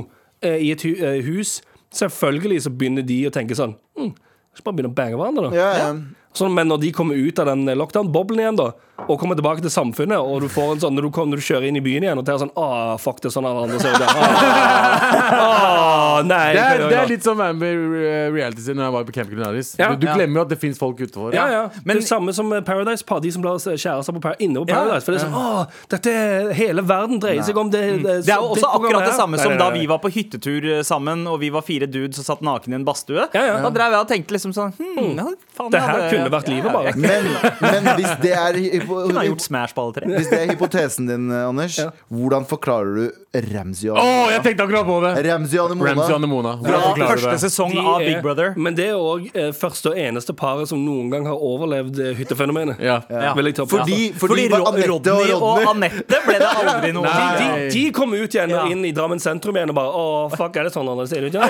eh, 0.44 0.60
i 0.68 0.72
et 0.74 0.84
hu 0.84 0.92
eh, 0.92 1.22
hus, 1.24 1.58
selvfølgelig 1.96 2.66
så 2.66 2.74
begynner 2.74 3.06
de 3.08 3.22
å 3.24 3.32
tenke 3.32 3.56
sånn 3.56 3.72
hm, 3.96 4.10
Skal 4.52 4.66
bare 4.66 4.76
begynne 4.76 4.92
å 4.92 4.98
bange 4.98 5.16
hverandre, 5.16 5.48
da. 5.48 5.56
Ja, 5.56 5.70
ja. 5.80 5.88
Sånn, 6.36 6.52
men 6.54 6.68
når 6.68 6.82
de 6.82 6.92
kommer 6.92 7.16
ut 7.16 7.40
av 7.40 7.48
den 7.48 7.64
lockdown-boblen 7.80 8.44
igjen, 8.44 8.60
da 8.60 8.72
og 9.06 9.18
kommer 9.20 9.38
tilbake 9.38 9.62
til 9.62 9.70
samfunnet, 9.70 10.18
og 10.18 10.42
du 10.42 10.48
får 10.50 10.74
en 10.74 10.80
sånn 10.82 10.96
når 10.98 11.06
du, 11.06 11.10
kommer, 11.14 11.32
når 11.32 11.40
du 11.40 11.46
kjører 11.46 11.68
inn 11.68 11.78
i 11.78 11.84
byen 11.84 12.04
igjen 12.04 12.18
og 12.18 12.26
tenker 12.26 12.42
sånn 12.42 12.56
Åh, 12.58 12.96
fuck, 13.00 13.22
det 13.22 13.30
er 13.30 13.36
sånn 13.36 13.46
alle 13.48 13.68
andre 13.68 13.78
ser 13.80 13.94
ut. 13.94 14.02
ja. 14.02 15.84
Nei. 16.26 16.52
Det 16.54 16.62
er, 16.62 16.82
det 16.88 16.98
er 16.98 17.06
litt 17.12 17.22
som 17.26 17.38
reality 17.38 18.32
reality 18.34 18.62
sin 18.64 18.76
når 18.78 18.84
jeg 18.88 18.92
var 18.96 19.04
på 19.08 19.14
Camp 19.16 19.30
Culinaris. 19.30 19.75
Ja. 19.78 19.88
Du, 19.94 20.02
du 20.02 20.06
glemmer 20.12 20.40
jo 20.40 20.44
at 20.46 20.48
det 20.52 20.58
fins 20.60 20.78
folk 20.80 20.98
utenfor. 21.00 21.34
ja, 21.34 21.46
ja. 21.52 21.62
Men- 21.84 21.96
det 21.98 22.04
er 22.04 22.08
samme 22.08 22.32
som 22.34 22.50
Paradise 22.64 23.04
Par, 23.04 23.20
de 23.20 23.30
som 23.32 23.42
lar 23.42 23.58
kjære 23.58 24.04
seg 24.04 24.14
på 24.18 24.20
par 24.22 24.37
inne 24.38 24.62
på 24.64 24.68
Ja. 24.68 24.82
Paradise. 24.82 25.04
For 25.04 25.12
det 25.12 25.20
er 25.22 25.26
sånn, 25.26 25.34
åh, 25.34 25.66
dette 25.88 26.12
hele 26.58 26.82
verden 26.82 27.20
dreier 27.20 27.42
seg 27.42 27.56
om 27.56 27.70
det. 27.70 27.78
Det, 27.78 27.88
Mm. 27.98 28.02
Det 28.25 28.32
er 28.32 28.40
jo 28.42 28.48
også 28.54 28.68
akkurat 28.75 29.04
det 29.06 29.14
samme 29.14 29.38
som 29.38 29.56
da 29.58 29.70
vi 29.70 29.87
var 29.87 29.98
på 29.98 30.10
hyttetur 30.12 30.64
eh, 30.78 30.82
sammen, 30.82 31.26
og 31.26 31.38
vi 31.40 31.48
var 31.50 31.62
fire 31.62 31.87
dudes 31.87 32.18
og 32.20 32.25
satt 32.25 32.40
naken 32.42 32.72
i 32.72 32.76
en 32.76 32.84
badstue. 32.84 33.28
Ja, 33.34 33.42
ja. 33.46 33.56
Da 33.62 33.70
drev 33.70 33.92
jeg 33.92 34.00
og 34.00 34.08
tenkte 34.08 34.34
liksom 34.37 34.52
sånn 34.54 34.72
hm, 34.76 35.18
faen, 35.56 35.70
Det 35.70 35.80
her 35.80 35.88
hadde- 35.88 36.10
kunne 36.12 36.31
vært 36.31 36.48
livet, 36.48 36.72
bare. 36.72 36.92
Men, 36.96 37.24
men 37.61 37.88
hvis 37.98 38.12
det 38.22 38.33
er 38.33 38.59
Kunne 38.88 39.18
ha 39.20 39.24
gjort 39.26 39.40
Smash 39.44 39.74
på 39.74 39.83
alle 39.85 39.94
tre. 39.94 40.07
Hvis 40.11 40.31
det 40.31 40.38
er 40.42 40.52
hypotesen 40.54 41.07
din, 41.09 41.31
eh, 41.31 41.48
Anders, 41.48 41.78
Ja. 41.78 41.90
hvordan 42.12 42.46
forklarer 42.48 42.94
du 42.94 43.12
Ramsey 43.54 43.88
og 43.90 43.98
Oh, 43.98 44.28
jeg 44.33 44.42
tenkte 44.42 44.64
akkurat 44.66 44.87
på 44.88 44.98
det! 45.04 45.26
Ramsey 45.31 45.59
og 45.61 45.70
Ramsey 46.12 46.29
Mona. 46.33 46.53
Hvordan 46.62 46.94
Fra 46.99 47.07
første 47.12 47.31
det? 47.35 47.40
sesong 47.44 47.73
De 47.75 47.79
av 47.83 48.01
er- 48.01 48.07
Big 48.09 48.23
Brother. 48.23 48.55
Men 48.57 48.75
det 48.79 48.87
er 48.88 48.99
òg 48.99 49.29
eh, 49.35 49.51
første 49.53 49.92
og 49.92 49.97
eneste 49.99 50.35
paret 50.37 50.68
som 50.71 50.81
noen 50.85 51.11
gang 51.12 51.27
har 51.27 51.35
overlevd 51.51 51.99
eh, 52.01 52.14
hyttefenomenet. 52.18 52.81
Ja. 52.83 53.01
Ja. 53.11 53.35
Vil 53.38 53.51
jeg 53.51 53.55
ta 53.61 53.66
på. 53.68 53.77
Fordi, 53.79 54.12
fordi, 54.12 54.49
Fordi 54.49 54.49
Ro- 54.55 54.64
Anette 54.73 54.88
Rodney 54.90 55.33
og 55.37 55.68
Anette 55.75 56.21
ble 56.27 56.38
det 56.42 56.51
aldri 56.64 56.92
noe 56.99 57.07
av. 57.12 57.38
de, 57.38 57.68
de 57.77 57.85
kom 57.92 58.14
ut 58.14 58.29
igjen 58.35 58.51
Ja. 58.57 58.64
inn 58.73 58.85
i 58.85 58.92
Drammen 58.97 59.21
sentrum 59.23 59.57
igjen 59.57 59.71
og 59.71 59.77
bare 59.79 59.92
Å, 59.99 60.05
fuck, 60.37 60.57
er 60.57 60.68
det 60.68 60.73
sånn 60.75 60.88
andre 60.88 61.07
ser 61.11 61.27
ut? 61.29 61.35
Ja. 61.35 61.49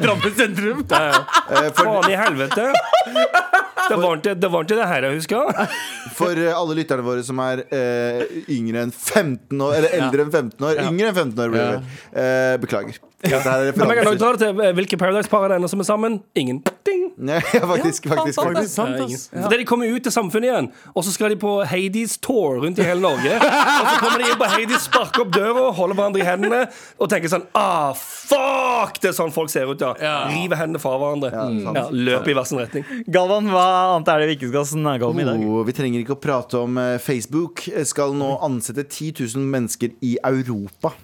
Drammen 0.00 0.34
sentrum. 0.38 0.84
Er- 0.90 1.20
Eh, 1.50 1.66
for, 1.74 1.82
Faen 1.82 2.12
i 2.12 2.14
helvete. 2.14 2.68
Det 3.90 3.96
var 3.98 4.16
ikke 4.20 4.34
det, 4.38 4.48
var 4.52 4.62
ikke 4.64 4.76
det 4.78 4.86
her 4.86 5.06
jeg 5.08 5.16
husker. 5.18 5.50
for 6.20 6.38
eh, 6.38 6.52
alle 6.54 6.76
lytterne 6.78 7.02
våre 7.02 7.24
som 7.26 7.40
er 7.42 7.64
eh, 7.74 8.22
yngre 8.54 8.84
enn 8.86 8.92
15 8.94 9.64
år, 9.66 9.74
eller 9.80 9.96
eldre 9.98 10.26
enn 10.26 10.30
15 10.30 10.66
år. 10.68 10.82
Yngre 10.86 11.10
enn 11.10 11.18
15 11.18 11.42
år, 11.42 11.50
blir 11.50 11.72
det. 11.74 11.80
Eh, 12.22 12.54
beklager. 12.62 13.00
Er 13.20 13.72
Men 13.76 13.90
jeg 13.92 13.98
kan 13.98 14.08
også 14.08 14.20
dra 14.20 14.32
det 14.32 14.40
til 14.40 14.60
eh, 14.64 14.72
hvilke 14.78 14.96
Paradise-par 14.96 15.44
er 15.44 15.52
det 15.52 15.56
ennå 15.60 15.68
som 15.68 15.82
er 15.82 15.88
sammen? 15.88 16.20
Ingen. 16.38 16.62
Ding. 16.86 17.02
Ja, 17.20 17.40
faktisk, 17.72 18.06
faktisk, 18.08 18.40
faktisk. 18.40 18.40
faktisk. 18.40 18.70
sant, 18.74 19.32
Ja, 19.34 19.42
Fordi 19.44 19.58
de 19.60 19.64
kommer 19.68 19.90
ut 19.92 20.02
til 20.02 20.12
samfunnet 20.12 20.48
igjen, 20.48 20.68
og 20.94 21.04
så 21.04 21.12
skal 21.12 21.34
de 21.34 21.36
på 21.40 21.50
Hades 21.68 22.16
tour 22.24 22.62
rundt 22.64 22.80
i 22.80 22.86
hele 22.86 23.02
Norge. 23.04 23.34
Og 23.36 23.88
så 23.90 23.96
kommer 24.00 24.22
de 24.22 24.30
inn 24.30 24.38
på 24.40 24.48
Hades, 24.54 24.86
sparker 24.88 25.26
opp 25.26 25.34
døra, 25.34 25.66
holder 25.76 25.98
hverandre 25.98 26.22
i 26.22 26.24
hendene 26.24 26.62
og 26.96 27.12
tenker 27.12 27.32
sånn 27.32 27.44
Ah, 27.56 27.92
fuck! 27.98 28.96
Det 29.02 29.12
er 29.12 29.16
sånn 29.16 29.34
folk 29.34 29.52
ser 29.52 29.68
ut, 29.68 29.84
ja. 29.84 30.14
River 30.30 30.62
hendene 30.62 30.80
fra 30.80 30.94
hverandre. 30.96 31.32
Ja, 31.34 31.86
løper 31.92 32.32
i 32.32 32.38
hver 32.38 32.48
sin 32.48 32.62
retning. 32.62 32.88
Galvan, 33.12 33.52
hva 33.52 33.66
annet 33.98 34.14
er 34.14 34.24
det 34.24 34.30
vi 34.32 34.38
ikke 34.40 34.52
skal 34.54 34.68
snakke 34.72 35.12
om 35.12 35.20
i 35.20 35.28
dag? 35.28 35.44
Oh, 35.44 35.60
vi 35.68 35.76
trenger 35.76 36.00
ikke 36.00 36.16
å 36.16 36.22
prate 36.22 36.64
om 36.64 36.80
eh, 36.80 36.96
Facebook. 37.02 37.66
Skal 37.90 38.16
nå 38.16 38.32
ansette 38.46 38.86
10 38.86 39.26
000 39.36 39.44
mennesker 39.50 39.92
i 40.06 40.16
Europa. 40.24 40.94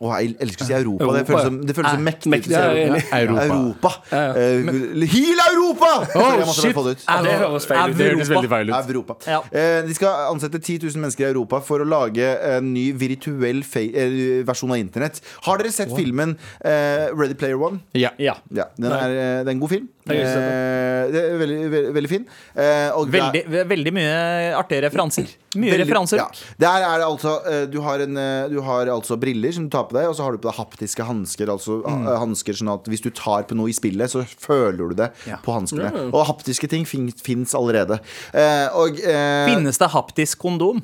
Åh, 0.00 0.12
jeg 0.16 0.36
elsker 0.40 0.64
å 0.64 0.66
si 0.68 0.74
Europa. 0.78 1.08
Det 1.12 1.22
føles 1.28 1.46
som, 1.46 1.56
det 1.68 1.74
føles 1.76 1.92
som 1.92 2.06
mektig. 2.06 2.30
Mektig, 2.32 2.54
ja. 2.54 2.70
Europa. 3.18 3.42
Europa. 3.44 3.90
Ja, 4.08 4.20
ja. 4.24 4.32
Eh, 4.40 5.02
Heal 5.12 5.42
Europa! 5.44 5.90
Oh, 6.16 6.52
shit! 6.56 6.72
måtte 6.76 6.94
det. 6.94 7.04
Det 7.26 7.34
høres 7.42 7.68
feil 7.68 7.92
ut. 7.92 7.98
Det 7.98 8.08
høres 8.08 8.32
veldig 8.32 8.50
feil 8.54 8.72
ut. 8.72 8.90
Europa. 8.94 9.18
Ja. 9.28 9.42
Uh, 9.44 9.82
de 9.84 9.96
skal 9.98 10.24
ansette 10.30 10.62
10 10.62 10.86
000 10.86 11.04
mennesker 11.04 11.26
i 11.26 11.30
Europa 11.34 11.60
for 11.66 11.84
å 11.84 11.88
lage 11.88 12.32
en 12.48 12.72
ny 12.72 12.86
virtuell 12.96 13.60
eh, 13.76 14.40
versjon 14.48 14.72
av 14.72 14.80
internett. 14.80 15.20
Har 15.44 15.60
dere 15.60 15.74
sett 15.74 15.92
filmen 15.92 16.32
uh, 16.64 17.12
Ready 17.12 17.36
Player 17.36 17.60
One? 17.60 17.82
Ja. 17.92 18.14
Ja. 18.16 18.38
Ja, 18.56 18.70
den 18.80 18.96
er, 18.96 19.16
det 19.44 19.50
er 19.50 19.52
en 19.52 19.60
god 19.60 19.74
film. 19.76 19.90
Eh, 20.18 21.10
det 21.10 21.20
er 21.24 21.38
veldig, 21.40 21.58
veldig, 21.70 21.92
veldig 21.94 22.08
fin. 22.10 22.24
Eh, 22.54 22.90
og 22.94 23.10
det 23.10 23.20
er- 23.20 23.32
Veldig, 23.32 23.66
veldig 23.68 23.92
mye 23.92 24.54
artige 24.58 24.82
referanser. 24.84 25.26
Mye 25.56 25.70
Veldig- 25.72 25.86
referanser. 25.86 26.16
Ja. 26.18 26.28
Der 26.58 26.82
er 26.86 26.98
det 26.98 27.06
altså 27.06 27.32
eh, 27.46 27.66
du 27.66 27.80
har, 27.80 27.98
en, 28.00 28.16
eh, 28.16 28.48
du 28.48 28.60
har 28.62 28.86
altså 28.86 29.16
briller 29.18 29.52
som 29.52 29.64
du 29.68 29.70
tar 29.70 29.84
på 29.84 29.92
deg, 29.98 30.06
og 30.08 30.14
så 30.16 30.22
har 30.22 30.32
du 30.32 30.38
på 30.38 30.50
deg 30.50 30.58
haptiske 30.60 31.04
hansker. 31.04 31.46
Altså 31.48 31.82
Mm. 31.84 32.06
eh, 32.06 32.18
hansker 32.18 32.52
sånn 32.54 32.72
at 32.74 32.84
hvis 32.84 33.02
du 33.02 33.10
tar 33.10 33.42
på 33.44 33.54
noe 33.56 33.68
i 33.68 33.72
spillet, 33.72 34.08
så 34.10 34.24
føler 34.26 34.88
du 34.88 34.94
det 34.94 35.10
på 35.42 35.52
hanskene. 35.52 36.10
Og 36.12 36.26
haptiske 36.26 36.68
ting 36.68 36.84
fin, 36.84 37.10
fins 37.10 37.54
allerede. 37.54 38.00
Eh, 38.34 38.68
og 38.74 38.98
eh, 39.00 39.46
Finnes 39.54 39.78
det 39.78 39.88
haptisk 39.90 40.38
kondom? 40.38 40.82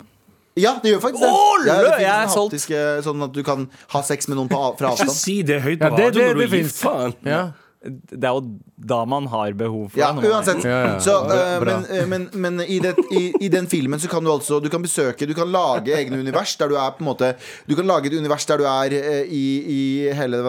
Ja, 0.58 0.78
det 0.82 0.88
gjør 0.94 1.00
faktisk 1.02 1.20
det. 1.20 1.28
Åh, 1.28 1.66
ja, 1.66 1.74
det 1.76 1.84
lø, 1.84 1.90
finnes 1.90 2.00
jeg 2.00 2.24
er 2.24 2.28
solgt. 2.32 2.52
haptiske, 2.54 3.02
sånn 3.04 3.22
at 3.24 3.32
du 3.32 3.42
kan 3.44 3.68
ha 3.92 4.00
sex 4.00 4.26
med 4.26 4.38
noen 4.38 4.48
på, 4.48 4.78
fra 4.78 4.88
Ikke 4.88 5.04
avstand. 5.04 5.10
si 5.10 5.42
det 5.42 5.60
høyt 5.62 5.78
Ja, 5.82 5.90
på 5.90 5.96
det- 5.98 6.04
radio 6.06 6.20
det- 6.22 6.28
når 6.32 6.40
det 6.40 6.50
du 6.50 6.56
gir 6.56 6.64
finnes. 6.64 6.80
faen. 6.82 7.14
Ja. 7.26 7.50
Det 7.86 8.24
er 8.24 8.34
jo 8.34 8.42
da 8.76 9.04
man 9.08 9.26
har 9.32 9.52
behov 9.56 9.88
for 9.92 10.00
Ja, 10.00 10.12
det. 10.12 10.28
uansett. 10.28 10.64
Ja, 10.64 10.80
ja. 10.86 11.00
Så, 11.00 11.14
uh, 11.24 11.64
men 11.64 11.86
eh, 11.90 12.06
men, 12.06 12.28
men 12.32 12.60
i, 12.60 12.78
det, 12.82 12.94
i, 13.10 13.32
i 13.40 13.48
den 13.48 13.66
filmen 13.66 14.00
så 14.00 14.08
kan 14.08 14.24
du 14.24 14.30
altså 14.30 14.60
Du 14.60 14.68
kan 14.68 14.82
besøke 14.82 15.26
Du 15.26 15.34
kan 15.34 15.48
lage 15.52 15.94
egne 15.96 16.18
univers 16.20 16.56
der 16.60 16.68
du 16.68 16.76
er 16.76 16.92
på 16.96 17.04
en 17.04 17.08
måte 17.08 17.32
Du 17.68 17.74
kan 17.76 17.86
lage 17.88 18.10
et 18.10 18.18
univers 18.18 18.46
der 18.46 18.60
du 18.60 18.66
er 18.68 18.96
eh, 18.98 19.22
i, 19.32 19.44
i 19.76 19.80
hele 20.14 20.42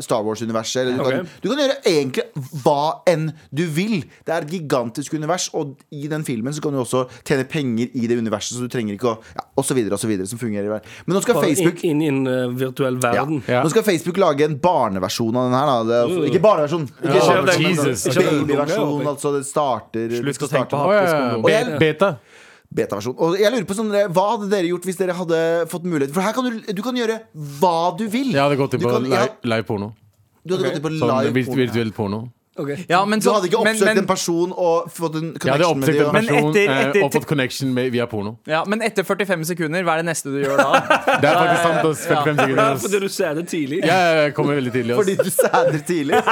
Star 0.00 0.22
Wars-universet. 0.24 0.88
Du, 0.88 1.00
okay. 1.00 1.20
kan, 1.20 1.28
du 1.42 1.48
kan 1.48 1.62
gjøre 1.62 1.76
egentlig 1.86 2.24
hva 2.64 3.02
enn 3.08 3.30
du 3.54 3.64
vil. 3.72 4.02
Det 4.26 4.34
er 4.34 4.46
et 4.46 4.52
gigantisk 4.52 5.14
univers, 5.14 5.48
og 5.56 5.76
i 5.94 6.08
den 6.10 6.24
filmen 6.26 6.54
så 6.54 6.62
kan 6.62 6.74
du 6.74 6.80
også 6.82 7.04
tjene 7.26 7.46
penger 7.48 7.94
i 7.94 8.06
det 8.10 8.18
universet, 8.18 8.56
så 8.56 8.66
du 8.66 8.72
trenger 8.72 8.96
ikke 8.96 9.10
å 9.12 9.16
ja, 9.34 9.44
Og 9.58 9.66
så 9.66 9.76
videre 9.76 9.96
og 9.96 10.02
så 10.02 10.10
videre 10.10 10.28
som 10.30 10.40
fungerer 10.40 10.68
i 10.68 10.72
verden. 10.72 10.96
Men 11.06 11.18
nå 11.18 11.22
skal 11.24 11.38
Bare 11.38 11.48
Facebook 11.48 11.82
inn, 11.86 12.02
i 12.02 12.10
en 12.10 12.22
virtuell 12.58 12.98
verden. 13.02 13.42
Ja. 13.48 13.62
Nå 13.64 13.72
skal 13.72 13.86
Facebook 13.86 14.20
lage 14.20 14.46
en 14.46 14.58
barneversjon 14.62 15.36
av 15.38 15.48
den 15.48 15.58
her. 15.58 15.72
Da. 15.72 15.78
Det 15.88 15.98
Uh. 16.08 16.26
Ikke 16.28 16.40
barneversjon, 16.42 16.77
Babyversjon. 16.86 17.08
Ikke 17.08 17.20
kjøp 17.26 17.46
den. 17.50 17.60
Jesus. 17.68 18.04
Babyversjon, 18.16 19.06
altså 19.12 19.32
det 19.36 19.44
starter 19.48 20.14
Slutt 20.18 20.42
å 20.46 20.50
tenke 20.52 20.70
på 20.70 21.78
Beta. 21.82 22.10
Beta-versjon. 22.68 23.14
Og 23.16 23.38
jeg 23.40 23.50
lurer 23.52 23.64
på 23.64 23.74
sånn, 23.78 23.88
Hva 24.12 24.24
hadde 24.34 24.50
dere 24.52 24.68
gjort 24.68 24.84
hvis 24.84 24.98
dere 25.00 25.14
hadde 25.16 25.38
fått 25.72 25.86
mulighet? 25.88 26.12
For 26.12 26.20
her 26.20 26.34
kan 26.36 26.44
du, 26.44 26.60
du 26.60 26.82
kan 26.84 26.94
gjøre 27.00 27.20
hva 27.60 27.96
du 27.96 28.04
vil. 28.12 28.28
Jeg 28.34 28.42
hadde 28.42 28.58
gått 28.60 28.74
inn 28.76 28.82
på 28.84 28.90
kan- 28.92 29.06
live, 29.08 29.28
live 29.44 29.64
porno. 29.64 29.94
Du 30.44 30.54
hadde 30.54 30.68
gått 30.68 30.76
inn 30.76 30.84
på 30.84 30.92
Sånn 30.98 31.14
live 31.24 31.44
porno. 31.46 31.56
virtuell 31.62 31.92
porno. 31.96 32.20
Ok. 32.58 32.68
Ja, 32.88 33.04
men 33.06 33.20
Du 33.22 33.30
hadde 33.30 33.46
ikke 33.46 33.58
oppsøkt 33.60 33.84
men- 33.86 33.98
en 34.02 34.06
person 34.06 34.52
og 34.56 34.88
fått 34.90 35.14
en 35.20 35.28
connection 35.38 35.78
med 35.78 35.86
dem. 35.94 36.06
en 36.06 36.12
Men 36.12 36.24
etter- 36.24 36.68
eh, 36.68 36.84
etter- 36.88 37.04
og 37.04 37.12
fått 37.14 37.26
connection 37.30 37.70
med, 37.74 37.92
via 37.92 38.06
porno. 38.06 38.36
Ja, 38.46 38.64
men 38.66 38.82
etter 38.82 39.02
45 39.06 39.44
sekunder, 39.46 39.82
hva 39.86 39.92
er 39.94 39.98
det 40.02 40.06
neste 40.10 40.24
du 40.34 40.42
gjør 40.42 40.56
da? 40.58 40.72
Det 41.22 41.28
er 41.30 41.34
faktisk 41.38 41.62
sant. 41.62 41.84
ass. 41.86 42.06
45 42.06 42.36
Ja, 42.36 42.42
sekunder. 42.42 42.76
fordi 42.82 42.98
du 43.00 43.08
ser 43.08 43.34
det 43.34 43.46
tidlig. 43.48 43.84
Ja, 43.86 43.98
jeg 44.24 44.34
kommer 44.34 44.54
veldig 44.58 44.72
tidlig. 44.72 44.90
ass. 44.90 44.98
Fordi 44.98 45.16
du 45.16 45.30
sæder 45.30 45.78
tidlig. 45.86 46.14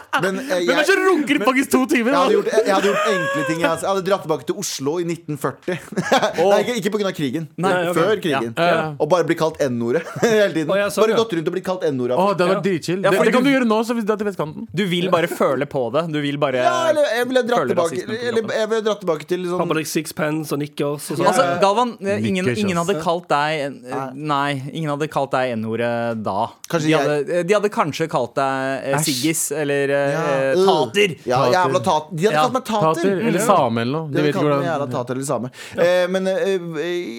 Men 0.22 0.38
eh, 0.40 0.46
Hvem 0.50 0.56
er 0.56 0.64
jeg, 0.66 0.76
det 0.80 0.86
som 0.90 1.02
runker 1.06 1.38
i 1.38 1.42
faktisk 1.44 1.70
to 1.70 1.80
timer? 1.90 2.10
jeg, 2.10 2.18
hadde 2.20 2.34
gjort, 2.34 2.48
jeg 2.66 2.74
hadde 2.74 2.88
gjort 2.90 3.10
enkle 3.12 3.44
ting. 3.46 3.60
Jeg 3.62 3.70
hadde 3.90 4.02
dratt 4.08 4.24
tilbake 4.26 4.46
til 4.48 4.56
Oslo 4.62 4.94
i 4.98 5.04
1940. 5.06 5.78
Nei, 6.50 6.58
ikke, 6.64 6.74
ikke 6.80 6.92
pga. 6.96 7.12
krigen. 7.14 7.46
Nei, 7.60 7.72
ok. 7.90 7.98
Før 8.00 8.22
krigen. 8.24 8.50
Ja. 8.58 8.66
Ja. 8.70 8.82
Og 8.98 9.10
bare 9.12 9.26
bli 9.28 9.36
kalt 9.38 9.60
N-ordet 9.62 10.02
hele 10.24 10.50
tiden. 10.56 10.72
Å, 10.74 10.78
ja, 10.80 10.88
sånn, 10.90 11.04
bare 11.06 11.14
ja. 11.14 11.20
gått 11.22 11.34
rundt 11.38 11.50
og 11.52 11.56
blitt 11.56 11.66
kalt 11.68 11.86
N-ordet. 11.90 12.16
Å, 12.18 12.26
det 12.34 12.42
hadde 12.44 12.50
vært 12.56 12.66
dritchill. 12.66 12.98
Ja, 13.04 13.10
Det, 13.10 13.20
fordi 13.20 13.30
det 13.30 13.36
kan 13.38 13.44
du- 13.46 13.50
du 13.50 13.54
gjøre 13.54 13.68
nå, 13.70 13.78
så 13.86 13.96
hvis 13.98 14.06
du 14.08 14.12
er 14.14 14.20
til 14.20 14.28
vestkanten. 14.30 14.66
Du 14.74 14.84
vil 14.90 15.08
bare 15.14 15.30
føle 15.30 15.66
på 15.70 15.84
det. 15.94 16.04
Du 16.14 16.18
vil 16.24 16.38
bare 16.42 16.64
Ja, 16.64 16.74
eller 16.90 17.06
jeg 17.14 17.28
ville 17.30 17.44
dratt 17.48 17.62
føle 17.62 17.74
tilbake 17.74 17.94
rasismen 17.94 18.18
på 18.18 18.28
Eller 18.30 18.54
jeg 18.60 18.68
ville 18.74 18.82
dratt 18.86 19.00
tilbake 19.04 19.26
til 19.30 19.46
Har 19.46 19.58
sånn 19.62 19.70
på 19.70 19.78
deg 19.80 19.88
sixpence 19.90 20.54
og 20.56 20.60
nikkers 20.62 21.06
og 21.14 21.20
sånn. 21.20 21.28
Altså, 21.30 21.46
Galvan, 21.62 21.94
eh, 22.02 22.18
ingen, 22.28 22.44
Nikkers, 22.46 22.62
ingen 22.64 22.80
hadde 22.82 22.96
kalt 23.02 23.28
deg 23.30 23.64
eh, 23.70 24.04
Nei, 24.14 24.50
ingen 24.74 24.90
hadde 24.92 25.08
kalt 25.12 25.32
deg 25.34 25.54
N-ordet 25.56 25.92
da. 26.26 26.48
Kanskje 26.70 26.86
De 26.88 26.92
jeg- 26.94 27.00
hadde, 27.06 27.38
eh, 27.40 27.42
de 27.50 27.56
hadde 27.58 27.70
kanskje 27.74 28.08
kalt 28.12 28.34
deg 28.38 28.84
eh, 28.90 28.96
Æsj. 28.98 29.04
Siggis 29.10 29.42
eller 29.62 29.94
eh, 29.96 29.99
Ja, 30.10 30.22
eh, 30.30 30.50
øh. 30.56 30.66
Tater. 30.70 31.14
Ja, 31.28 31.40
jævla 31.54 31.80
tater. 31.84 32.16
De 32.16 32.24
hadde 32.26 32.34
Ja. 32.34 32.42
kalt 32.42 32.52
meg 32.56 32.64
tater. 32.64 32.94
Tater 32.94 33.26
eller 33.30 33.44
same 33.44 33.80
eller 33.84 33.92
noe. 33.98 34.08
De 34.10 34.16
De 34.16 34.22
vet 34.22 34.34
ikke 34.34 34.44
hvordan 34.46 34.64
jævla 34.68 34.88
tater 34.94 35.14
eller 35.18 35.28
same. 35.28 35.50
Eh, 35.76 36.06
men 36.08 36.26
eh, 36.26 36.58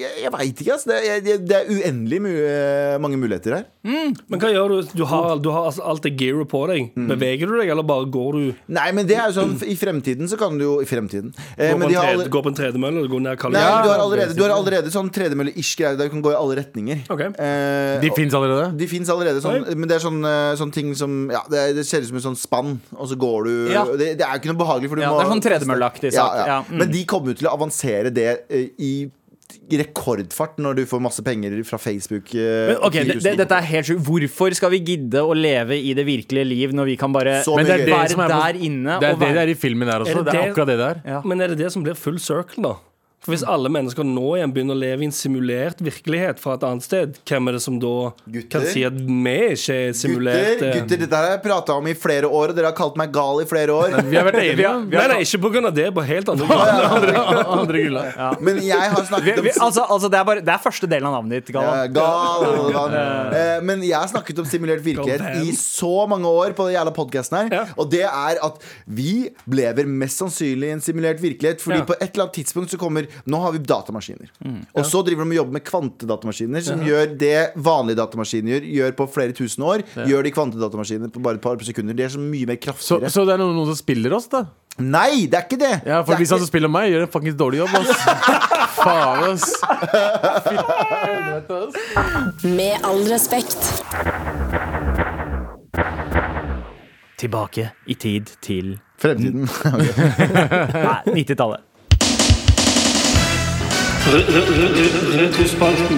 jeg, 0.02 0.12
jeg 0.24 0.32
veit 0.38 0.62
ikke, 0.65 0.74
altså. 0.78 0.89
Det, 0.91 0.98
er- 1.36 1.46
det 1.46 1.56
er 1.58 1.70
uendelig 1.76 2.22
mye, 2.22 2.46
eh, 2.52 2.98
mange 3.04 3.17
muligheter 3.22 3.56
her. 3.60 3.65
Men 3.84 4.39
hva 4.39 4.50
gjør 4.54 4.70
du? 4.70 4.89
Du 5.02 5.06
har, 5.10 5.38
du 5.41 5.50
har 5.54 5.65
altså 5.72 5.82
alt 5.89 6.04
det 6.06 6.13
gearet 6.20 6.48
på 6.52 6.62
deg. 6.70 6.91
Mm. 6.96 7.08
Beveger 7.15 7.48
du 7.50 7.56
deg, 7.60 7.70
eller 7.74 7.84
bare 7.88 8.06
går 8.13 8.32
du 8.38 8.54
Nei, 8.72 8.91
men 8.94 9.08
det 9.10 9.15
er 9.17 9.32
jo 9.32 9.39
sånn 9.41 9.56
I 9.65 9.74
fremtiden 9.76 10.30
så 10.30 10.38
kan 10.38 10.58
du 10.60 10.63
jo 10.65 10.74
I 10.84 10.86
fremtiden. 10.89 11.32
Eh, 11.58 11.72
gå, 11.72 11.74
på 11.74 11.80
men 11.80 11.88
en 11.88 11.94
de 11.94 11.98
alle, 12.02 12.28
går 12.30 12.44
på 12.46 12.52
en 12.52 12.58
tredemølle 12.60 13.02
og 13.06 13.10
gå 13.10 13.20
ned 13.22 13.32
Nei, 13.32 13.39
kalorier? 13.41 13.84
du 13.84 13.89
har 13.89 14.04
allerede, 14.06 14.36
du 14.38 14.44
har 14.46 14.54
allerede 14.56 14.91
sånn 14.94 15.10
tredemølle-ish 15.13 15.74
greier 15.80 15.98
der 15.98 16.10
du 16.10 16.13
kan 16.13 16.22
gå 16.22 16.32
i 16.34 16.38
alle 16.38 16.56
retninger. 16.62 17.02
Okay. 17.10 17.32
Eh, 17.41 18.00
De 18.06 18.12
fins 18.15 18.34
allerede? 18.38 18.70
De 18.78 18.88
fins 18.91 19.10
allerede, 19.10 19.41
sånn, 19.44 19.65
men 19.76 19.88
det 19.89 19.98
er 19.98 20.04
sånn, 20.06 20.22
eh, 20.26 20.54
sånn 20.62 20.72
ting 20.76 20.94
som 20.96 21.17
ja, 21.34 21.41
det, 21.50 21.76
det 21.76 21.86
ser 21.88 22.02
ut 22.06 22.12
som 22.12 22.17
en 22.22 22.26
sånn 22.30 22.38
spann, 22.39 22.70
og 22.97 23.07
så 23.12 23.15
går 23.19 23.47
du 23.47 23.53
Ja. 23.73 23.86
det, 23.86 24.17
det 24.19 24.25
er 24.27 24.36
jo 24.36 24.41
ikke 24.41 24.51
noe 24.53 24.62
behagelig. 24.65 24.89
For 24.91 24.95
du 24.95 25.01
Ja, 25.05 25.10
må, 25.13 25.19
det 25.21 25.25
er 25.27 25.34
sånn 25.36 25.45
tredemølleaktig 25.47 26.12
sak. 26.13 26.38
ja. 26.41 26.45
Ja, 26.51 26.60
mm. 26.67 26.77
Men 26.84 26.91
de 26.91 27.05
kommer 27.05 27.34
jo 27.34 27.39
til 27.41 27.47
å 27.51 27.55
avansere 27.57 28.12
det 28.13 28.29
eh, 28.49 28.69
i 28.79 28.93
rekordfart 29.71 30.60
når 30.63 30.77
du 30.79 30.81
får 30.88 31.01
masse 31.03 31.23
penger 31.23 31.53
fra 31.67 31.77
Facebook. 31.81 32.34
eh, 32.36 32.71
Men, 32.71 32.77
ok, 32.88 32.93
det, 33.07 33.17
det, 33.23 33.34
Dette 33.41 33.57
er 33.57 33.67
helt 33.71 33.88
sjukt. 33.89 34.03
Hvorfor 34.07 34.53
skal 34.57 34.71
vi 34.73 34.79
gidde 34.91 35.23
å 35.23 35.34
leve 35.36 35.75
i 35.79 35.93
det 35.97 36.05
virkelige 36.07 36.47
liv 36.47 36.75
når 36.75 36.86
vi 36.93 36.95
kan 36.99 37.12
bare 37.15 37.41
Så 37.45 37.55
Men 37.55 37.65
det 37.67 37.75
er 37.81 37.86
det 37.86 37.93
være 37.95 38.10
som 38.15 38.23
er 38.25 38.31
der 38.36 38.60
inne? 38.67 38.99
Det 39.01 39.10
er 39.12 39.19
det 39.19 39.31
det 39.36 39.43
er 39.45 39.51
i 39.53 39.57
filmen 39.60 39.88
der 39.88 39.95
Er 39.99 40.05
også. 40.05 40.23
det 40.23 40.31
Det 40.31 40.39
er 40.39 40.51
akkurat 40.51 40.67
det 40.71 40.77
der. 40.79 41.01
Ja. 41.05 41.21
Men 41.25 41.41
er 41.41 41.47
det 41.53 41.57
det 41.63 41.71
som 41.71 41.84
blir 41.84 41.95
full 41.95 42.19
circle, 42.19 42.63
da? 42.63 42.73
For 43.21 43.36
Hvis 43.36 43.43
alle 43.45 43.69
mennesker 43.69 44.01
nå 44.07 44.31
igjen 44.39 44.49
begynner 44.49 44.73
å 44.73 44.79
leve 44.81 45.03
i 45.03 45.05
en 45.05 45.12
simulert 45.13 45.77
virkelighet 45.86 46.39
fra 46.41 46.55
et 46.57 46.63
annet 46.65 46.81
sted, 46.81 47.19
hvem 47.29 47.51
er 47.51 47.53
det 47.53 47.60
som 47.62 47.75
da 47.77 47.91
Gutter? 48.25 48.47
kan 48.49 48.63
si 48.65 48.81
at 48.88 48.95
vi 48.97 49.34
ikke 49.53 49.75
er 49.77 49.91
simulert? 49.93 50.47
Gutter, 50.55 50.69
eh? 50.71 50.79
gutter, 50.79 51.01
dette 51.03 51.19
har 51.19 51.27
jeg 51.36 51.41
prata 51.43 51.75
om 51.77 51.86
i 51.86 51.93
flere 51.93 52.25
år, 52.25 52.49
og 52.49 52.57
dere 52.57 52.71
har 52.71 52.77
kalt 52.79 52.97
meg 52.97 53.12
gal 53.13 53.43
i 53.43 53.45
flere 53.45 53.75
år. 53.77 53.93
Vi 54.10 54.17
har 54.17 54.25
vært 54.25 54.39
enige. 54.47 54.71
Nei, 54.89 55.03
nei, 55.12 55.19
ikke 55.21 55.41
på 55.43 55.51
grunn 55.53 55.69
av 55.69 55.75
det, 55.77 55.86
på 55.93 56.05
helt 56.07 56.31
andre 56.34 56.47
grunner. 56.49 56.88
Andre, 56.95 57.21
andre 57.60 57.84
ja. 58.10 58.31
Men 58.41 58.57
jeg 58.65 58.89
har 58.95 58.97
vi, 58.97 59.05
snakket 59.12 59.38
om 59.43 59.47
vi, 59.51 59.53
altså, 59.67 59.86
altså, 59.86 60.10
det, 60.15 60.17
er 60.23 60.25
bare, 60.31 60.45
det 60.49 60.55
er 60.55 60.65
første 60.65 60.89
delen 60.95 61.12
av 61.12 61.15
navnet 61.19 61.38
ditt, 61.45 61.53
Ja, 61.53 61.62
Galvan. 61.62 61.93
gal, 61.93 62.73
Galvan. 62.73 63.38
Eh, 63.38 63.53
Men 63.69 63.86
jeg 63.86 63.97
har 63.99 64.10
snakket 64.10 64.41
om 64.41 64.49
simulert 64.49 64.81
virkelighet 64.81 65.45
i 65.45 65.53
så 65.62 66.07
mange 66.10 66.25
år 66.41 66.57
på 66.57 66.65
den 66.71 66.79
jævla 66.79 66.95
podkasten 66.97 67.38
her. 67.43 67.53
Ja. 67.53 67.63
Og 67.77 67.93
det 67.93 68.01
er 68.10 68.41
at 68.49 68.65
vi 68.89 69.29
lever 69.45 69.86
mest 69.86 70.25
sannsynlig 70.25 70.73
i 70.73 70.75
en 70.79 70.81
simulert 70.89 71.21
virkelighet. 71.21 71.62
Fordi 71.62 71.84
Ja. 71.84 71.88
på 71.93 71.99
et 72.01 72.10
eller 72.15 72.25
annet 72.25 72.39
tidspunkt 72.41 72.73
så 72.73 72.81
kommer 72.81 73.11
Nå 73.26 73.39
har 73.43 73.52
vi 73.56 73.60
datamaskiner. 73.60 74.30
Og 74.76 74.86
så 74.88 75.02
driver 75.06 75.24
de 75.26 75.30
og 75.36 75.39
jobber 75.41 75.58
med 75.60 75.65
kvantedatamaskiner, 75.67 76.62
som 76.65 76.82
gjør 76.86 77.17
det 77.19 77.36
vanlige 77.56 77.97
datamaskiner 78.02 78.50
gjør, 78.58 78.63
gjør 78.80 78.91
på 79.02 79.08
flere 79.17 79.34
tusen 79.38 79.63
år. 79.67 79.84
Gjør 80.08 80.24
de 80.28 80.32
kvantedatamaskiner 80.36 81.12
på 81.13 81.21
bare 81.24 81.36
et 81.39 81.45
par 81.45 81.58
sekunder. 81.67 81.93
De 81.97 82.04
er 82.08 82.10
så 82.13 82.19
mye 82.21 82.45
mer 82.50 82.60
kraftigere. 82.62 83.10
så 83.12 83.26
det 83.28 83.34
er 83.36 83.39
noen, 83.43 83.56
noen 83.56 83.69
som 83.74 83.80
spiller 83.80 84.13
oss, 84.17 84.28
da? 84.32 84.45
Nei, 84.80 85.26
det 85.28 85.36
er 85.38 85.43
ikke 85.45 85.60
det! 85.60 85.74
Ja, 85.86 86.00
for 86.02 86.13
det 86.15 86.19
Hvis 86.24 86.30
han 86.32 86.39
ikke- 86.39 86.45
som 86.45 86.47
spiller 86.47 86.69
meg, 86.71 86.91
gjør 86.93 87.02
en 87.04 87.12
fuckings 87.12 87.36
dårlig 87.38 87.58
jobb, 87.60 87.74
ass. 87.76 87.91
Faen, 88.82 89.36
ass. 89.36 89.45
Med 92.47 92.80
all 92.88 93.04
respekt. 93.12 93.60
Tilbake 97.21 97.67
i 97.86 97.93
tid 98.00 98.32
til 98.41 98.80
Fremtiden. 99.02 99.43
Okay. 99.45 100.30
Nei, 100.88 101.02
90-tallet. 101.21 101.62
Retrospalten. 104.10 105.98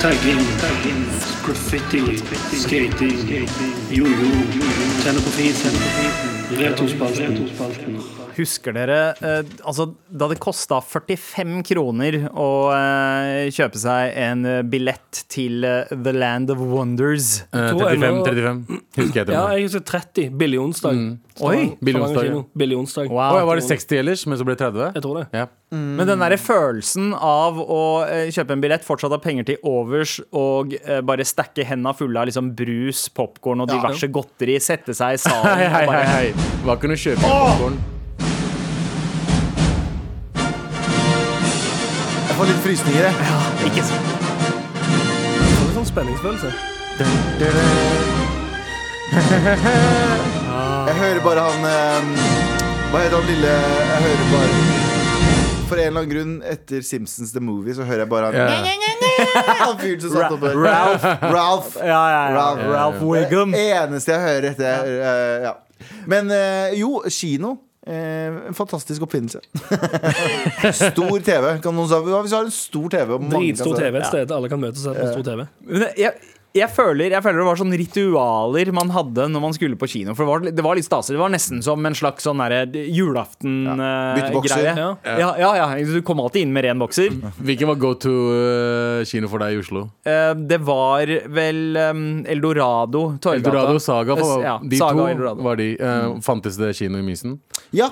Tagging. 0.00 0.40
Graffiti. 1.44 2.18
Skating. 2.60 3.48
Jojo. 3.90 4.30
Tenne 5.04 5.20
på 5.20 5.30
fisen. 5.30 5.72
Retrospalten. 6.50 8.21
Husker 8.36 8.74
dere 8.76 8.98
eh, 9.20 9.42
altså, 9.68 9.88
da 10.08 10.28
det 10.30 10.38
kosta 10.42 10.78
45 10.84 11.58
kroner 11.68 12.16
å 12.32 12.48
eh, 12.74 13.48
kjøpe 13.52 13.80
seg 13.82 14.16
en 14.22 14.44
eh, 14.48 14.60
billett 14.64 15.22
til 15.32 15.64
eh, 15.68 15.90
The 15.92 16.12
Land 16.16 16.52
of 16.54 16.62
Wonders? 16.72 17.42
Eh, 17.52 17.72
35, 17.76 18.22
35. 18.26 18.62
Husker 18.98 19.20
jeg 19.22 19.28
det. 19.30 19.36
Ja, 19.36 19.44
jeg 19.56 19.66
husker 19.68 19.84
30. 19.92 20.30
Billig 20.40 20.60
onsdag. 20.62 20.98
Oi, 20.98 21.16
Stavanger- 21.32 21.76
billig 21.80 22.00
onsdag, 22.04 22.26
kino. 22.28 22.40
Billig 22.60 22.76
onsdag. 22.76 23.08
Wow. 23.12 23.22
Å, 23.32 23.40
ja, 23.40 23.44
var 23.48 23.60
det 23.60 23.64
60 23.68 24.00
ellers, 24.02 24.24
men 24.28 24.36
så 24.40 24.44
ble 24.48 24.56
det 24.56 24.64
30? 24.66 24.90
Jeg 24.98 25.04
tror 25.06 25.20
det. 25.22 25.26
Ja. 25.36 25.46
Men 25.72 26.04
den 26.04 26.20
der 26.20 26.34
følelsen 26.36 27.14
av 27.16 27.56
å 27.62 27.78
eh, 28.04 28.26
kjøpe 28.34 28.52
en 28.52 28.60
billett, 28.60 28.84
fortsatt 28.84 29.14
ha 29.14 29.20
penger 29.24 29.46
til 29.48 29.62
overs 29.64 30.18
og 30.36 30.74
eh, 30.82 31.00
bare 31.08 31.24
stakke 31.24 31.64
henda 31.64 31.94
fulle 31.96 32.20
av 32.20 32.28
liksom 32.28 32.50
brus, 32.58 33.06
popkorn 33.16 33.64
og 33.64 33.72
Ja. 33.72 33.78
diverse 33.80 34.10
godteri, 34.12 34.58
sette 34.60 34.92
seg 34.98 35.16
i 35.16 35.22
salen 35.24 35.48
Hei, 35.62 35.64
hei, 35.64 35.72
og 35.72 35.78
hei, 35.78 35.86
bare 35.88 36.12
hei. 36.12 36.52
hva 36.68 36.76
kan 36.82 36.92
du 36.92 37.00
kjøpe 37.00 37.24
popcorn. 37.24 37.80
Jeg 42.32 42.38
får 42.38 42.46
litt 42.48 42.60
frysninger, 42.64 43.02
jeg. 43.04 43.14
Ikke 43.68 43.82
så 43.84 43.96
Det 44.00 45.66
er 45.66 45.72
sånn 45.74 45.88
spenningsfølelse. 45.90 46.50
Jeg 50.86 50.94
hører 50.96 51.20
bare 51.24 51.42
han 51.44 51.66
eh, 51.68 52.06
Hva 52.92 53.02
heter 53.02 53.16
han 53.18 53.26
lille 53.28 53.50
Jeg 53.52 53.98
hører 54.06 54.30
bare 54.32 54.60
For 55.68 55.76
en 55.76 55.82
eller 55.82 55.90
annen 55.90 56.10
grunn 56.12 56.32
etter 56.54 56.84
Simpsons 56.86 57.34
The 57.36 57.42
Movie 57.44 57.76
så 57.76 57.84
hører 57.88 58.04
jeg 58.06 58.10
bare 58.12 58.30
han 58.30 58.38
Ja. 58.40 58.46
Han 59.66 59.76
fyren 59.78 60.00
som 60.02 60.14
satt 60.16 60.32
oppe 60.34 60.54
Ralph. 60.56 61.04
Ralph 61.34 61.76
Ja, 61.76 61.84
ja, 61.90 62.22
ja. 62.30 62.32
Ralph. 62.38 62.64
Ralph 62.72 63.02
Wiggum. 63.10 63.52
Det 63.52 63.66
eneste 63.76 64.14
jeg 64.16 64.24
hører 64.24 64.48
etter 64.54 64.88
eh, 64.94 65.36
ja. 65.50 65.52
Men 66.08 66.32
eh, 66.32 66.72
jo, 66.80 67.02
kino 67.12 67.56
eh, 67.86 68.28
En 68.48 68.54
fantastisk 68.56 69.02
oppfinnelse 69.06 69.40
Stor 70.90 71.16
TV 71.18 71.48
Kan 71.64 71.74
noen 71.76 71.88
si 71.90 71.98
Hvis 72.04 72.30
du 72.32 72.36
har 72.36 72.44
en 72.46 72.54
stor 72.54 72.88
TV 72.94 73.16
og 73.16 73.24
mange 73.24 73.32
kan 73.32 73.40
Dritstor 73.40 73.78
TV 73.78 74.00
et 74.00 74.06
sted. 74.10 74.36
Alle 74.36 74.52
kan 74.52 74.62
møtes 74.62 74.86
på 74.86 75.08
stor 75.12 75.26
TV. 75.26 75.44
Men 75.68 75.86
jeg, 75.98 76.12
jeg, 76.52 76.68
føler, 76.72 77.12
jeg 77.14 77.24
føler 77.24 77.40
det 77.40 77.46
var 77.48 77.58
sånn 77.60 77.72
ritualer 77.80 78.70
man 78.76 78.90
hadde 78.92 79.24
når 79.32 79.40
man 79.44 79.54
skulle 79.56 79.76
på 79.80 79.88
kino. 79.88 80.12
For 80.16 80.24
det 80.24 80.30
var, 80.30 80.38
det 80.58 80.64
var 80.66 80.76
litt 80.78 80.86
staselig. 80.86 81.16
Det 81.16 81.22
var 81.22 81.32
nesten 81.32 81.62
som 81.64 81.86
en 81.88 81.96
slags 81.96 82.24
sånn 82.26 82.40
julaften-greie. 82.72 84.74
Ja. 84.76 84.88
Ja. 85.04 85.30
Ja, 85.38 85.50
ja, 85.56 85.84
Du 85.84 86.02
kom 86.06 86.20
alltid 86.20 86.42
inn 86.46 86.52
med 86.54 86.64
ren 86.66 86.78
bokser. 86.82 87.10
Hvilken 87.40 87.68
var 87.72 87.76
go 87.80 87.94
to 87.94 88.12
eh, 88.36 89.04
kino 89.08 89.28
for 89.32 89.38
deg 89.42 89.56
i 89.56 89.60
Oslo? 89.62 89.86
Eh, 90.08 90.32
det 90.36 90.60
var 90.66 91.06
vel 91.32 91.62
um, 91.78 92.02
Eldorado. 92.28 93.06
Torgata. 93.22 93.38
Eldorado 93.40 93.78
Saga. 93.82 94.16
For, 94.20 94.42
Ja, 94.44 94.58
de 94.62 94.76
Saga 94.82 94.98
og 94.98 95.06
to 95.06 95.10
Eldorado. 95.14 95.42
var 95.46 95.56
de. 95.60 95.70
Eh, 95.78 96.10
fantes 96.26 96.54
det 96.60 96.74
kino 96.78 96.96
i 97.00 97.06
Mysen? 97.06 97.38
Ja, 97.72 97.88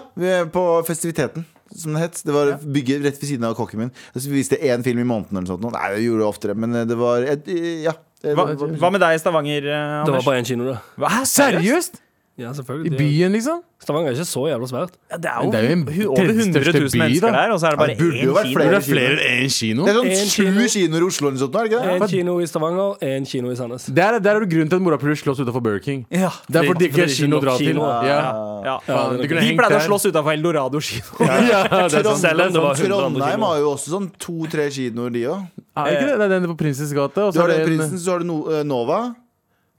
på 0.53 0.66
festiviteten 0.88 1.44
som 1.70 1.94
det 1.94 2.01
het. 2.03 2.23
Det 2.27 2.35
var 2.35 2.57
bygget 2.64 3.05
rett 3.05 3.20
ved 3.23 3.29
siden 3.31 3.46
av 3.46 3.55
kokken 3.59 3.79
min. 3.85 3.92
Så 4.14 4.27
vi 4.29 4.40
viste 4.40 4.57
én 4.59 4.83
film 4.85 4.99
i 5.03 5.07
måneden 5.07 5.38
eller 5.38 5.46
noe 5.46 5.53
sånt. 5.55 5.66
Nei, 5.77 5.85
jeg 5.96 6.03
gjorde 6.09 6.23
det 6.25 6.29
oftere, 6.31 6.55
men 6.59 6.70
det 6.90 6.96
var 6.99 7.18
et, 7.23 7.46
Ja. 7.85 7.92
Hva, 8.20 8.44
hva 8.54 8.90
med 8.92 9.00
deg 9.00 9.16
i 9.16 9.20
Stavanger, 9.22 9.66
Anders? 9.72 10.06
Det 10.11 10.14
var 10.18 10.24
bare 10.26 10.40
én 10.42 10.48
kino, 10.48 10.66
da. 10.68 10.78
Hva? 11.00 11.09
Hæ, 11.09 11.20
Seriøst? 11.30 12.00
Ja, 12.40 12.50
I 12.57 12.90
byen, 12.90 13.33
liksom. 13.37 13.61
Stavanger 13.81 14.11
er 14.11 14.16
ikke 14.16 14.26
så 14.29 14.42
jævla 14.48 14.66
svært. 14.68 14.94
Ja, 15.11 15.16
det 15.16 15.29
er 15.31 15.44
jo, 15.44 15.50
Det 15.53 15.59
er 15.59 15.64
jo 15.64 15.72
en 15.72 15.83
over 16.09 16.16
tredje 16.20 16.44
100 16.44 16.72
000 16.72 16.90
by, 16.92 16.98
mennesker 17.00 17.33
der, 17.37 17.53
og 17.55 17.61
så 17.61 17.66
er 17.66 17.70
det 17.70 17.79
bare 17.81 17.88
det 17.88 17.96
én 18.00 18.12
kino. 18.20 18.35
flere. 18.53 18.70
Det 18.70 18.76
er 18.76 18.85
flere 18.85 19.14
enn 19.29 19.44
én 19.44 19.53
kino. 19.57 19.85
Det 19.87 19.92
er 19.92 19.98
sånn 19.98 20.11
sju 20.31 20.42
kino. 20.44 20.66
kinoer 20.74 21.00
i 21.00 21.09
Oslo 21.11 21.29
eller 21.29 21.38
noe 21.38 21.44
sånt, 21.44 22.00
Én 22.00 22.09
kino 22.12 22.35
i 22.40 22.48
Stavanger, 22.50 22.96
en 23.11 23.24
kino 23.31 23.53
i 23.53 23.57
Sandnes. 23.57 23.87
Der, 24.00 24.18
der 24.20 24.37
er 24.37 24.44
det 24.44 24.50
grunnen 24.53 24.68
til 24.72 24.76
at 24.76 24.85
morapuler 24.85 25.16
slåss 25.20 25.40
utenfor 25.44 25.62
Burger 25.64 25.85
King. 25.85 26.07
Ja, 26.11 26.31
Det 26.48 26.61
er 26.61 26.68
fordi 26.68 26.85
det 26.85 26.90
ikke 26.92 27.05
er 27.05 27.14
kino 27.14 27.38
å 27.38 27.44
dra 27.44 27.57
til. 27.61 27.76
Ja. 27.76 28.20
ja. 28.64 28.76
Kunne 28.87 29.57
pleide 29.61 29.81
å 29.81 29.87
slåss 29.88 30.09
utafor 30.11 30.33
Eldorado 30.33 30.81
kino. 30.81 31.09
Ja, 31.24 31.64
det 31.68 31.85
er 31.85 32.05
sant. 32.05 32.20
Selv 32.20 32.46
om 32.46 32.53
det 32.53 32.62
var 32.64 32.74
100 32.76 33.05
andre 33.07 33.20
Trondheim 33.20 33.48
har 33.48 33.59
jo 33.61 33.72
også 33.74 33.96
sånn 33.96 34.11
to-tre 34.20 34.68
kinoer, 34.72 35.12
de 35.12 35.24
òg. 35.33 35.48
Er 35.76 35.96
ikke 35.96 36.07
det? 36.09 36.16
Det 36.20 36.24
er 36.26 36.33
den 36.37 36.50
på 36.53 36.57
Prinsens 36.61 36.92
gate. 36.96 37.26
Du 37.31 37.33
så 37.37 37.44
har 37.44 37.53
den 37.53 37.61
det 37.62 37.68
Prinsen, 37.70 37.98
så 37.98 38.16
har 38.16 38.24
du 38.24 38.33
eh, 38.53 38.64
Nova. 38.66 39.14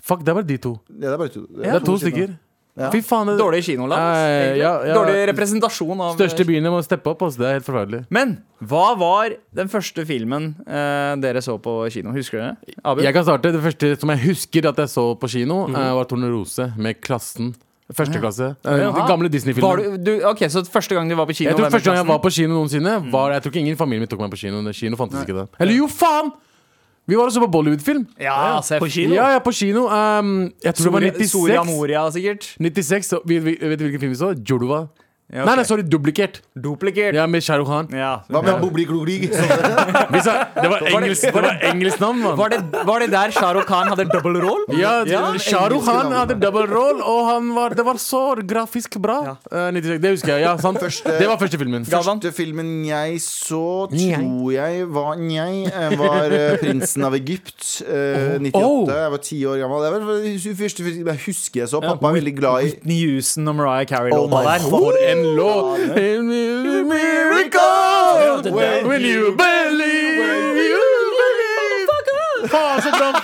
Fuck, 0.01 0.23
det 0.25 0.31
er 0.33 0.39
bare 0.39 0.49
de 0.49 0.57
to. 0.57 0.79
Ja, 0.89 1.11
det 1.11 1.13
er 1.13 1.17
bare 1.21 1.33
to. 1.33 1.43
Det 1.45 1.67
er 1.67 1.83
to 1.85 1.97
stykker. 2.01 2.33
Fy 2.91 3.01
faen. 3.03 3.27
Det 3.27 3.37
Dårlig 3.39 3.63
kinoland. 3.65 3.99
Eh, 3.99 4.57
ja, 4.61 4.71
ja. 4.87 4.93
Dårlig 4.95 5.25
representasjon 5.31 6.03
av 6.05 6.15
største 6.15 6.45
byene 6.47 6.71
må 6.71 6.79
steppe 6.85 7.11
opp. 7.11 7.25
Altså. 7.27 7.41
Det 7.41 7.49
er 7.49 7.57
helt 7.59 7.67
forferdelig. 7.67 8.03
Men 8.09 8.37
hva 8.63 8.85
var 8.99 9.35
den 9.57 9.71
første 9.71 10.05
filmen 10.07 10.53
eh, 10.63 11.15
dere 11.21 11.43
så 11.43 11.57
på 11.61 11.75
kino? 11.91 12.13
Husker 12.15 12.39
dere? 12.39 12.77
Abel? 12.83 13.03
Jeg 13.07 13.17
kan 13.17 13.27
starte. 13.27 13.51
Det 13.51 13.63
første 13.65 13.91
som 13.99 14.13
jeg 14.15 14.23
husker 14.29 14.69
at 14.71 14.79
jeg 14.85 14.93
så 14.93 15.05
på 15.19 15.31
kino, 15.35 15.65
eh, 15.67 15.91
var 15.99 16.07
Tornerose 16.09 16.71
med 16.79 17.01
Klassen. 17.03 17.51
Første 17.91 18.21
klasse. 18.23 18.53
Eh, 18.63 18.85
Den 18.87 19.07
gamle 19.07 19.27
Disney-filmen. 19.27 19.97
du, 19.99 20.11
du, 20.21 20.25
ok, 20.29 20.45
Så 20.47 20.63
første 20.63 20.95
gang 20.95 21.09
du 21.11 21.15
var 21.19 21.27
på 21.27 21.35
kino 21.35 21.49
Jeg 21.49 21.57
tror 21.57 21.73
Første 21.73 21.89
gang 21.89 21.97
jeg 21.99 22.07
var 22.07 22.21
på 22.23 22.31
kino 22.31 22.55
noensinne, 22.55 22.93
var 23.11 23.33
Jeg 23.35 23.43
tror 23.43 23.51
ikke 23.51 23.63
ingen 23.65 23.75
familie 23.75 24.05
min 24.05 24.07
tok 24.07 24.23
meg 24.23 24.31
på 24.31 24.39
kino. 24.39 24.63
Kino 24.71 24.95
fantes 24.95 25.25
ikke 25.25 25.35
da. 25.41 25.45
Eller 25.59 25.75
jo, 25.75 25.89
faen! 25.91 26.31
Vi 27.07 27.17
var 27.17 27.23
også 27.23 27.39
på 27.39 27.47
Bollywood-film. 27.51 28.07
Ja, 28.19 28.55
altså, 28.57 28.79
På 28.79 28.87
kino? 28.87 29.15
Ja, 29.15 29.31
ja, 29.33 29.39
på 29.39 29.51
kino. 29.51 29.87
Um, 29.87 30.51
jeg 30.63 30.75
tror 30.75 30.99
det 30.99 31.13
var 31.17 31.27
Soria 31.27 31.63
Moria, 31.63 32.11
sikkert. 32.11 32.55
96 32.59 33.05
så, 33.05 33.19
vi, 33.25 33.39
vi, 33.39 33.57
vet 33.61 33.79
du 33.79 33.83
hvilken 33.83 33.99
film 33.99 34.11
vi 34.11 34.15
så? 34.15 34.35
Jodua. 34.49 34.85
Ja, 35.31 35.43
okay. 35.43 35.45
Nei, 35.47 35.55
nei, 35.61 35.63
sorry, 35.63 35.83
duplikert. 35.87 36.41
Duplikert. 36.59 37.15
Ja, 37.15 37.23
med 37.25 37.43
Shah 37.45 37.55
Rukh 37.61 37.69
Khan. 37.71 37.87
Ja. 37.95 38.17
Hva 38.27 38.41
med 38.43 38.57
Bobli 38.59 38.83
Glogli? 38.83 39.17
Vi 40.11 40.19
det 40.21 40.67
var 40.67 40.83
engelsk, 40.89 41.23
det 41.23 41.33
var 41.35 41.61
engelsk 41.69 42.01
navn, 42.03 42.19
mann. 42.19 42.35
Var, 42.37 42.51
det, 42.51 42.81
var 42.89 42.99
det 42.99 43.07
der 43.13 43.31
Shah 43.31 43.53
Rukh 43.55 43.69
Khan 43.69 43.87
hadde 43.93 44.09
double 44.11 44.41
roll? 44.43 44.65
Ja, 44.75 44.97
Ja, 45.07 45.21
Shah 45.39 45.69
Rukh 45.71 45.87
Khan 45.87 46.11
hadde 46.11 46.35
double 46.41 46.65
roll, 46.67 46.99
og 46.99 47.21
han 47.29 47.47
var, 47.55 47.77
det 47.79 47.85
var 47.87 47.99
så 48.01 48.23
grafisk 48.43 48.97
bra. 48.99 49.37
Eh, 49.47 49.69
96, 49.71 50.01
det 50.03 50.11
husker 50.17 50.33
jeg. 50.35 50.43
ja, 50.49 50.57
sant 50.59 50.81
Første- 50.81 51.15
Det 51.19 51.27
var 51.31 51.39
første 51.39 51.61
filmen. 51.61 51.85
Første 51.87 52.31
filmen 52.35 52.73
jeg 52.89 53.21
så, 53.23 53.87
tror 53.87 54.51
jeg 54.51 54.85
var 54.91 55.15
jeg, 55.15 55.71
eh, 55.71 55.97
var 55.99 56.27
eh, 56.35 56.57
'Prinsen 56.59 57.07
av 57.07 57.15
Egypt'. 57.15 57.81
eh, 57.87 58.35
98. 58.39 58.63
Oh. 58.65 58.83
Jeg 58.91 59.11
var 59.15 59.23
ti 59.23 59.39
år 59.45 59.57
gammel. 59.63 59.83
Det 59.85 59.91
var 59.93 59.99
den 60.19 60.55
første 60.59 60.83
filmen 60.83 61.07
jeg 61.07 61.23
husker 61.25 61.61
jeg 61.63 61.69
så. 61.71 61.79
Pappa 61.81 62.11
er 62.11 62.19
veldig 62.19 62.35
glad 62.35 62.61
i 62.61 62.69
Whitney 62.71 62.99
Houston 63.07 63.47
og 63.47 63.55
Mariah 63.55 63.81
Oh 63.81 63.91
Carey-låta 63.95 64.35
my 64.35 64.43
der. 64.51 64.69
For 64.69 64.99
en 64.99 65.20
låt! 65.23 65.79
Miracle! 66.91 68.51
When 68.87 69.01
you 69.01 69.35
believe, 69.35 70.57
you. 70.57 70.81
Faen, 72.51 72.81
så 72.81 72.91
bra! 72.91 73.09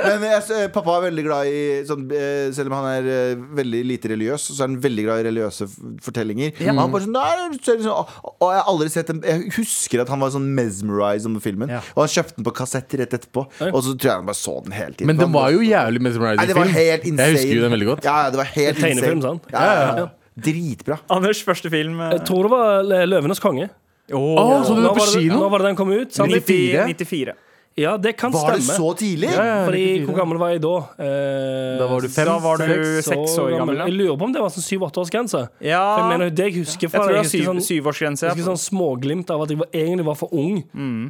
Men 0.00 0.24
jeg, 0.24 0.70
pappa 0.74 0.96
er 0.96 1.02
veldig 1.08 1.22
glad 1.26 1.48
i 1.50 1.60
sånn, 1.86 2.06
eh, 2.14 2.48
Selv 2.54 2.70
om 2.70 2.76
han 2.78 2.86
er 2.90 3.08
eh, 3.10 3.42
veldig 3.58 3.80
lite 3.86 4.10
religiøs, 4.12 4.46
så 4.50 4.56
er 4.56 4.68
han 4.70 4.76
veldig 4.82 5.04
glad 5.06 5.22
i 5.22 5.26
religiøse 5.28 5.68
fortellinger. 6.04 6.54
Og 6.56 6.80
Han 6.80 6.94
bare 6.94 7.06
sånn, 7.06 7.16
Nei, 7.16 7.58
så 7.60 7.76
sånn 7.82 7.92
og, 7.92 8.14
og 8.38 8.54
jeg 8.54 8.60
har 8.62 8.70
aldri 8.72 8.88
sett 8.94 9.12
en 9.14 9.20
Jeg 9.26 9.52
husker 9.58 10.04
at 10.04 10.12
han 10.12 10.22
var 10.22 10.32
sånn 10.34 10.48
mesmerized 10.56 11.30
om 11.30 11.36
filmen. 11.44 11.72
Ja. 11.76 11.82
Og 11.94 12.04
han 12.06 12.12
kjøpte 12.14 12.38
den 12.38 12.48
på 12.48 12.54
kassett 12.62 12.96
rett 13.00 13.18
etterpå. 13.20 13.46
Og 13.70 13.82
så 13.84 13.94
tror 13.94 14.10
jeg 14.10 14.16
han 14.22 14.30
bare 14.30 14.40
så 14.40 14.56
den 14.64 14.76
hele 14.76 14.94
tiden. 14.96 15.10
Men 15.12 15.20
det 15.20 15.28
var 15.34 15.52
jo 15.54 15.60
jævlig 15.66 16.06
mesmerizing 16.08 16.54
film. 16.54 16.72
Jeg 16.80 17.36
husker 17.36 17.54
jo 17.58 17.66
den 17.66 17.76
veldig 17.76 17.90
godt. 17.92 18.08
Ja, 18.08 18.16
ja, 18.26 18.32
det 18.34 18.42
var 18.42 18.50
helt 18.56 18.80
Tegnefilm, 18.80 19.20
insane. 19.20 19.28
sant? 19.28 19.52
Ja, 19.54 19.66
ja, 19.66 19.92
ja. 20.04 20.08
Dritbra. 20.38 20.98
Anders 21.10 21.42
første 21.42 21.70
film. 21.70 22.00
eh, 22.00 22.10
Jeg 22.18 22.24
tror 22.26 22.42
det 22.42 22.50
var 22.50 22.82
'Løvenes 23.06 23.40
konge'. 23.40 23.68
Åh, 24.12 24.64
så 24.64 24.74
du 24.74 24.80
Når 24.80 24.82
det 24.82 24.90
på 24.90 24.98
var 24.98 25.06
det, 25.06 25.22
kino? 25.22 25.34
Nå 25.38 25.50
var 25.50 25.58
det 25.58 25.66
den 25.66 25.76
kom 25.76 25.90
ut? 25.92 26.12
Sant? 26.12 26.32
94. 26.32 26.86
94. 26.96 27.32
Ja, 27.78 27.96
det 27.96 28.16
kan 28.18 28.32
Var 28.32 28.50
det 28.56 28.62
stemme. 28.64 28.76
så 28.76 28.96
tidlig? 28.98 29.30
Ja, 29.30 29.64
Fordi 29.64 30.00
94. 30.02 30.06
Hvor 30.06 30.16
gammel 30.16 30.38
var 30.38 30.48
jeg 30.50 30.60
da? 30.60 30.76
Eh, 30.98 31.78
Da 31.78 31.86
var 31.86 32.00
du 32.00 32.08
fem, 32.08 32.26
Da 32.26 32.38
var 32.38 32.56
du 32.58 33.00
seks 33.02 33.38
år 33.38 33.56
gammel. 33.58 33.76
ja. 33.76 33.84
Jeg 33.86 33.94
lurer 33.94 34.16
på 34.18 34.22
om 34.24 34.32
det 34.32 34.40
var 34.42 34.48
sånn 34.50 34.66
syv-åtteårsgrense. 34.66 35.48
Ja, 35.62 35.96
jeg 35.98 36.18
mener, 36.18 36.30
det 36.34 36.44
jeg 36.52 36.54
husker 36.64 36.82
jeg 36.82 36.90
fra 36.90 36.98
tror 36.98 37.06
det 37.06 37.14
var 37.14 37.22
jeg 37.22 37.24
husker 37.24 37.38
syv, 37.38 37.46
sånn, 37.46 37.62
syvårsgrense. 37.62 38.20
jeg 38.26 38.34
husker 38.36 38.50
sånn 38.50 38.58
småglimt 38.74 39.30
av 39.30 39.42
at 39.42 39.48
jeg 39.50 39.58
var, 39.58 39.66
egentlig 39.72 40.04
var 40.04 40.14
for 40.16 40.28
ung. 40.34 40.64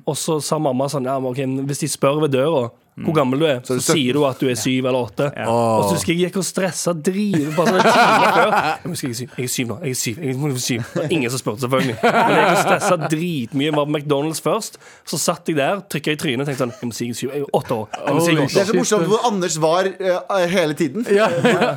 Og 0.06 0.14
så 0.14 0.40
sa 0.42 0.58
mamma 0.58 0.84
sånn 0.88 1.04
ja, 1.04 1.18
men 1.18 1.30
ok, 1.32 1.64
Hvis 1.66 1.80
de 1.80 1.86
spør 1.88 2.20
ved 2.20 2.32
døra 2.32 2.70
hvor 3.04 3.16
gammel 3.16 3.42
du 3.42 3.46
er, 3.48 3.60
så, 3.66 3.80
så 3.80 3.96
sier 3.96 4.16
du 4.16 4.24
at 4.28 4.40
du 4.40 4.48
er 4.50 4.58
syv 4.58 4.86
eller 4.86 5.00
åtte. 5.10 5.30
Og 5.50 5.88
så 5.88 5.96
husker 5.96 6.14
jeg 6.14 6.20
jeg 6.20 6.30
gikk 6.30 6.40
og 6.40 6.46
stressa 6.46 6.92
drive 6.96 7.52
bare 7.56 7.70
sånn 7.70 7.80
en 7.80 7.94
time 7.96 8.30
før. 8.34 8.52
Jeg 8.60 8.92
husker 8.92 9.08
jeg 9.08 9.14
er 9.14 9.18
syv, 9.20 9.30
jeg 9.36 9.46
er 9.46 9.52
syv 9.54 9.70
nå. 9.70 9.76
Jeg 9.80 9.94
er 9.94 9.98
syv. 10.00 10.20
Jeg 10.20 10.34
er 10.34 10.60
syv. 10.64 10.82
Det 10.90 11.00
var 11.00 11.14
ingen 11.16 11.32
som 11.32 11.40
spurte, 11.40 11.62
selvfølgelig. 11.64 11.96
Men 12.04 12.34
jeg 12.34 12.40
gikk 12.40 12.50
og 12.50 12.60
stressa 12.64 12.98
dritmye. 13.14 13.74
Var 13.76 13.88
på 13.90 13.94
McDonald's 13.96 14.42
først. 14.44 14.78
Så 15.08 15.20
satt 15.20 15.50
jeg 15.50 15.58
der, 15.60 15.82
trykka 15.92 16.14
i 16.14 16.20
trynet 16.20 16.44
og 16.44 16.50
tenkte 16.50 16.66
sånn 16.66 16.74
Jeg 16.76 16.90
må 16.90 16.96
si 16.96 17.08
jeg 17.08 17.14
er 17.14 17.20
syv. 17.20 17.32
Jeg 17.34 17.44
er 17.44 17.54
åtte 17.60 17.78
år. 17.78 17.88
Jeg 17.96 18.16
må 18.16 18.24
si 18.24 18.34
jeg 18.34 18.40
er 18.40 18.54
Det 18.54 18.62
er 18.64 18.70
så 18.70 18.78
morsomt 18.80 19.08
hvor 19.10 19.26
Anders 19.30 19.58
var 19.62 19.90
uh, 19.90 20.36
hele 20.54 20.76
tiden. 20.78 21.06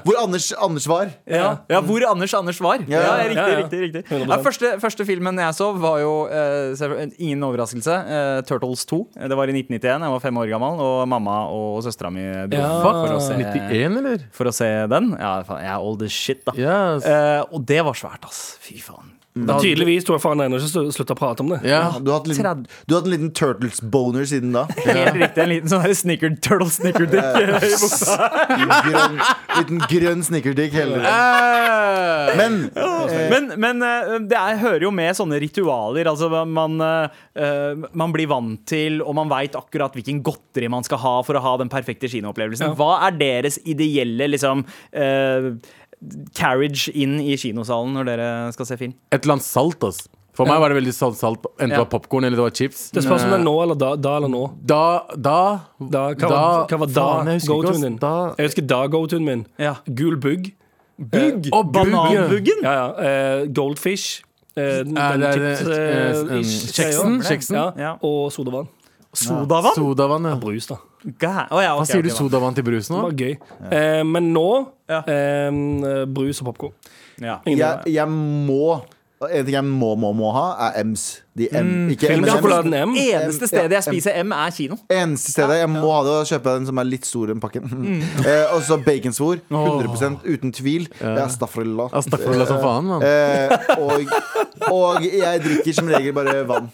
Hvor 0.03 0.19
Anders, 0.23 0.49
Anders 0.67 0.87
var. 0.89 1.13
Ja. 1.29 1.49
ja, 1.71 1.81
hvor 1.85 2.07
Anders 2.09 2.35
Anders 2.37 2.61
var. 2.63 2.83
Ja, 2.89 3.03
Ja, 3.03 3.15
riktig, 3.23 3.37
ja, 3.37 3.47
ja. 3.49 3.61
riktig, 3.63 3.79
riktig. 3.87 4.03
Ja, 4.23 4.37
første, 4.43 4.75
første 4.81 5.05
filmen 5.07 5.39
jeg 5.39 5.55
så, 5.57 5.71
var 5.77 5.99
jo 6.03 6.13
uh, 6.27 7.03
ingen 7.17 7.43
overraskelse. 7.45 7.97
Uh, 8.07 8.39
Turtles 8.47 8.85
2. 8.89 9.01
Det 9.29 9.37
var 9.37 9.51
i 9.51 9.55
1991. 9.55 10.07
Jeg 10.07 10.15
var 10.17 10.23
fem 10.23 10.39
år 10.43 10.51
gammel, 10.51 10.81
og 10.83 11.07
mamma 11.13 11.37
og 11.53 11.81
søstera 11.85 12.11
mi 12.13 12.25
dro 12.51 12.59
Ja. 12.59 12.69
for, 12.83 13.15
å 13.15 13.21
se, 13.23 13.37
91, 13.39 13.97
eller? 14.01 14.27
for 14.35 14.49
å 14.51 14.53
se 14.55 14.69
den. 14.91 15.11
Ja, 15.19 15.33
jeg 15.47 15.71
er 15.71 15.79
old 15.89 16.03
as 16.05 16.11
shit, 16.13 16.43
da. 16.47 16.53
Yes. 16.59 17.05
Uh, 17.07 17.43
og 17.53 17.65
det 17.69 17.81
var 17.85 17.97
svært, 17.97 18.25
ass. 18.29 18.43
Fy 18.63 18.79
faen. 18.83 19.13
Men 19.33 19.57
Tydeligvis 19.57 20.05
tror 20.05 20.19
jeg 20.19 20.23
faen 20.27 20.41
ennå 20.45 20.59
ikke 20.61 20.81
slutta 20.93 21.15
å 21.15 21.17
prate 21.17 21.41
om 21.41 21.49
det. 21.55 21.57
Ja. 21.65 21.87
Du 21.97 22.11
har 22.11 22.19
hatt 22.19 22.27
en 22.29 22.33
liten, 22.35 22.67
hatt 22.93 23.07
en 23.07 23.13
liten 23.15 23.31
Turtles-boner 23.33 24.27
siden 24.29 24.51
da. 24.53 24.67
Helt 24.85 25.17
riktig. 25.17 25.41
En 25.41 25.49
liten 25.49 25.71
sånn 25.71 25.87
snicker, 25.97 26.35
turtle 26.45 26.69
snickerdick 26.69 27.17
eh, 27.17 27.65
i 27.65 27.71
buksa. 27.81 28.29
Grønn, 28.85 29.17
liten 29.57 29.81
grønn 29.89 30.23
snickerdick 30.27 30.77
hele 30.77 30.99
tiden. 30.99 31.09
Eh, 31.09 32.37
Men 32.37 32.59
Men, 33.33 33.49
men 33.65 33.81
eh, 33.87 34.13
det 34.29 34.37
er, 34.37 34.61
hører 34.61 34.85
jo 34.85 34.93
med 34.93 35.17
sånne 35.17 35.41
ritualer. 35.41 36.11
Altså 36.13 36.29
man, 36.45 36.77
eh, 36.85 37.21
eh, 37.41 37.87
man 37.97 38.13
blir 38.13 38.29
vant 38.29 38.61
til, 38.69 39.01
og 39.01 39.17
man 39.17 39.31
veit 39.33 39.57
akkurat 39.57 39.97
hvilken 39.97 40.21
godteri 40.25 40.69
man 40.69 40.85
skal 40.85 41.01
ha 41.01 41.15
for 41.25 41.39
å 41.39 41.43
ha 41.43 41.55
den 41.61 41.73
perfekte 41.73 42.09
kinoopplevelsen. 42.11 42.77
Hva 42.77 42.99
er 43.09 43.17
deres 43.17 43.57
ideelle 43.65 44.29
liksom 44.29 44.61
eh, 44.93 45.53
carriage 46.35 46.89
inn 46.93 47.19
i 47.21 47.35
kinosalen 47.37 47.93
når 47.97 48.05
dere 48.11 48.27
skal 48.55 48.65
se 48.65 48.77
film? 48.77 48.93
Et 49.11 49.23
eller 49.23 49.33
annet 49.37 49.45
salt, 49.47 49.79
altså. 49.83 50.07
For 50.33 50.49
meg 50.49 50.57
var 50.63 50.69
det 50.73 50.79
veldig 50.79 50.93
salt, 50.97 51.15
salt 51.19 51.43
Enten 51.59 51.69
det 51.69 51.75
Ja. 51.77 51.83
var 51.83 51.89
popkorn 51.93 52.25
eller 52.25 52.35
det 52.39 52.41
var 52.41 52.49
chips. 52.57 52.89
Det 52.89 53.03
spørs 53.05 53.21
om 53.27 53.29
det 53.35 53.39
er 53.39 53.43
nå 53.45 53.51
eller 53.61 53.75
da, 53.77 53.95
da 53.95 54.15
eller 54.17 54.31
nå. 54.33 54.39
Da, 54.65 54.79
da, 55.13 55.59
Da, 55.77 56.01
hva, 56.17 56.29
var, 56.31 56.67
hva 56.71 56.79
var 56.79 56.87
da 56.87 57.35
ikke, 57.35 57.47
go-toen 57.51 57.69
ass. 57.75 57.81
din? 57.81 57.97
Da- 58.01 58.33
Jeg 58.39 58.47
husker 58.49 58.65
da 58.67 58.87
go-toen 58.87 59.23
min. 59.25 59.45
Ja. 59.59 59.75
Gul 59.85 60.17
bugg. 60.17 60.49
Bugg! 60.97 61.45
Eh. 61.53 61.63
Bananbuggen! 61.75 62.63
Ja, 62.63 62.73
ja. 62.73 62.87
Eh, 63.41 63.45
goldfish. 63.53 64.23
Eh, 64.57 64.81
den 64.83 64.97
Eh, 64.97 65.17
det 65.17 65.23
er, 65.29 65.33
chips, 65.55 65.67
eh, 65.69 65.77
eh, 65.77 66.37
eh, 66.37 66.43
Kjeksen, 66.77 67.21
kjeksen. 67.29 67.55
Ja. 67.55 67.71
Ja. 67.77 67.93
Og 68.01 68.31
sodavann. 68.31 68.67
Sodavann? 69.13 69.75
Sodavann, 69.77 70.23
ja. 70.25 70.35
Brus, 70.41 70.65
da. 70.67 70.77
Gæ- 71.05 71.49
Å, 71.51 71.61
ja, 71.61 71.73
Hva 71.75 71.81
ok, 71.83 71.85
sier 71.89 71.99
ok, 71.99 72.03
du 72.03 72.09
da. 72.09 72.15
sodavann 72.15 72.55
til 72.55 72.63
brus 72.63 72.89
nå? 72.89 73.01
Det 73.01 73.03
var 73.03 73.17
gøy. 73.19 73.37
Eh, 73.71 74.03
men 74.03 74.33
nå 74.33 74.67
Ja. 74.89 75.01
eh, 75.05 76.05
brus 76.07 76.41
og 76.41 76.47
popkorn. 76.53 76.73
Ja. 77.21 77.39
jeg, 77.45 77.93
jeg 77.93 78.07
må 78.09 78.81
En 79.29 79.45
ting 79.45 79.55
jeg 79.55 79.65
må, 79.67 79.93
må, 79.99 80.13
må 80.17 80.31
ha, 80.35 80.47
er 80.69 80.83
M's. 80.83 81.19
De 81.33 81.47
M, 81.49 81.89
ikke 81.89 82.11
M, 82.13 82.21
M, 82.29 82.73
M. 82.77 82.91
Eneste 82.93 83.47
stedet 83.49 83.73
jeg 83.73 83.85
spiser 83.87 84.19
M, 84.21 84.35
er 84.37 84.51
kino. 84.53 84.75
Eneste 84.93 85.31
stedet 85.33 85.55
jeg 85.63 85.69
må 85.71 85.87
ha 85.89 86.03
det, 86.05 86.11
og 86.19 86.27
kjøpe 86.29 86.51
den 86.59 86.67
som 86.69 86.81
er 86.83 86.85
litt 86.85 87.07
stor, 87.09 87.31
den 87.31 87.41
pakken. 87.41 87.65
Eh, 88.23 88.53
og 88.53 88.61
så 88.63 88.77
baconsvor. 88.79 89.41
100 89.49 90.19
uten 90.27 90.53
tvil. 90.53 90.85
Ja. 91.01 91.25
Astafrillah. 91.25 91.89
Astagfirullah 91.97 92.47
som 92.47 92.61
faen, 92.61 92.91
mann. 92.91 93.03
Eh, 93.03 93.49
og, 93.81 94.13
og 94.69 95.07
jeg 95.07 95.41
drikker 95.43 95.75
som 95.75 95.89
regel 95.89 96.13
bare 96.15 96.37
vann. 96.47 96.69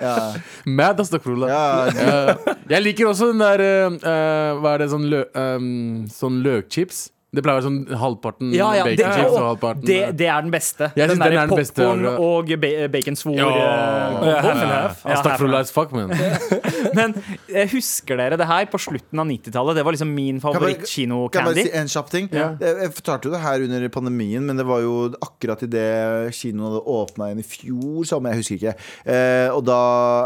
Ja. 0.00 0.16
Mad 0.64 1.04
astagfirullah. 1.04 1.52
Ja, 1.52 1.98
Eh, 1.98 2.54
jeg 2.70 2.82
liker 2.84 3.08
også 3.10 3.30
den 3.32 3.42
der 3.42 3.62
eh, 3.64 3.94
eh, 3.96 4.58
Hva 4.62 4.74
er 4.74 4.82
det, 4.84 4.90
sånn, 4.92 5.06
lø, 5.10 5.22
um, 5.34 6.06
sånn 6.12 6.40
løkchips. 6.44 7.08
Det 7.28 7.42
pleier 7.44 7.58
å 7.58 7.60
være 7.60 7.66
sånn 7.66 7.98
halvparten 8.00 8.52
Ja, 8.56 8.70
ja, 8.72 8.84
det, 8.88 8.94
baconchips 8.96 9.34
og 9.36 9.42
halvparten 9.50 9.82
det, 9.84 9.96
eh, 10.00 10.12
det 10.16 10.28
er 10.32 10.44
den 10.46 10.52
beste. 10.52 10.86
Jeg 10.96 11.10
den 11.10 11.18
den 11.20 11.26
er 11.26 11.34
den 11.36 11.50
popcorn 11.52 12.06
og 12.14 12.52
ba 12.62 12.70
baconsvor. 12.88 13.36
Ja. 13.36 14.94
as 15.58 15.70
fuck, 15.70 15.92
man. 15.92 16.08
Men 16.98 17.12
eh, 17.52 17.68
husker 17.68 18.16
dere 18.16 18.38
det 18.40 18.46
her 18.48 18.64
på 18.72 18.80
slutten 18.80 19.20
av 19.20 19.28
90-tallet? 19.28 19.76
Det 19.76 19.84
var 19.84 19.96
liksom 19.96 20.14
min 20.14 20.40
Kan 20.40 20.56
jeg 20.56 20.62
bare- 20.62 20.72
Kan 20.72 20.88
jeg 20.96 21.10
bare 21.12 21.28
favoritt-kino-candy. 21.52 21.64
si 21.68 21.74
en 21.82 21.92
kjapp 21.92 22.10
ting? 22.14 22.30
Ja. 22.32 22.48
Jeg, 22.60 22.92
fortalte 22.96 23.28
jo 23.28 23.34
det 23.34 23.42
her 23.44 23.66
under 23.66 23.88
pandemien, 23.92 24.48
men 24.48 24.56
det 24.56 24.64
var 24.64 24.80
jo 24.80 24.94
akkurat 25.20 25.62
idet 25.68 26.32
kinoen 26.32 26.70
hadde 26.70 26.82
åpna 26.96 27.28
igjen 27.28 27.44
i 27.44 27.46
fjor 27.46 28.08
sommer. 28.08 28.32
Jeg 28.32 28.40
husker 28.40 28.56
ikke. 28.56 28.74
Eh, 29.04 29.50
og 29.52 29.66
da 29.68 29.80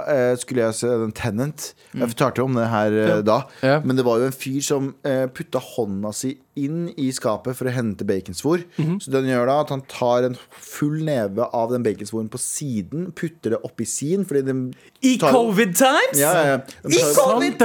eh, 0.06 0.36
skulle 0.38 0.68
jeg 0.68 0.78
se 0.78 0.86
den 1.02 1.10
Tenant. 1.18 1.72
Jeg 1.98 2.14
fortalte 2.14 2.38
jo 2.38 2.46
om 2.46 2.54
det 2.54 2.70
her 2.70 2.92
eh, 2.92 3.22
da. 3.26 3.42
Ja. 3.66 3.80
Men 3.82 3.98
det 3.98 4.06
var 4.06 4.22
jo 4.22 4.30
en 4.30 4.38
fyr 4.38 4.62
som 4.62 4.94
eh, 5.02 5.26
putta 5.34 5.58
hånda 5.58 6.14
si 6.14 6.36
inn 6.60 6.90
i 7.00 7.08
skapet 7.14 7.56
for 7.56 7.68
å 7.68 7.72
hente 7.72 8.04
baconsvor. 8.04 8.62
Mhm. 8.76 8.98
Så 9.00 9.10
den 9.14 9.24
gjør 9.30 9.46
da 9.48 9.60
at 9.62 9.70
han 9.72 9.82
tar 9.88 10.26
en 10.28 10.36
full 10.50 10.98
neve 11.06 11.46
av 11.52 11.70
den 11.72 11.82
baconsvoren 11.86 12.28
på 12.32 12.40
siden, 12.42 13.06
putter 13.16 13.54
det 13.54 13.60
oppi 13.64 13.86
sin, 13.88 14.26
fordi 14.28 14.44
den 14.44 14.60
I 15.02 15.16
tar- 15.18 15.32
covid 15.32 15.74
times? 15.76 16.18
Ja, 16.20 16.32
ja, 16.32 16.44
ja. 16.52 16.58
I 16.84 17.00
covid 17.16 17.58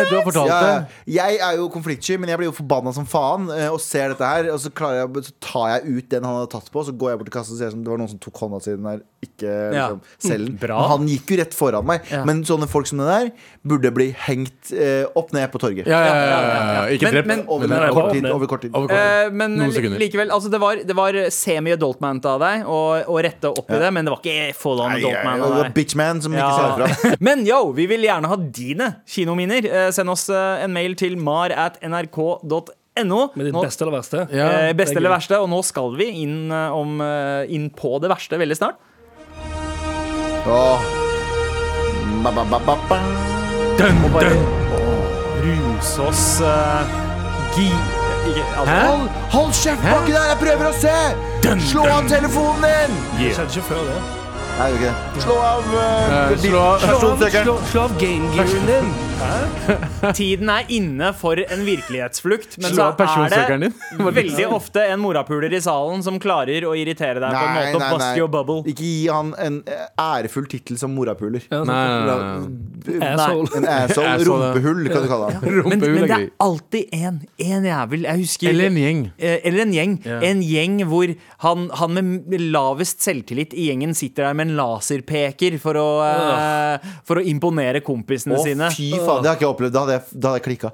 ja, 0.47 0.61
ja. 0.61 0.85
Jeg 1.05 1.39
er 1.43 1.57
jo 1.57 1.67
konfliktsky, 1.73 2.17
men 2.17 2.29
jeg 2.29 2.37
blir 2.39 2.49
jo 2.51 2.55
forbanna 2.55 2.93
som 2.95 3.05
faen 3.05 3.49
eh, 3.51 3.67
og 3.67 3.81
ser 3.83 4.13
dette 4.13 4.23
her. 4.25 4.51
Og 4.53 4.59
så, 4.63 4.71
jeg, 4.71 5.23
så 5.27 5.35
tar 5.43 5.67
jeg 5.75 5.97
ut 5.97 6.09
den 6.09 6.23
han 6.23 6.39
hadde 6.41 6.51
tatt 6.55 6.71
på, 6.71 6.85
så 6.87 6.95
går 6.95 7.11
jeg 7.11 7.19
bort 7.19 7.29
til 7.31 7.37
kassa 7.39 7.53
og 7.55 7.59
ser 7.59 7.71
som 7.75 7.83
det 7.83 7.91
var 7.91 7.99
noen 8.01 8.13
som 8.15 8.19
tok 8.23 8.39
hånda 8.45 8.61
si 8.63 8.71
den 8.75 8.87
der, 8.87 9.03
ikke 9.23 9.49
Ja. 9.73 9.87
liksom, 9.89 10.01
selv 10.19 10.45
den. 10.45 10.55
Bra. 10.61 10.77
Han 10.91 11.07
gikk 11.09 11.31
jo 11.33 11.37
rett 11.39 11.53
foran 11.57 11.85
meg. 11.85 12.01
Ja. 12.11 12.23
Men 12.25 12.43
sånne 12.45 12.67
folk 12.69 12.85
som 12.87 12.99
det 13.01 13.07
der 13.07 13.31
burde 13.65 13.89
bli 13.93 14.11
hengt 14.27 14.71
eh, 14.71 15.05
opp 15.17 15.31
ned 15.33 15.49
på 15.51 15.57
torget. 15.59 15.87
Ja, 15.89 15.99
ja, 16.05 16.13
ja, 16.13 16.27
ja, 16.27 16.73
ja. 16.77 16.83
Ikke 16.95 17.11
drept. 17.11 17.27
men- 17.27 17.43
Over, 17.47 17.67
men- 17.67 17.79
over, 17.79 17.93
kort 17.97 18.11
tid, 18.13 18.25
over 18.29 18.47
kort 18.47 18.61
tid. 18.61 18.71
over 18.75 18.87
kort. 18.87 18.97
Eh, 18.97 19.29
men 19.31 19.55
Noen 19.57 19.71
sekunder. 19.73 19.99
likevel, 19.99 20.29
altså 20.29 20.51
det 20.53 20.59
var, 20.61 20.75
det 20.75 20.95
var 20.95 21.13
semi-adultment 21.33 22.25
av 22.25 22.39
deg 22.45 22.65
å, 22.65 22.79
å 23.07 23.17
rette 23.23 23.49
opp 23.49 23.71
i 23.71 23.79
det, 23.81 23.91
men 23.93 24.05
det 24.05 24.11
var 24.13 24.21
ikke 24.21 24.53
full 24.55 24.79
on 24.85 24.91
adultman. 24.91 25.39
var 25.41 25.63
deg. 25.63 25.73
bitchman 25.73 26.21
som 26.21 26.33
ikke 26.37 26.53
ser 26.59 26.77
fra. 26.77 27.15
Men 27.27 27.45
yo, 27.45 27.71
vi 27.73 27.87
vil 27.89 28.01
gjerne 28.05 28.27
ha 28.29 28.35
dine 28.37 28.91
kinominner. 29.07 29.65
Uh, 29.65 29.91
Send 29.91 30.09
oss 30.13 30.29
uh, 30.29 30.61
en 30.63 30.73
mail 30.73 30.93
til 30.99 31.17
mar 31.17 31.49
at 31.51 31.79
nrk.no. 31.81 33.19
Med 33.35 33.45
ditt 33.45 33.53
Nå- 33.53 33.61
beste 33.63 33.81
eller 33.85 33.97
verste. 33.99 34.27
Ja. 34.33 34.47
eh, 34.67 34.73
beste 34.73 34.95
er 34.95 35.01
eller 35.01 35.13
verste, 35.13 35.37
og 35.41 35.49
nå 35.51 35.63
skal 35.65 35.95
vi 35.99 36.07
inn, 36.23 36.51
eh, 36.51 36.69
om, 36.73 36.99
eh, 37.01 37.45
inn 37.53 37.69
på 37.69 37.99
det 38.01 38.09
verste 38.09 38.37
veldig 38.41 38.57
snart. 38.57 38.77
Åh. 40.45 40.79
Ba, 42.23 42.31
ba, 42.31 42.43
ba, 42.51 42.59
ba, 42.65 42.75
ba. 42.89 42.97
Og 44.05 44.11
bare 44.13 44.33
ruse 45.43 46.01
oss 46.01 46.41
uh, 46.41 46.81
gi... 47.55 47.69
Altså, 48.57 48.65
Hæ? 48.65 48.79
Hold, 48.87 49.09
hold 49.31 49.51
kjeft 49.55 49.83
baki 49.87 50.11
der, 50.11 50.25
jeg 50.33 50.37
prøver 50.41 50.67
å 50.67 50.73
se! 50.75 50.95
Slå 51.69 51.83
av 51.87 52.07
telefonen 52.09 52.65
din! 52.65 52.95
Det 53.19 53.29
skjedde 53.37 53.53
ikke 53.53 53.67
før 53.69 53.83
det. 53.87 53.99
Nei, 54.57 54.67
det 54.67 54.73
er 54.73 54.73
ikke 54.73 54.89
det. 54.89 55.23
Slå 55.23 55.35
av 55.45 55.69
uh, 55.71 55.77
uh, 55.77 56.33
slå 56.41 56.63
av- 56.63 56.83
av, 56.89 57.83
av 57.85 57.95
gamegearen 58.01 58.67
din. 58.71 58.89
Tiden 60.15 60.49
er 60.51 60.67
inne 60.73 61.09
for 61.17 61.39
en 61.41 61.63
virkelighetsflukt, 61.67 62.57
men 62.61 62.75
så 62.75 62.89
er 62.93 63.57
det 63.59 63.69
veldig 64.15 64.45
ofte 64.55 64.83
en 64.93 65.01
morapuler 65.01 65.53
i 65.57 65.61
salen 65.63 66.03
som 66.05 66.19
klarer 66.21 66.65
å 66.67 66.73
irritere 66.77 67.19
deg 67.23 67.33
på 67.33 67.41
en 67.43 67.57
måte 67.57 67.79
og 67.79 67.97
bust 67.97 68.19
your 68.19 68.31
bubble. 68.31 68.59
Ikke 68.71 68.85
gi 68.85 69.07
han 69.11 69.33
en 69.41 69.59
ærefull 69.99 70.47
tittel 70.51 70.79
som 70.79 70.93
morapuler. 70.95 71.43
Ja, 71.51 71.63
Nei, 71.67 71.79
nei, 71.87 72.05
nei, 72.07 72.17
nei. 72.87 73.07
Asshole. 73.11 73.49
En 73.57 73.67
asshole. 73.67 74.21
Rumpehull, 74.27 74.83
kan 74.91 75.03
du 75.03 75.09
kalle 75.11 75.31
han. 75.33 75.41
Men, 75.67 75.79
men 75.81 75.97
er 76.03 76.07
det 76.07 76.17
er 76.17 76.27
alltid 76.43 76.93
en, 76.95 77.17
Én 77.41 77.65
jævel 77.67 78.05
Jeg 78.07 78.21
husker 78.21 78.49
Eller 78.51 78.69
en 78.69 78.77
gjeng. 78.79 79.01
Eh, 79.17 79.39
Eller 79.47 79.63
en 79.65 79.73
gjeng. 79.75 79.95
Ja. 80.07 80.19
En 80.27 80.41
gjeng 80.45 80.77
hvor 80.89 81.11
han, 81.43 81.65
han 81.81 81.97
med 81.97 82.37
lavest 82.53 83.03
selvtillit 83.03 83.53
i 83.57 83.67
gjengen 83.69 83.95
sitter 83.97 84.27
der 84.29 84.37
med 84.37 84.49
en 84.51 84.55
laserpeker 84.59 85.57
for 85.61 85.79
å, 85.81 85.87
eh, 86.07 86.87
for 87.07 87.19
å 87.21 87.25
imponere 87.27 87.81
kompisene 87.85 88.37
Å, 88.37 88.43
sine. 88.45 88.69
fy 88.75 88.91
faen, 89.07 89.23
det 89.25 89.31
har 89.31 89.35
ikke 89.39 89.47
jeg 89.47 89.55
opplevd. 89.55 89.73
Da 89.77 89.85
hadde 89.85 89.99
jeg, 89.99 90.07
da 90.21 90.31
hadde 90.33 90.39
jeg 90.43 90.49
klikka. 90.51 90.73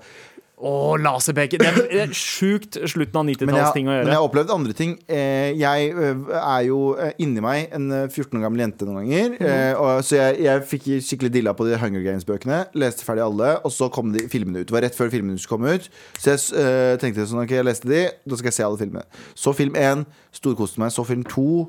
Å, 0.63 0.95
laserpeke. 0.95 1.57
Det 1.59 1.65
er- 1.67 1.87
det 1.91 2.01
er 2.05 2.11
sjukt 2.15 2.77
slutten 2.87 3.17
av 3.19 3.25
90-tallsting 3.27 3.83
å 3.89 3.95
men 3.97 4.07
jeg 4.07 4.15
har 4.15 4.23
opplevd 4.29 4.51
andre 4.53 4.71
ting. 4.77 4.93
Eh, 5.11 5.51
jeg 5.59 5.89
er 5.91 6.61
jo 6.69 6.77
inni 7.19 7.41
meg 7.43 7.67
en 7.75 7.89
eh, 7.91 8.05
14 8.07 8.37
år 8.39 8.45
gammel 8.45 8.63
jente 8.63 8.87
noen 8.87 9.01
ganger. 9.03 9.35
Eh, 9.43 10.01
så 10.07 10.15
jeg, 10.21 10.39
jeg 10.45 10.63
fikk 10.69 10.87
skikkelig 11.03 11.33
dilla 11.35 11.51
på 11.57 11.67
de 11.67 11.75
Hunger 11.81 12.05
Games-bøkene. 12.05 12.61
Leste 12.79 13.03
ferdig 13.03 13.25
alle, 13.25 13.57
og 13.65 13.71
så 13.75 13.89
kom 13.91 14.13
de 14.15 14.23
filmene 14.31 14.61
ut. 14.63 14.69
Det 14.71 14.77
var 14.77 14.85
rett 14.87 14.95
før 14.95 15.11
filmene 15.11 15.35
skulle 15.41 15.57
komme 15.57 15.75
ut. 15.75 15.89
Så 16.15 16.37
jeg 16.37 16.99
tenkte 17.03 17.27
sånn, 17.27 17.43
ok, 17.43 17.57
jeg 17.59 17.67
leste 17.67 17.89
de, 17.91 18.05
da 18.23 18.39
skal 18.39 18.53
jeg 18.53 18.59
se 18.61 18.63
alle 18.69 18.79
filmene. 18.79 19.03
Så 19.35 19.51
film 19.57 19.75
én, 19.75 20.05
storkoste 20.31 20.79
meg. 20.79 20.95
Så 20.95 21.03
film 21.03 21.27
to. 21.27 21.67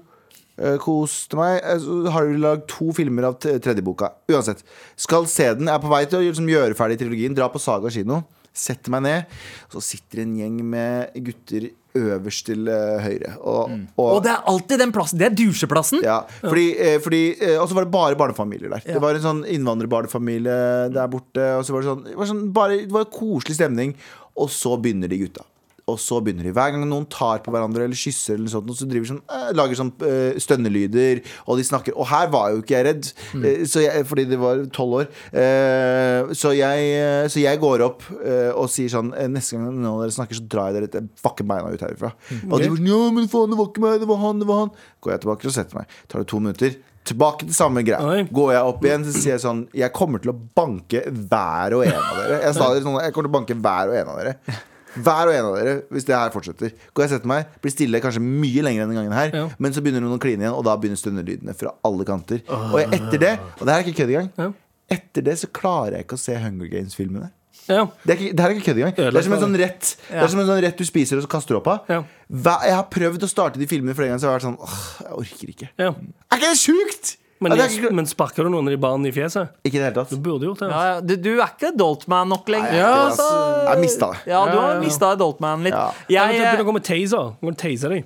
Eh, 0.59 0.77
Koste 0.83 1.38
meg. 1.38 1.59
Eh, 1.62 2.11
har 2.14 2.31
du 2.31 2.38
lagd 2.43 2.67
to 2.71 2.93
filmer 2.97 3.31
av 3.31 3.38
tredje 3.43 3.83
boka. 3.85 4.12
Uansett. 4.31 4.64
Skal 4.97 5.27
se 5.31 5.51
den. 5.55 5.69
Jeg 5.71 5.75
Er 5.75 5.85
på 5.85 5.93
vei 5.93 6.05
til 6.07 6.21
å 6.21 6.25
liksom, 6.25 6.49
gjøre 6.51 6.79
ferdig 6.79 6.99
trilogien. 7.03 7.37
Dra 7.37 7.49
på 7.53 7.62
Saga 7.62 7.90
kino. 7.90 8.23
Setter 8.55 8.93
meg 8.95 9.03
ned. 9.03 9.38
Så 9.73 9.83
sitter 9.83 10.23
en 10.23 10.37
gjeng 10.38 10.61
med 10.62 11.17
gutter 11.27 11.73
øverst 11.95 12.47
til 12.49 12.67
eh, 12.71 12.99
høyre. 13.03 13.33
Og, 13.38 13.71
og, 13.97 14.09
Og 14.17 14.21
det 14.25 14.33
er 14.33 14.49
alltid 14.51 14.81
den 14.83 14.93
plassen. 14.95 15.19
Det 15.19 15.29
er 15.29 15.35
dusjeplassen. 15.38 16.03
ja, 16.03 16.21
fordi, 16.43 16.67
eh, 16.79 16.97
fordi 17.03 17.23
eh, 17.38 17.57
Og 17.62 17.69
så 17.71 17.77
var 17.79 17.87
det 17.87 17.93
bare 17.95 18.19
barnefamilier 18.19 18.71
der. 18.73 18.83
Det 18.87 19.03
var 19.03 19.14
en 19.14 19.23
sånn 19.27 19.43
innvandrerbarnefamilie 19.47 20.59
der 20.95 21.11
borte. 21.11 21.49
Og 21.59 21.67
så 21.67 21.75
var 21.75 21.85
det 21.85 21.90
sånn, 21.93 22.05
det 22.09 22.19
var 22.19 22.31
sånn 22.31 22.45
bare, 22.55 22.81
Det 22.87 22.95
var 22.95 23.11
koselig 23.14 23.59
stemning. 23.59 23.95
Og 24.35 24.51
så 24.51 24.75
begynner 24.83 25.11
de 25.11 25.21
gutta. 25.23 25.45
Og 25.90 25.99
så 26.01 26.16
begynner 26.25 26.47
de 26.49 26.53
Hver 26.57 26.70
gang 26.73 26.85
noen 26.88 27.05
tar 27.12 27.42
på 27.44 27.53
hverandre 27.53 27.85
eller 27.85 27.99
kysser, 27.99 28.38
eller 28.38 28.49
sånt, 28.49 28.70
så 28.79 28.87
driver 28.88 29.11
sånn, 29.11 29.20
eh, 29.29 29.51
lager 29.57 29.77
sånn 29.77 29.90
eh, 30.09 30.38
stønnelyder, 30.40 31.20
og 31.44 31.59
de 31.61 31.66
snakker 31.68 31.97
Og 32.01 32.09
her 32.09 32.31
var 32.33 32.55
jo 32.55 32.62
ikke 32.62 32.79
jeg 32.79 32.87
redd, 32.88 33.11
eh, 33.42 33.64
så 33.68 33.83
jeg, 33.85 34.07
fordi 34.09 34.25
det 34.31 34.38
var 34.40 34.62
tolv 34.73 34.97
år. 35.03 35.11
Eh, 35.37 36.33
så, 36.33 36.55
jeg, 36.57 36.88
eh, 36.97 37.27
så 37.29 37.42
jeg 37.42 37.61
går 37.61 37.85
opp 37.85 38.07
eh, 38.23 38.49
og 38.57 38.70
sier 38.73 38.88
sånn 38.94 39.12
eh, 39.12 39.29
Neste 39.35 39.59
gang 39.59 39.68
noen 39.68 39.90
av 39.92 40.01
dere 40.07 40.16
snakker, 40.16 40.40
så 40.40 40.49
drar 40.57 40.73
jeg 40.73 40.88
dere 40.88 41.05
fucking 41.20 41.49
beina 41.53 41.75
ut 41.75 41.85
herifra. 41.85 42.14
Og 42.49 42.59
de 42.64 42.70
var 42.73 42.81
sånn 42.81 42.90
Ja, 42.94 43.03
men 43.18 43.29
faen, 43.33 43.53
det 43.53 43.61
var 43.61 43.70
ikke 43.70 43.85
meg, 43.85 44.01
det 44.01 44.09
var 44.11 44.20
han, 44.25 44.40
det 44.42 44.49
var 44.49 44.64
han. 44.64 44.75
Går 45.05 45.16
jeg 45.16 45.25
tilbake 45.27 45.49
og 45.53 45.57
setter 45.61 45.83
meg. 45.83 45.97
Tar 46.09 46.25
det 46.25 46.29
to 46.33 46.40
minutter. 46.40 46.77
Tilbake 47.05 47.44
til 47.44 47.53
samme 47.53 47.83
greia. 47.85 48.01
Går 48.33 48.55
jeg 48.57 48.68
opp 48.73 48.85
igjen, 48.88 49.03
så 49.05 49.12
sier 49.18 49.35
jeg 49.35 49.42
sånn 49.42 49.59
Jeg 49.77 49.92
kommer 49.92 50.23
til 50.25 50.33
å 50.33 50.37
banke 50.57 51.03
hver 51.12 51.77
og 51.77 51.85
en 51.85 51.99
av 52.01 52.14
dere. 52.23 52.38
Jeg 52.47 52.57
sa 52.57 52.70
det 52.73 52.85
sånn, 52.87 52.97
jeg 53.05 53.12
kommer 53.12 53.29
til 53.29 53.35
å 53.35 53.38
banke 53.42 53.57
hver 53.61 53.92
og 53.92 53.99
en 54.01 54.12
av 54.14 54.23
dere. 54.23 54.62
Hver 54.95 55.29
og 55.31 55.35
en 55.35 55.45
av 55.51 55.55
dere, 55.59 55.75
hvis 55.91 56.05
det 56.09 56.15
her 56.17 56.31
fortsetter. 56.35 56.73
Går 56.95 57.05
jeg 57.05 57.11
og 57.11 57.15
setter 57.17 57.31
meg, 57.31 57.47
blir 57.63 57.73
stille 57.75 58.01
kanskje 58.05 58.23
mye 58.25 58.63
lenger 58.67 58.83
enn 58.85 58.91
denne 58.93 59.01
gangen 59.03 59.13
her, 59.19 59.31
Ja. 59.35 59.49
men 59.59 59.73
så 59.73 59.83
begynner 59.83 60.01
noen 60.05 60.19
å 60.19 60.21
kline 60.23 60.41
igjen, 60.45 60.55
og 60.55 60.65
da 60.65 60.77
begynner 60.77 60.97
stønnelydene 61.01 61.55
fra 61.57 61.73
alle 61.85 62.05
kanter. 62.05 62.43
Og 62.49 62.81
etter 62.85 63.19
det, 63.19 63.39
og 63.61 63.67
det 63.67 63.73
her 63.75 63.81
er 63.81 63.85
ikke 63.89 63.99
kødd 64.05 64.13
engang, 64.15 64.31
Ja. 64.39 64.53
etter 64.99 65.23
det 65.25 65.39
så 65.39 65.47
klarer 65.51 65.97
jeg 65.99 66.07
ikke 66.07 66.15
å 66.19 66.23
se 66.25 66.35
Hunger 66.39 66.69
Games-filmene. 66.69 67.31
Ja. 67.69 67.87
Det 68.05 68.13
er, 68.13 68.17
ikke, 68.21 68.33
det 68.37 68.41
her 68.41 68.51
er 68.51 68.55
ikke 68.59 68.67
kødd 68.67 68.77
engang. 68.83 68.95
Det 68.97 69.17
er 69.17 69.23
som 69.25 69.33
en 69.33 69.41
sånn 69.41 69.57
rett 69.57 69.97
Det 70.11 70.21
er 70.21 70.29
som 70.29 70.41
en 70.41 70.47
sånn 70.47 70.61
rett 70.61 70.77
du 70.77 70.85
spiser 70.85 71.17
og 71.17 71.23
så 71.25 71.29
kaster 71.33 71.55
du 71.55 71.61
opp 71.63 71.69
av. 71.69 71.87
Jeg 71.89 72.75
har 72.75 72.85
prøvd 72.93 73.23
å 73.25 73.29
starte 73.31 73.59
de 73.59 73.67
filmene 73.67 73.95
flere 73.97 74.11
ganger, 74.13 74.21
så 74.21 74.29
jeg 74.29 74.33
har 74.33 74.39
vært 74.39 74.49
sånn 74.51 74.59
Åh, 74.61 74.81
jeg 75.01 75.13
orker 75.23 75.49
ikke. 75.55 75.69
Er 75.79 76.37
ikke 76.37 76.51
det 76.51 76.59
sjukt? 76.61 77.17
Men, 77.45 77.55
Ja, 77.61 77.67
ikke, 77.69 77.91
men 77.95 78.09
sparker 78.09 78.47
du 78.47 78.51
noen 78.55 78.71
av 78.71 78.73
de 78.75 78.81
barna 78.81 79.11
i 79.11 79.13
fjeset? 79.15 79.53
ikke 79.67 79.77
det 79.79 79.85
hele 79.87 79.97
tatt. 79.99 80.15
Du 80.15 80.21
burde 80.25 80.49
gjort 80.49 80.63
det. 80.65 80.71
Altså. 80.71 80.87
ja, 80.89 81.01
du, 81.05 81.15
du 81.21 81.31
er 81.37 81.51
ikke 81.53 81.71
adultman 81.75 82.33
nok 82.33 82.49
lenger. 82.55 82.73
Nei, 82.73 82.81
jeg 82.81 82.89
er 82.89 83.11
ikke 83.13 83.29
det. 83.29 83.69
Jeg 83.69 83.81
mista 83.85 84.09
det. 84.15 84.21
Ja, 84.33 84.41
du 84.49 84.57
har 84.57 84.69
Ja, 84.71 84.75
ja. 84.75 84.81
mista 84.85 85.11
adultman 85.13 85.67
litt. 85.69 85.77
Ja. 85.77 85.87
jeg, 86.09 86.15
Jeg, 86.17 86.41
begynner 86.41 86.65
å 86.65 86.69
gå 86.71 86.77
med 86.79 86.87
taser. 86.89 87.97
jeg. 87.99 88.05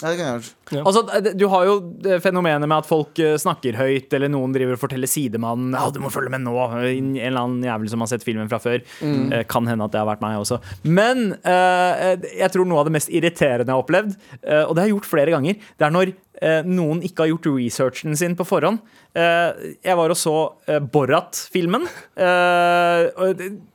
Ja, 0.00 0.10
det 0.10 0.16
kan 0.18 0.26
jeg 0.26 0.40
gjøre. 0.40 0.84
Altså, 0.86 1.34
Du 1.36 1.46
har 1.52 1.66
jo 1.68 1.74
eh, 2.06 2.20
fenomenet 2.22 2.68
med 2.68 2.78
at 2.78 2.88
folk 2.88 3.18
eh, 3.20 3.36
snakker 3.40 3.76
høyt, 3.76 4.12
eller 4.16 4.32
noen 4.32 4.54
driver 4.54 4.78
og 4.78 4.82
forteller 4.82 5.10
sidemannen 5.10 5.74
Ja, 5.76 5.86
du 5.92 6.00
må 6.02 6.12
følge 6.12 6.32
med 6.32 6.44
nå. 6.46 6.54
En 6.80 7.12
eller 7.18 7.42
annen 7.42 7.66
jævel 7.66 7.90
som 7.92 8.04
har 8.04 8.10
sett 8.12 8.24
filmen 8.26 8.48
fra 8.50 8.60
før. 8.62 8.80
Mm. 9.04 9.44
Kan 9.50 9.68
hende 9.68 9.86
at 9.86 9.94
det 9.94 10.00
har 10.02 10.08
vært 10.08 10.24
meg 10.24 10.38
også. 10.40 10.60
Men 10.88 11.34
eh, 11.42 12.16
jeg 12.40 12.52
tror 12.54 12.68
noe 12.68 12.82
av 12.82 12.88
det 12.90 12.96
mest 12.96 13.12
irriterende 13.12 13.68
jeg 13.70 13.76
har 13.76 13.84
opplevd, 13.84 14.16
eh, 14.42 14.64
og 14.64 14.74
det 14.74 14.82
har 14.82 14.90
jeg 14.90 14.96
gjort 14.96 15.10
flere 15.10 15.34
ganger, 15.34 15.60
det 15.78 15.86
er 15.86 15.94
når 15.94 16.12
eh, 16.40 16.66
noen 16.66 17.02
ikke 17.06 17.24
har 17.24 17.32
gjort 17.34 17.50
researchen 17.52 18.16
sin 18.18 18.36
på 18.38 18.46
forhånd. 18.48 18.80
Eh, 19.18 19.74
jeg 19.84 19.98
var 19.98 20.12
og 20.14 20.18
så 20.18 20.34
eh, 20.70 20.80
Borat-filmen. 20.80 21.86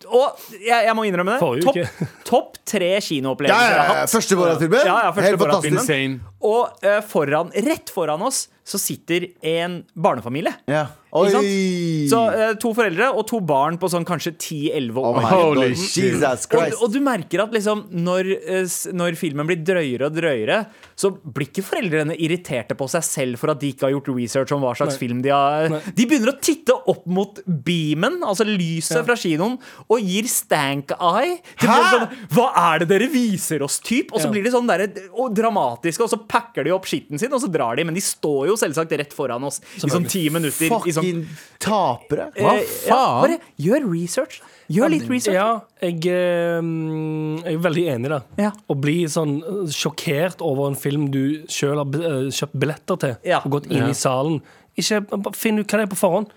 Og 0.07 0.39
jeg, 0.59 0.85
jeg 0.85 0.95
må 0.97 1.03
innrømme 1.07 1.35
det. 1.35 1.63
Topp 1.65 2.23
top 2.25 2.57
tre 2.65 2.91
Ja, 2.95 3.01
kinoopplevelser 3.03 3.61
ja, 3.61 3.71
jeg 3.71 3.79
har 3.81 4.01
hatt. 4.01 4.11
Første 4.13 4.37
Borat-filmen? 4.39 4.79
Ja, 4.85 4.97
ja, 5.07 5.11
Helt 5.11 5.39
fantastisk. 5.41 6.21
Og 6.45 6.85
uh, 6.85 6.99
foran, 7.09 7.49
rett 7.65 7.89
foran 7.93 8.21
oss 8.27 8.45
så 8.65 8.79
sitter 8.81 9.27
en 9.45 9.83
barnefamilie. 9.93 10.51
Ja. 10.65 10.87
Oi! 11.15 11.29
Så 12.09 12.17
uh, 12.33 12.55
To 12.59 12.71
foreldre 12.75 13.11
og 13.15 13.23
to 13.29 13.37
barn 13.45 13.77
på 13.79 13.87
sånn 13.93 14.03
kanskje 14.07 14.31
10-11 14.41 14.97
Oh 14.97 15.05
år. 15.13 15.19
Oh 15.21 15.27
Holy 15.53 15.67
Jesus 15.69 16.23
og, 16.25 16.47
Christ. 16.51 16.79
og 16.83 16.89
du 16.91 16.97
merker 17.05 17.43
at 17.45 17.53
liksom 17.55 17.85
når, 18.03 18.31
eh, 18.41 18.73
når 18.97 19.15
filmen 19.19 19.47
blir 19.47 19.61
drøyere 19.63 20.09
og 20.09 20.17
drøyere, 20.17 20.57
så 20.97 21.11
blir 21.13 21.47
ikke 21.51 21.63
foreldrene 21.67 22.17
irriterte 22.17 22.75
på 22.79 22.87
seg 22.91 23.05
selv 23.05 23.39
for 23.39 23.53
at 23.53 23.61
de 23.61 23.69
ikke 23.75 23.85
har 23.87 23.93
gjort 23.93 24.09
research 24.17 24.55
om 24.57 24.65
hva 24.65 24.73
slags 24.75 24.97
Nei. 24.97 25.01
film 25.05 25.21
de 25.23 25.31
har 25.31 25.69
Nei. 25.75 25.79
De 26.01 26.07
begynner 26.09 26.33
å 26.33 26.35
titte 26.43 26.75
opp 26.75 27.05
mot 27.07 27.39
beamen, 27.45 28.17
altså 28.25 28.43
lyset 28.49 28.97
Ja. 28.99 29.05
fra 29.07 29.15
kinoen, 29.19 29.55
og 29.87 30.01
gir 30.03 30.27
stank 30.31 30.91
eye. 30.97 31.37
Til 31.61 31.69
Hæ? 31.69 31.79
sånn, 31.93 32.09
Hva 32.35 32.49
er 32.73 32.79
det 32.83 32.89
dere 32.91 33.07
viser 33.13 33.61
oss, 33.63 33.77
typ? 33.79 34.11
Og 34.11 34.19
så 34.19 34.25
Ja. 34.27 34.33
blir 34.35 34.43
de 34.49 34.51
sånn 34.57 34.67
der, 34.67 34.87
og 35.13 35.33
dramatiske, 35.37 36.01
og 36.01 36.09
så 36.11 36.19
packer 36.35 36.67
de 36.67 36.73
opp 36.75 36.85
skitten 36.89 37.21
sin, 37.21 37.31
og 37.31 37.39
så 37.43 37.47
drar 37.51 37.79
de. 37.79 37.85
Men 37.87 37.95
de 37.95 38.03
står 38.03 38.49
jo 38.51 38.57
selvsagt 38.59 38.91
rett 38.99 39.13
foran 39.15 39.43
oss 39.47 39.61
i 39.79 39.87
sånn 39.87 40.07
ti 40.11 40.25
minutter. 40.33 40.67
Fucking 40.67 40.97
sånn, 40.97 41.07
Fucking 41.07 41.63
tapere. 41.63 42.27
Hva 42.35 42.57
Eh, 42.59 42.65
faen? 42.65 42.91
Ja, 42.91 43.21
bare 43.23 43.39
gjør 43.57 43.87
research. 43.93 44.41
Gjør 44.67 44.89
litt 44.89 45.07
research. 45.09 45.35
Ja, 45.37 45.61
jeg, 45.81 45.99
eh, 46.09 46.59
jeg 47.45 47.55
er 47.55 47.61
veldig 47.61 47.85
enig 47.93 48.09
i 48.09 48.13
det. 48.15 48.21
Ja. 48.41 48.51
Å 48.69 48.77
bli 48.81 48.97
sånn 49.11 49.35
eh, 49.45 49.71
sjokkert 49.71 50.41
over 50.45 50.67
en 50.71 50.75
film 50.79 51.07
du 51.13 51.45
sjøl 51.47 51.77
har 51.81 51.85
eh, 52.01 52.29
kjøpt 52.33 52.57
billetter 52.59 52.99
til, 53.05 53.17
Ja. 53.23 53.39
og 53.45 53.51
gått 53.59 53.67
inn 53.71 53.83
Ja. 53.85 53.89
i 53.93 53.97
salen 53.97 54.41
Ikke, 54.75 54.99
Finn 55.39 55.61
ut 55.61 55.71
hva 55.71 55.79
det 55.79 55.83
er 55.85 55.91
på 55.91 55.97
forhånd. 55.97 56.31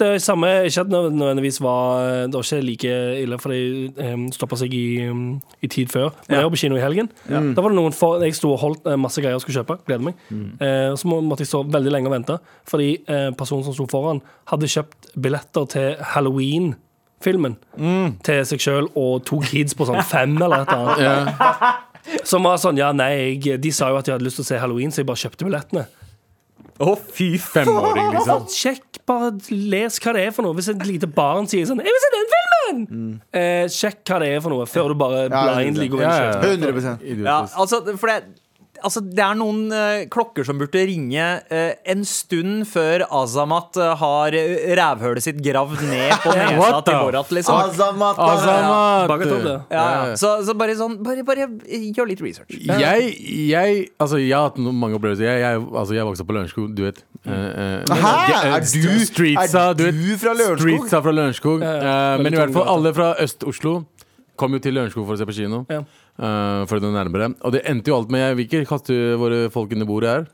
Det 0.00 0.06
er 0.06 0.18
samme, 0.22 0.48
Ikke 0.66 0.82
at 0.82 0.90
nødvendigvis 0.90 1.60
var 1.62 2.26
Det 2.26 2.34
var 2.34 2.42
ikke 2.42 2.64
like 2.66 2.94
ille, 3.22 3.38
for 3.38 3.54
de 3.54 3.92
um, 4.02 4.24
stoppa 4.34 4.58
seg 4.58 4.74
i, 4.74 5.06
um, 5.06 5.36
i 5.62 5.70
tid 5.70 5.92
før. 5.92 6.10
Men 6.26 6.36
jeg 6.36 6.48
var 6.48 6.54
på 6.54 6.60
kino 6.64 6.76
i 6.76 6.82
helgen. 6.82 7.10
Da 7.30 7.62
var 7.62 7.70
det 7.70 7.78
noen 7.78 7.94
for, 7.94 8.22
Jeg 8.24 8.34
sto 8.34 8.50
og 8.52 8.58
holdt 8.64 8.90
eh, 8.90 8.98
masse 8.98 9.22
greier 9.22 9.36
jeg 9.36 9.44
skulle 9.44 9.62
kjøpe. 9.62 9.78
Gleder 9.86 10.08
meg. 10.08 10.18
Mm. 10.30 10.48
Uh, 10.58 10.96
så 10.98 11.12
må, 11.12 11.20
måtte 11.22 11.46
jeg 11.46 11.52
stå 11.52 11.62
veldig 11.76 11.94
lenge 11.94 12.10
og 12.10 12.16
vente, 12.16 12.38
fordi 12.66 12.88
uh, 13.06 13.30
personen 13.38 13.64
som 13.68 13.76
sto 13.76 13.86
foran, 13.90 14.22
hadde 14.50 14.70
kjøpt 14.72 15.12
billetter 15.22 15.70
til 15.76 16.02
Halloween-filmen 16.14 17.56
til 18.26 18.42
seg 18.50 18.62
sjøl 18.62 18.90
og 18.98 19.22
to 19.28 19.38
kids 19.46 19.78
på 19.78 19.86
sånn 19.88 20.02
fem 20.06 20.34
eller 20.36 20.66
et 20.66 20.74
eller 20.74 20.96
annet. 20.96 21.82
Som 22.26 22.46
var 22.46 22.58
sånn, 22.62 22.78
ja 22.78 22.92
nei, 22.94 23.38
jeg, 23.42 23.60
De 23.62 23.72
sa 23.74 23.88
jo 23.90 23.98
at 23.98 24.06
de 24.06 24.14
hadde 24.14 24.26
lyst 24.26 24.38
til 24.38 24.46
å 24.46 24.50
se 24.50 24.60
Halloween, 24.62 24.92
så 24.94 25.02
jeg 25.02 25.08
bare 25.08 25.22
kjøpte 25.24 25.46
billettene. 25.48 25.86
Å, 26.78 26.94
fy 27.16 27.38
Femåring, 27.40 28.10
liksom. 28.18 28.46
Sjekk, 28.52 28.98
bare 29.08 29.30
les 29.50 29.98
hva 30.02 30.12
det 30.16 30.26
er 30.26 30.34
for 30.36 30.44
noe. 30.44 30.56
Hvis 30.58 30.68
et 30.72 30.82
lite 30.86 31.08
barn 31.08 31.46
sier 31.48 31.64
sånn 31.68 31.80
'Jeg 31.80 31.94
vil 31.94 32.02
se 32.04 32.10
den 32.16 32.26
filmen!' 32.34 33.20
Eh, 33.32 33.66
sjekk 33.72 34.02
hva 34.04 34.18
det 34.20 34.28
er 34.36 34.40
for 34.44 34.50
noe, 34.50 34.66
før 34.66 34.88
du 34.92 34.94
bare 34.94 35.28
blindly 35.30 35.88
går 35.88 36.02
inn 36.02 36.10
og 36.10 36.12
Ja, 36.12 36.24
ja. 36.24 36.32
kjøper. 36.32 36.98
100 37.00 37.24
Ja, 37.24 37.38
altså, 37.56 37.96
for 37.96 38.06
det, 38.08 38.24
altså, 38.84 39.00
det 39.04 39.22
er 39.22 39.36
noen 39.38 39.70
uh, 39.72 40.04
klokker 40.12 40.46
som 40.46 40.58
burde 40.60 40.82
ringe 40.88 41.24
uh, 41.50 41.72
en 41.88 42.04
stund 42.08 42.66
før 42.70 43.04
Azamat 43.20 43.78
uh, 43.80 43.92
har 44.00 44.36
rævhølet 44.80 45.24
sitt 45.24 45.40
gravd 45.44 45.82
ned 45.88 46.12
på 46.24 46.34
nesa 46.38 46.82
til 46.86 46.98
Borat, 47.00 47.32
liksom. 47.38 47.60
Azamat, 47.70 48.20
Azamat! 48.26 49.26
Ja, 49.70 49.84
ja. 49.84 50.16
Så, 50.20 50.36
så 50.46 50.56
bare 50.58 50.76
sånn 50.78 50.98
Bare, 51.06 51.22
bare 51.26 51.48
gjør 51.96 52.08
litt 52.08 52.22
research. 52.24 52.54
Jeg, 52.56 53.10
jeg, 53.50 53.82
altså, 54.02 54.20
jeg 54.22 54.32
har 54.34 54.48
hatt 54.50 54.60
noen, 54.60 54.78
mange 54.80 54.98
opplevelser. 54.98 55.26
Jeg, 55.28 55.42
jeg, 55.44 55.64
altså, 55.66 55.96
jeg 55.96 56.08
vokste 56.08 56.24
opp 56.24 56.30
på 56.30 56.36
Lørenskog, 56.38 56.70
du 56.76 56.86
vet. 56.86 57.02
Hæ? 57.26 58.14
Er 58.36 58.64
du, 58.64 59.04
Streetsa, 59.06 59.68
er 59.72 59.78
du 59.78 59.84
du 59.90 60.16
fra 60.20 60.32
Lørenskog? 60.36 60.62
Streetsa 60.64 61.02
fra 61.04 61.14
Lørenskog. 61.14 61.66
Men 62.22 62.32
i 62.32 62.40
hvert 62.40 62.56
fall 62.56 62.72
alle 62.76 62.94
fra 62.96 63.12
Øst-Oslo 63.22 63.80
kom 64.36 64.56
jo 64.56 64.62
til 64.62 64.76
Lørenskog 64.76 65.06
for 65.06 65.16
å 65.16 65.20
se 65.20 65.28
på 65.28 65.34
kino. 65.36 65.64
Ja. 65.72 65.82
Eh, 66.16 66.62
for 66.68 66.80
det 66.80 66.88
er 66.88 66.96
nærmere. 66.96 67.34
Og 67.44 67.52
det 67.52 67.64
endte 67.68 67.92
jo 67.92 67.98
alt 67.98 68.12
med 68.12 68.22
Jeg 68.22 68.36
vil 68.36 68.48
ikke 68.48 68.64
kaste 68.68 68.94
våre 69.20 69.50
folk 69.52 69.72
under 69.76 69.88
bordet 69.88 70.12
her, 70.12 70.24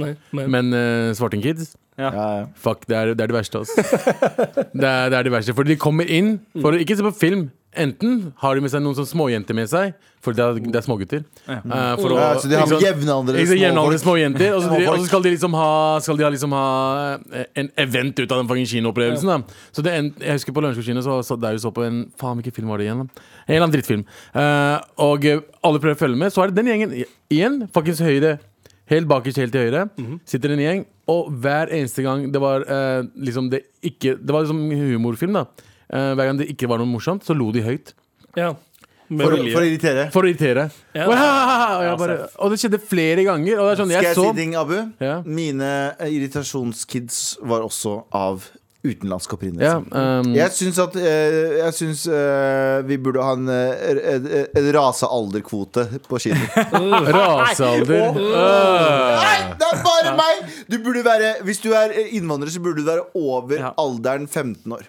Nei, 0.00 0.14
men, 0.32 0.50
men 0.50 0.72
uh, 0.72 1.10
Svartingkids 1.18 1.74
Ja, 1.98 2.08
ja. 2.14 2.44
Fuck, 2.56 2.86
det 2.88 2.96
er 2.96 3.10
det, 3.12 3.20
er 3.20 3.28
det 3.28 3.36
verste, 3.36 3.60
altså. 3.60 3.82
det, 4.72 4.88
er, 4.88 5.10
det 5.12 5.18
er 5.18 5.26
det 5.26 5.32
verste. 5.34 5.54
For 5.54 5.68
de 5.68 5.76
kommer 5.76 6.08
inn 6.08 6.38
for 6.56 6.72
å 6.72 6.80
ikke 6.80 6.96
se 6.96 7.04
på 7.04 7.12
film. 7.12 7.42
Enten 7.78 8.32
har 8.42 8.56
de 8.56 8.62
med 8.64 8.70
seg 8.72 8.82
noen 8.82 8.96
sånn 8.98 9.06
småjenter 9.06 9.54
med 9.54 9.68
seg, 9.70 9.92
for 10.20 10.34
det 10.34 10.42
er, 10.42 10.56
det 10.58 10.74
er 10.80 10.82
smågutter. 10.82 11.20
Eh, 11.46 11.60
for 12.00 12.10
å- 12.10 12.18
Ja, 12.18 12.34
så 12.34 12.48
de 12.50 12.56
har 12.58 12.66
sant? 12.66 12.82
jevnaldrende 12.82 13.46
sant, 13.46 14.02
småjenter. 14.02 14.56
Og 14.56 14.62
så 14.64 14.88
og 14.88 14.98
så 14.98 15.06
skal 15.06 15.22
de 15.22 15.30
liksom 15.30 15.54
ha, 15.54 16.00
skal 16.00 16.16
de 16.16 16.24
ha, 16.24 16.30
liksom 16.30 16.50
ha 16.50 17.20
eh, 17.32 17.44
en 17.54 17.70
event 17.78 18.18
ut 18.18 18.32
av 18.32 18.42
den 18.48 18.66
kinoopplevelsen. 18.66 19.28
Ja. 19.28 19.38
Så 19.72 19.82
det 19.82 19.92
en, 19.92 20.14
Jeg 20.18 20.32
husker 20.32 20.52
på 20.52 20.60
Lørenskog 20.60 20.84
kino 20.84 21.00
så, 21.00 21.22
så 21.22 21.38
der 21.40 21.52
vi 21.52 21.58
så 21.58 21.70
på 21.72 21.86
en 21.86 22.10
Faen, 22.18 22.42
hvilken 22.42 22.52
film 22.52 22.68
var 22.68 22.78
det 22.78 22.86
igjen? 22.88 23.06
da? 23.06 23.22
En 23.46 23.54
eller 23.54 23.66
annen 23.66 23.76
drittfilm. 23.78 24.04
Uh, 24.34 24.80
og 24.98 25.24
eh, 25.24 25.40
alle 25.62 25.78
prøver 25.78 25.94
å 25.94 26.02
følge 26.02 26.18
med. 26.18 26.32
Så 26.32 26.42
er 26.42 26.50
det 26.50 26.56
den 26.58 26.66
gjengen 26.74 27.04
igjen, 27.30 27.68
fuckings 27.70 28.00
høyre. 28.02 28.40
Helt 28.90 29.06
bakerst, 29.06 29.38
helt 29.38 29.52
til 29.54 29.70
høyre, 29.70 29.88
sitter 30.26 30.50
en 30.50 30.58
gjeng. 30.58 30.86
Og 31.06 31.30
hver 31.30 31.70
eneste 31.70 32.02
gang 32.02 32.32
det 32.32 32.40
var 32.42 32.64
uh, 32.66 33.06
liksom 33.14 33.48
det 33.48 33.62
ikke 33.80 34.16
Det 34.18 34.34
var 34.34 34.42
liksom 34.42 34.66
humorfilm, 34.74 35.32
da. 35.38 35.44
Eh, 35.92 36.12
hver 36.14 36.26
gang 36.30 36.38
det 36.38 36.48
ikke 36.52 36.68
var 36.70 36.78
noe 36.82 36.86
morsomt, 36.90 37.24
så 37.26 37.34
lo 37.36 37.50
de 37.52 37.62
høyt. 37.66 37.94
ja. 38.38 38.52
For, 39.10 39.26
for 39.26 39.58
å 39.58 39.66
irritere. 39.66 40.04
For 40.14 40.22
å 40.22 40.28
irritere. 40.30 40.68
Ja. 40.94 41.08
Og, 41.08 41.16
og, 41.18 41.80
jeg 41.82 41.94
bare, 41.98 42.16
og 42.46 42.52
det 42.52 42.58
skjedde 42.62 42.78
flere 42.78 43.24
ganger. 43.26 43.58
Og 43.58 43.64
det 43.66 43.72
er 43.72 43.80
sånn, 43.80 43.90
Skal 43.90 44.06
jeg 44.06 44.14
så 44.20 44.26
si 44.28 44.36
ting, 44.38 44.52
Abu? 44.54 44.76
Ja. 45.02 45.16
Mine 45.26 45.70
eh, 45.98 46.12
irritasjonskids 46.14 47.16
var 47.42 47.64
også 47.66 47.96
av 48.14 48.46
utenlandsk 48.86 49.34
opprinnelse. 49.34 49.66
ja, 49.66 49.80
um, 50.22 50.30
Jeg 50.32 50.54
syns 50.56 50.78
at 50.80 50.94
eh, 50.96 51.58
Jeg 51.58 51.74
syns 51.76 52.04
uh, 52.08 52.86
vi 52.86 53.00
burde 53.02 53.26
ha 53.26 53.34
en, 53.34 53.50
en, 53.50 54.30
en 54.62 54.70
rasealderkvote 54.78 55.88
på 56.06 56.22
kino. 56.28 56.46
Rasealder. 57.18 58.14
Nei, 58.14 59.34
det 59.58 59.72
er 59.74 59.82
bare 59.90 60.14
meg! 60.22 60.46
Du 60.70 60.78
burde 60.86 61.02
være, 61.10 61.34
hvis 61.50 61.60
du 61.66 61.72
er 61.74 61.98
innvandrer, 62.14 62.54
så 62.54 62.62
burde 62.62 62.78
du 62.82 62.86
være 62.88 63.08
over 63.18 63.58
Ja. 63.58 63.74
alderen 63.80 64.30
15 64.30 64.70
år. 64.78 64.86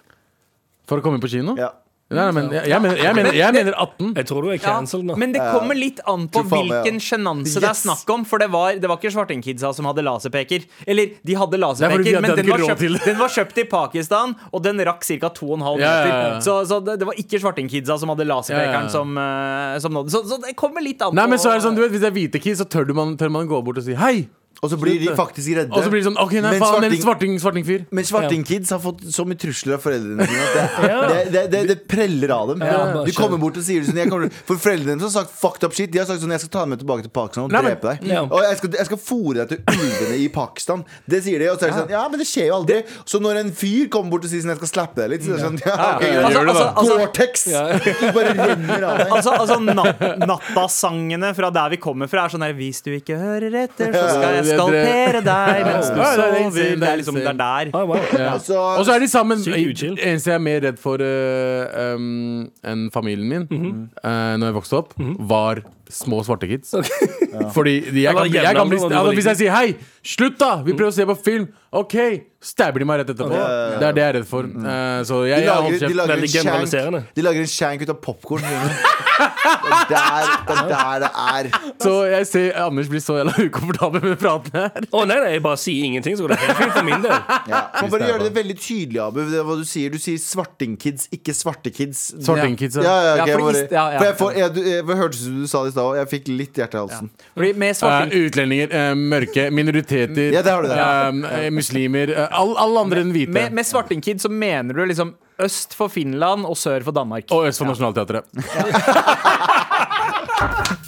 For 0.92 1.00
å 1.00 1.06
komme 1.06 1.24
på 1.24 1.32
kino? 1.32 1.56
Ja. 1.60 1.72
Nei, 2.12 2.26
nei, 2.28 2.32
men 2.36 2.48
jeg, 2.52 2.68
jeg, 2.68 2.84
mener, 2.84 2.98
jeg, 3.00 3.16
mener, 3.16 3.36
jeg 3.38 3.56
mener 3.56 3.76
18. 3.80 4.08
Jeg 4.20 4.28
tror 4.28 4.44
du 4.44 4.50
er 4.52 4.58
cancelled 4.60 5.08
nå. 5.08 5.16
Men 5.22 5.32
det 5.32 5.44
kommer 5.46 5.78
litt 5.78 6.02
an 6.12 6.26
på 6.32 6.42
ja. 6.44 6.48
hvilken 6.52 7.00
sjenanse 7.00 7.62
det 7.64 7.70
er 7.70 7.78
snakk 7.80 8.12
om. 8.12 8.26
For 8.28 8.44
det 8.44 8.50
var, 8.52 8.76
det 8.84 8.90
var 8.92 9.00
ikke 9.00 9.14
svartingkidsa 9.16 9.72
som 9.78 9.88
hadde 9.88 10.04
laserpeker. 10.04 10.66
Eller, 10.84 11.14
de 11.24 11.38
hadde 11.40 11.56
er 11.56 11.62
de 11.62 11.64
laserpeker, 11.64 12.18
hadde 12.18 12.24
men 12.26 12.36
den 12.42 12.52
var, 12.52 12.66
kjøpt, 12.68 13.06
den 13.08 13.18
var 13.22 13.32
kjøpt 13.32 13.64
i 13.64 13.66
Pakistan, 13.72 14.36
og 14.52 14.66
den 14.66 14.84
rakk 14.90 15.08
ca. 15.08 15.32
2,5 15.40 15.64
meter. 15.64 15.86
Ja, 15.86 15.94
ja, 16.04 16.20
ja. 16.34 16.44
Så, 16.44 16.58
så 16.68 16.82
det, 16.84 16.98
det 17.00 17.08
var 17.08 17.24
ikke 17.24 17.40
svartingkidsa 17.46 18.00
som 18.04 18.12
hadde 18.12 18.28
laserpekeren 18.28 18.76
Ja, 18.76 18.84
ja, 18.84 18.90
ja. 18.90 18.94
som, 18.98 19.24
eh, 19.24 19.80
som 19.86 19.96
nådde. 19.96 20.12
Så, 20.12 20.26
så 20.28 20.42
det 20.44 20.58
kommer 20.60 20.84
litt 20.84 21.00
an 21.00 21.16
Nei, 21.16 21.30
på 21.30 21.38
men 21.38 21.44
så 21.46 21.54
er 21.54 21.62
det 21.62 21.68
sånn, 21.70 21.80
du 21.80 21.86
vet, 21.86 21.96
Hvis 21.96 22.04
det 22.04 22.12
er 22.12 22.18
hvite 22.20 22.44
kids, 22.44 22.60
så 22.60 22.68
tør, 22.68 22.92
man, 22.98 23.16
tør 23.16 23.32
man 23.32 23.48
gå 23.48 23.64
bort 23.64 23.80
og 23.80 23.88
si 23.88 23.96
hei. 23.96 24.28
Og 24.62 24.70
så 24.70 24.78
blir 24.78 25.00
de 25.02 25.08
faktisk 25.18 25.56
redde. 25.58 25.74
Og 25.74 25.82
så 25.82 25.90
blir 25.90 26.04
det 26.04 26.06
sånn 26.06 26.20
OK, 26.22 26.34
nei, 26.38 26.52
Men 26.54 26.60
faen, 26.62 26.84
en 26.86 26.92
svarting- 26.92 27.02
svarting, 27.02 27.38
svarting 27.42 27.64
fyr. 27.66 27.86
Men 27.90 28.06
svartingkids 28.06 28.70
har 28.70 28.78
fått 28.84 29.00
så 29.10 29.24
mye 29.26 29.40
trusler 29.42 29.74
av 29.74 29.82
foreldrene 29.82 30.28
sine 30.30 30.44
at 30.46 30.54
det, 30.54 30.66
Ja. 30.92 31.00
det, 31.10 31.22
det, 31.34 31.42
det, 31.50 31.62
det 31.72 31.78
preller 31.90 32.30
av 32.36 32.52
dem. 32.52 32.62
Ja, 32.62 33.02
de 33.08 33.16
kommer 33.18 33.40
bort 33.42 33.58
og 33.58 33.66
sier 33.66 33.82
sånn 33.88 33.98
jeg 33.98 34.12
kommer, 34.12 34.30
For 34.46 34.62
foreldrene 34.62 35.00
deres 35.02 35.16
har 35.18 35.24
sagt 35.26 35.34
fucked 35.42 35.66
up 35.66 35.74
shit. 35.74 35.90
De 35.90 35.98
har 35.98 36.06
sagt 36.06 36.22
sånn 36.22 36.30
Jeg 36.36 36.44
skal 36.44 36.52
ta 36.54 36.62
deg 36.68 36.76
med 36.76 36.82
tilbake 36.84 37.08
til 37.08 37.14
Pakistan 37.16 37.48
og 37.48 37.56
Nei, 37.56 37.62
men- 37.66 37.72
drepe 37.74 37.90
deg. 37.96 38.06
Ja. 38.14 38.22
Og 38.28 38.46
jeg 38.46 38.60
skal, 38.62 38.70
jeg 38.78 38.90
skal 38.92 39.02
fôre 39.08 39.34
deg 39.42 39.50
til 39.50 39.64
ulvene 39.74 40.20
i 40.22 40.28
Pakistan. 40.38 40.86
Det 41.10 41.24
sier 41.26 41.42
de. 41.42 41.50
Og 41.50 41.58
så 41.58 41.66
er 41.66 41.74
det 41.74 41.80
sånn 41.82 41.96
Ja, 41.98 42.04
men 42.14 42.22
det 42.22 42.30
skjer 42.30 42.48
jo 42.52 42.60
aldri. 42.62 42.80
Så 43.10 43.18
når 43.26 43.42
en 43.42 43.52
fyr 43.64 43.90
kommer 43.98 44.14
bort 44.14 44.30
og 44.30 44.34
sier 44.36 44.46
sånn 44.46 44.54
Jeg 44.54 44.62
skal 44.62 44.74
slappe 44.76 45.02
deg 45.02 45.10
litt, 45.16 45.26
så 45.26 45.34
er 45.34 45.42
det 45.42 45.48
sånn 45.48 45.60
Ja, 45.66 45.80
ok, 45.98 46.06
det. 46.06 46.22
Altså, 46.38 46.70
altså- 46.70 47.02
Gore-Tex! 47.02 47.50
Det 48.02 48.14
bare 48.14 48.38
renner 48.38 48.86
av 48.86 49.02
deg. 49.02 49.10
Altså, 49.18 49.34
altså 49.42 49.58
nat 49.66 50.06
Nattasangene 50.30 51.34
fra 51.36 51.50
der 51.50 51.74
vi 51.74 51.78
kommer 51.82 52.08
fra, 52.12 52.26
er 52.30 52.34
sånn 52.38 52.46
her 52.46 52.54
Hvis 52.58 52.82
du 52.86 52.92
ikke 52.94 53.18
hører 53.18 53.58
etter, 53.66 53.90
så 53.90 54.06
skal 54.14 54.38
jeg 54.38 54.51
skalpere 54.52 55.22
deg 55.32 55.66
mens 55.68 55.90
du 55.92 56.00
er 56.02 56.16
sover. 56.20 56.56
Det 56.82 56.90
er 56.92 56.96
liksom 57.02 57.16
det 57.20 57.28
er 57.34 57.40
der. 57.42 57.72
Oh, 57.74 57.86
wow. 57.90 57.98
Ja. 58.18 58.34
Og 58.36 58.86
så 58.86 58.96
er 58.96 59.00
de 59.00 59.08
sammen. 59.12 59.38
Eneste 59.48 60.32
jeg 60.32 60.38
er 60.38 60.44
mer 60.46 60.62
redd 60.68 60.80
for 60.82 61.02
uh, 61.02 61.96
um, 61.96 62.48
enn 62.64 62.88
familien 62.94 63.28
min 63.30 63.48
Mhm. 63.52 63.90
uh, 64.04 64.38
Når 64.38 64.46
jeg 64.52 64.56
vokste 64.62 64.78
opp, 64.82 64.94
var 65.20 65.62
små 65.94 66.22
svarte 66.26 66.50
kids. 66.50 66.74
Fordi 67.56 67.78
de, 67.92 68.04
jeg, 68.06 68.16
kan, 68.16 68.28
jeg 68.34 68.56
kan 68.58 68.70
bli, 68.70 68.80
altså, 68.82 69.14
Hvis 69.16 69.30
jeg 69.32 69.42
sier 69.44 69.56
'hei, 69.56 69.76
slutt, 70.04 70.40
da! 70.42 70.56
Vi 70.66 70.74
prøver 70.76 70.92
å 70.92 70.96
se 70.96 71.08
på 71.08 71.18
film', 71.28 71.48
OK, 71.72 71.96
stabber 72.44 72.84
de 72.84 72.88
meg 72.90 73.02
rett 73.02 73.14
etterpå. 73.14 73.38
Ja. 73.38 73.78
Det 73.80 73.88
er 73.88 73.96
det 73.96 74.02
jeg 74.04 74.10
er 74.10 74.18
redd 74.20 74.28
for. 74.28 74.50
Uh, 74.50 75.04
så 75.08 75.22
jeg, 75.30 75.44
de 75.44 75.46
jeg 75.46 75.48
lager, 75.48 75.62
holder 75.62 75.78
de, 75.78 75.86
kjeft. 75.86 75.96
lager 75.96 76.88
en 76.88 76.98
Veldig 76.98 77.16
de 77.16 77.26
lager 77.28 77.46
en 77.46 77.54
shank 77.54 77.86
ut 77.86 77.94
av 77.94 78.02
popkorn. 78.04 78.48
Det 79.22 79.98
er 79.98 80.24
der 80.26 80.30
det 80.48 80.56
er 80.58 80.70
der 80.72 81.00
det 81.00 81.10
er. 81.14 81.74
Så 81.84 81.92
jeg 82.10 82.28
ser 82.28 82.56
Anders 82.66 82.90
blir 82.90 83.02
så 83.04 83.18
jævla 83.20 83.34
ukomfortabel 83.46 84.04
med 84.06 84.16
praten 84.22 84.56
her. 84.58 84.88
Å 84.90 85.04
nei, 85.06 85.18
nei, 85.22 85.32
jeg 85.36 85.44
bare 85.46 85.60
sier 85.62 85.86
ingenting, 85.86 86.18
så 86.18 86.26
går 86.26 86.34
det 86.34 86.40
helt 86.42 86.58
fint 86.62 86.74
for 86.78 86.88
min 86.88 87.06
del. 87.06 87.18
Ja. 87.52 87.62
Man 87.82 87.92
bare 87.92 88.08
gjør 88.08 88.22
det 88.24 88.30
veldig 88.36 88.56
tydelig, 88.62 89.00
Abu. 89.04 89.20
Det 89.28 89.40
er 89.42 89.46
hva 89.48 89.56
du 89.60 89.64
sier 89.68 89.92
Du 89.92 89.98
sier 90.00 90.20
svartingkids, 90.22 91.08
ikke 91.16 91.34
svartekids. 91.36 92.04
Svartingkids, 92.24 92.78
Ja, 92.80 92.84
ja, 92.84 93.02
Ja, 93.02 93.24
ok, 93.24 93.28
ja, 93.28 93.36
for 93.36 93.46
bare, 93.48 93.64
ja, 93.66 93.86
ja. 93.92 93.98
For 93.98 94.06
jeg, 94.06 94.16
får, 94.22 94.38
jeg, 94.40 94.54
du- 94.56 94.70
jeg, 94.70 94.98
hørtes 95.02 95.22
ut 95.22 95.26
som 95.26 95.40
du 95.42 95.48
sa 95.52 95.64
det 95.66 95.72
i 95.72 95.76
stad, 95.76 95.81
og 95.84 95.96
jeg 96.00 96.08
fikk 96.12 96.30
litt 96.32 96.54
hjerte 96.62 96.78
i 96.78 96.82
halsen. 96.84 97.10
Fordi 97.36 97.52
med 97.58 97.72
Uh, 97.74 97.78
svarting 97.82 98.14
utlendinger, 98.28 98.68
uh, 98.76 98.94
mørke, 98.98 99.48
minoriteter, 99.52 100.32
Ja, 100.36 100.42
det 100.46 100.52
har 100.54 100.62
du 100.62 100.70
det. 100.72 100.78
um, 100.80 101.24
uh, 101.26 101.50
muslimer 101.58 102.14
uh, 102.16 102.28
all, 102.40 102.54
Alle 102.62 102.80
andre 102.86 103.02
enn 103.06 103.12
hvite. 103.16 103.34
med, 103.36 103.52
med 103.58 103.66
svartingkid 103.68 104.22
så 104.24 104.30
mener 104.32 104.74
du 104.78 104.86
liksom 104.86 105.16
øst 105.42 105.74
for 105.74 105.90
Finland 105.90 106.46
og 106.46 106.58
sør 106.60 106.84
for 106.86 106.92
Danmark. 106.94 107.26
Og 107.34 107.48
Øst 107.50 107.58
for 107.64 107.66
Nationaltheatret. 107.72 108.26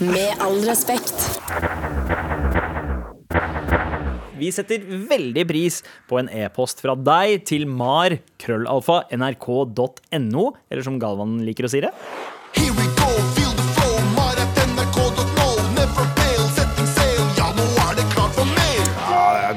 Med 0.04 0.34
all 0.42 0.60
respekt. 0.68 1.14
Vi 4.38 4.50
setter 4.52 4.82
veldig 5.10 5.44
pris 5.48 5.78
på 6.10 6.18
en 6.20 6.28
e-post 6.34 6.82
fra 6.84 6.96
deg 7.00 7.46
til 7.48 7.66
mar 7.70 8.16
krøllalfa 8.42 9.04
nrk.no, 9.16 10.46
eller 10.70 10.84
som 10.86 10.98
Galvan 11.00 11.38
liker 11.48 11.70
å 11.70 11.72
si 11.72 11.84
det. 11.86 11.94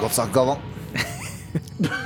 Godt 0.07 0.15
sagt, 0.15 0.33
Galvan. 0.33 0.57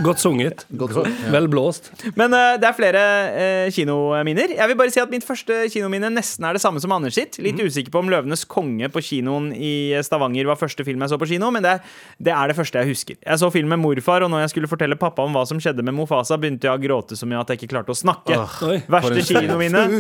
Godt 0.05 0.21
sunget. 0.23 0.65
Godt 0.77 0.95
så. 0.97 1.03
Vel 1.33 1.49
blåst. 1.51 1.91
Men 2.19 2.35
uh, 2.35 2.57
det 2.61 2.67
er 2.69 2.75
flere 2.77 3.03
uh, 3.31 3.67
kinominner. 3.75 4.49
Jeg 4.57 4.67
vil 4.71 4.79
bare 4.79 4.93
si 4.95 5.01
at 5.03 5.11
Mitt 5.13 5.27
første 5.27 5.55
kinominne 5.73 6.11
nesten 6.15 6.45
er 6.47 6.53
det 6.57 6.63
samme 6.63 6.81
som 6.83 6.93
Anders 6.95 7.17
sitt. 7.19 7.39
Litt 7.43 7.61
usikker 7.61 7.91
på 7.95 8.01
om 8.03 8.09
'Løvenes 8.11 8.45
konge' 8.51 8.91
på 8.93 9.01
kinoen 9.05 9.47
i 9.55 9.73
Stavanger 10.07 10.45
var 10.49 10.57
første 10.61 10.83
film 10.87 11.01
jeg 11.05 11.11
så 11.13 11.19
på 11.21 11.29
kino, 11.31 11.47
men 11.55 11.63
det 11.67 11.75
det 12.21 12.33
er 12.35 12.47
det 12.51 12.57
første 12.57 12.79
jeg 12.83 12.89
husker. 12.93 13.15
Jeg 13.27 13.39
så 13.41 13.49
film 13.51 13.69
med 13.73 13.79
morfar, 13.81 14.21
og 14.25 14.31
når 14.33 14.41
jeg 14.45 14.51
skulle 14.55 14.71
fortelle 14.71 14.97
pappa 15.01 15.21
om 15.25 15.33
hva 15.35 15.43
som 15.49 15.59
skjedde 15.63 15.83
med 15.87 15.95
Mofasa, 15.97 16.35
begynte 16.41 16.65
jeg 16.69 16.75
å 16.77 16.83
gråte 16.83 17.15
så 17.17 17.25
mye 17.29 17.41
at 17.41 17.49
jeg 17.51 17.57
ikke 17.61 17.73
klarte 17.75 17.91
å 17.95 17.99
snakke. 17.99 18.35
Oh, 18.37 18.57
Verste 18.91 19.09
for 19.09 19.17
en 19.17 19.27
kinominne. 19.47 19.83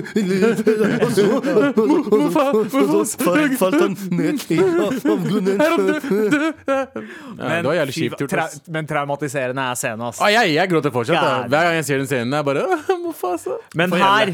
Falt 3.60 3.80
han 3.80 3.94
ned 4.14 4.38
i 4.52 4.54
avgrunnen? 4.60 5.58
Ja, 8.30 8.46
men 8.74 8.84
traumatiserende 8.90 9.59
er 9.62 9.76
scenen, 9.78 10.02
ass. 10.08 10.18
Ah, 10.24 10.30
jeg, 10.32 10.54
jeg 10.56 10.70
gråter 10.72 10.92
fortsatt. 10.94 11.20
da. 11.20 11.48
Hver 11.52 11.66
gang 11.68 11.76
jeg 11.78 11.84
ser 11.88 12.00
den 12.02 12.08
scenen, 12.10 12.32
jeg 12.38 12.46
bare 12.48 12.64
«Åh, 12.66 12.90
Mufasa. 13.04 13.56
Men 13.78 13.90
her. 14.00 14.32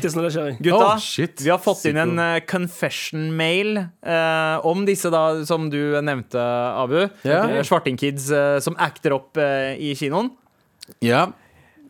Gutta, 0.60 0.90
Oh, 0.96 1.44
vi 1.44 1.50
har 1.50 1.58
fått 1.62 1.84
inn 1.90 1.96
en 2.02 2.14
uh, 2.18 2.38
confession-mail 2.48 3.78
uh, 3.82 4.66
om 4.66 4.84
disse, 4.88 5.10
da, 5.12 5.22
som 5.48 5.68
du 5.72 5.78
nevnte, 6.04 6.40
Abu. 6.82 6.98
Yeah. 7.26 7.58
Eh, 7.58 7.62
Svartingkids 7.66 8.30
uh, 8.32 8.58
som 8.64 8.76
acter 8.78 9.14
opp 9.16 9.36
eh, 9.40 9.74
i 9.78 9.94
kinoen. 9.98 10.30
Ja. 11.04 11.26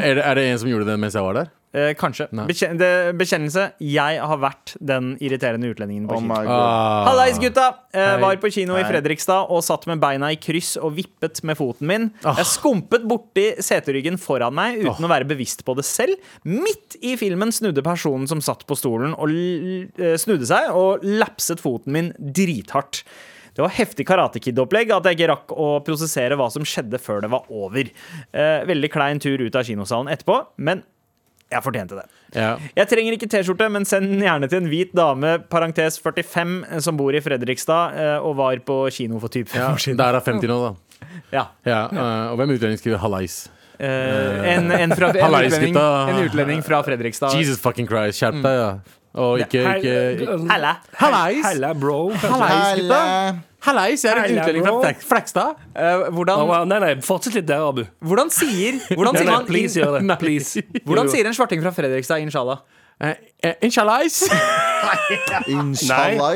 Er, 0.05 0.18
er, 0.18 0.24
er 0.32 0.36
det 0.39 0.43
en 0.53 0.59
som 0.61 0.70
gjorde 0.72 0.88
det 0.91 0.99
mens 1.01 1.16
jeg 1.18 1.24
var 1.26 1.39
der? 1.41 1.49
Eh, 1.76 1.91
kanskje. 1.99 2.30
Bekjen 2.47 2.80
det, 2.80 2.89
bekjennelse. 3.19 3.65
Jeg 3.84 4.19
har 4.23 4.39
vært 4.39 4.76
den 4.80 5.13
irriterende 5.19 5.67
utlendingen 5.73 6.07
på 6.07 6.15
Oh 6.15 6.23
kino. 6.23 6.55
Ah. 6.55 7.09
Hallais, 7.09 7.39
gutta! 7.41 7.67
Eh, 7.91 8.15
var 8.21 8.39
på 8.39 8.51
kino 8.53 8.78
i 8.80 8.86
Fredrikstad 8.88 9.51
og 9.51 9.63
satt 9.65 9.84
med 9.89 9.99
beina 10.03 10.32
i 10.32 10.39
kryss 10.39 10.76
og 10.80 10.95
vippet 10.95 11.43
med 11.43 11.59
foten 11.59 11.89
min. 11.89 12.09
Oh. 12.23 12.32
Jeg 12.39 12.47
skumpet 12.53 13.03
borti 13.09 13.47
seteryggen 13.59 14.19
foran 14.21 14.55
meg 14.55 14.80
uten 14.86 15.03
å 15.03 15.11
være 15.11 15.28
bevisst 15.28 15.65
på 15.67 15.76
det 15.76 15.84
selv. 15.88 16.15
Midt 16.47 16.95
i 17.03 17.17
filmen 17.19 17.51
snudde 17.55 17.84
personen 17.86 18.30
som 18.32 18.43
satt 18.43 18.63
på 18.69 18.80
stolen, 18.80 19.15
og 19.17 19.32
l 19.32 19.88
eh, 19.99 20.15
snudde 20.21 20.47
seg 20.47 20.71
og 20.71 21.03
lapset 21.03 21.59
foten 21.63 21.95
min 21.95 22.13
drithardt. 22.19 23.03
Det 23.55 23.63
var 23.63 23.71
heftig 23.71 24.03
Karate 24.07 24.41
Kid-opplegg 24.43 24.89
at 24.91 25.05
jeg 25.07 25.15
ikke 25.15 25.30
rakk 25.32 25.53
å 25.55 25.67
prosessere 25.86 26.36
hva 26.39 26.49
som 26.51 26.65
skjedde 26.67 26.99
før 26.99 27.23
det 27.23 27.30
var 27.32 27.47
over. 27.47 27.88
Eh, 28.36 28.65
veldig 28.67 28.89
klein 28.91 29.21
tur 29.23 29.39
ut 29.39 29.55
av 29.55 29.63
kinosalen 29.67 30.11
etterpå, 30.11 30.41
men 30.59 30.84
jeg 31.52 31.62
fortjente 31.62 31.98
det. 32.00 32.06
Ja. 32.36 32.56
Jeg 32.76 32.89
trenger 32.89 33.16
ikke 33.16 33.30
T-skjorte, 33.30 33.68
men 33.72 33.86
send 33.88 34.10
den 34.10 34.24
gjerne 34.26 34.50
til 34.50 34.64
en 34.64 34.70
hvit 34.72 34.96
dame, 34.98 35.36
parentes 35.52 36.00
45, 36.02 36.56
eh, 36.66 36.82
som 36.84 36.98
bor 36.98 37.16
i 37.16 37.22
Fredrikstad 37.24 38.00
eh, 38.02 38.16
og 38.26 38.38
var 38.39 38.62
på 38.66 38.80
kino 38.96 39.22
for 39.22 39.34
typ 39.34 39.52
fem 39.54 39.62
Ja, 39.62 39.70
år 39.76 39.84
siden. 39.84 40.00
Der 40.02 40.18
er 40.18 40.26
50 40.26 40.50
nå, 40.52 40.58
da. 40.66 41.06
Ja. 41.32 41.46
Ja, 41.68 41.82
eh, 41.91 42.32
og 42.32 42.41
hvem 42.41 42.56
utlending 42.58 42.82
skriver 42.82 43.00
'hallais'? 43.04 43.46
Uh, 43.76 43.84
en, 44.48 44.72
en, 44.72 44.93
fra, 44.96 45.10
en, 45.12 45.34
utlending, 45.36 45.76
en 45.76 46.20
utlending 46.24 46.62
fra 46.64 46.80
Fredrikstad. 46.82 47.36
Jesus 47.36 47.60
fucking 47.60 47.89
Christ, 47.89 48.22
skjerp 48.22 48.38
deg, 48.39 48.56
ja. 48.56 48.70
Og 49.20 49.39
ikke, 49.39 49.64
ikke 49.80 50.38
Halla. 50.50 50.78
Hallais! 50.96 51.60
Bro. 51.80 52.14
Hallais, 52.24 52.80
gutta! 52.80 53.36
Hallais, 53.66 54.03
jeg 54.03 54.11
er 54.11 54.22
en 54.22 54.38
utlending 54.38 54.66
fra 54.68 54.93
Flekstad. 55.09 55.61
Eh, 55.74 56.05
hvordan, 56.13 56.36
Oh, 56.38 56.47
wow. 56.51 56.66
Nei, 56.70 56.80
nei, 56.84 56.93
fortsett 57.01 57.34
litt 57.34 57.47
der, 57.49 57.63
Abu. 57.66 57.84
hvordan 58.05 58.30
sier 58.30 58.78
Hvordan 58.97 59.18
sier 59.18 59.26
nei, 59.26 59.34
man 59.34 59.45
please, 59.49 59.80
gjør 59.80 59.97
det. 59.97 60.01
Nei. 60.05 60.18
Please. 60.22 60.61
Hvordan 60.88 61.09
sier 61.09 61.26
en 61.26 61.38
svarting 61.38 61.63
fra 61.66 61.74
Fredrikstad 61.74 62.22
inshallah? 62.22 62.61
Uh, 63.01 63.11
eh, 63.43 63.55
Inshallais! 63.66 64.22
Nei, 64.88 64.99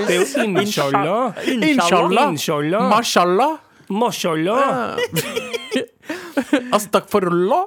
det 0.04 0.12
er 0.12 0.20
jo 0.20 0.44
inshallah. 0.60 1.38
Inshallah! 1.48 2.32
Inshallah. 2.34 2.90
Mashallah! 2.90 3.54
Mashallah. 3.90 4.98
Astakfirullah! 6.76 7.66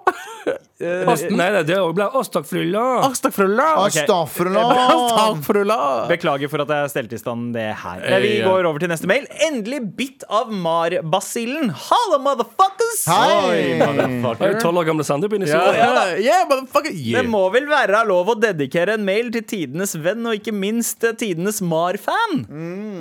Nei, 0.82 1.48
nei, 1.54 1.60
det 1.62 1.76
òg 1.78 1.92
blir 1.94 2.14
astakfrullah. 2.18 3.04
Astakfirullah! 3.06 3.82
Astafrullah. 3.86 5.82
Beklager 6.10 6.50
for 6.50 6.64
at 6.64 6.72
jeg 6.74 6.90
stelte 6.90 7.14
i 7.18 7.20
stand 7.20 7.52
det 7.54 7.68
her. 7.78 8.00
Eh, 8.02 8.18
Vi 8.24 8.32
går 8.42 8.66
over 8.66 8.82
til 8.82 8.90
neste 8.90 9.06
mail. 9.10 9.28
Endelig 9.46 9.78
bitt 9.98 10.26
av 10.26 10.50
marbasillen. 10.50 11.70
Halla, 11.86 12.18
motherfuckers! 12.24 13.04
Hei! 13.12 13.76
motherfucker. 13.82 14.58
Tolv 14.64 14.82
år 14.82 14.88
gamle 14.90 15.06
Sander 15.06 15.30
begynner 15.30 15.52
å 15.54 16.18
yeah! 16.18 16.48
Det 17.22 17.24
må 17.30 17.44
vel 17.54 17.68
være 17.70 18.02
lov 18.08 18.34
å 18.34 18.38
dedikere 18.42 18.96
en 18.98 19.06
mail 19.06 19.30
til 19.34 19.46
tidenes 19.54 19.94
venn, 20.02 20.26
og 20.26 20.40
ikke 20.40 20.54
minst 20.56 21.04
eh, 21.06 21.14
tidenes 21.18 21.62
Mar-fan. 21.62 22.42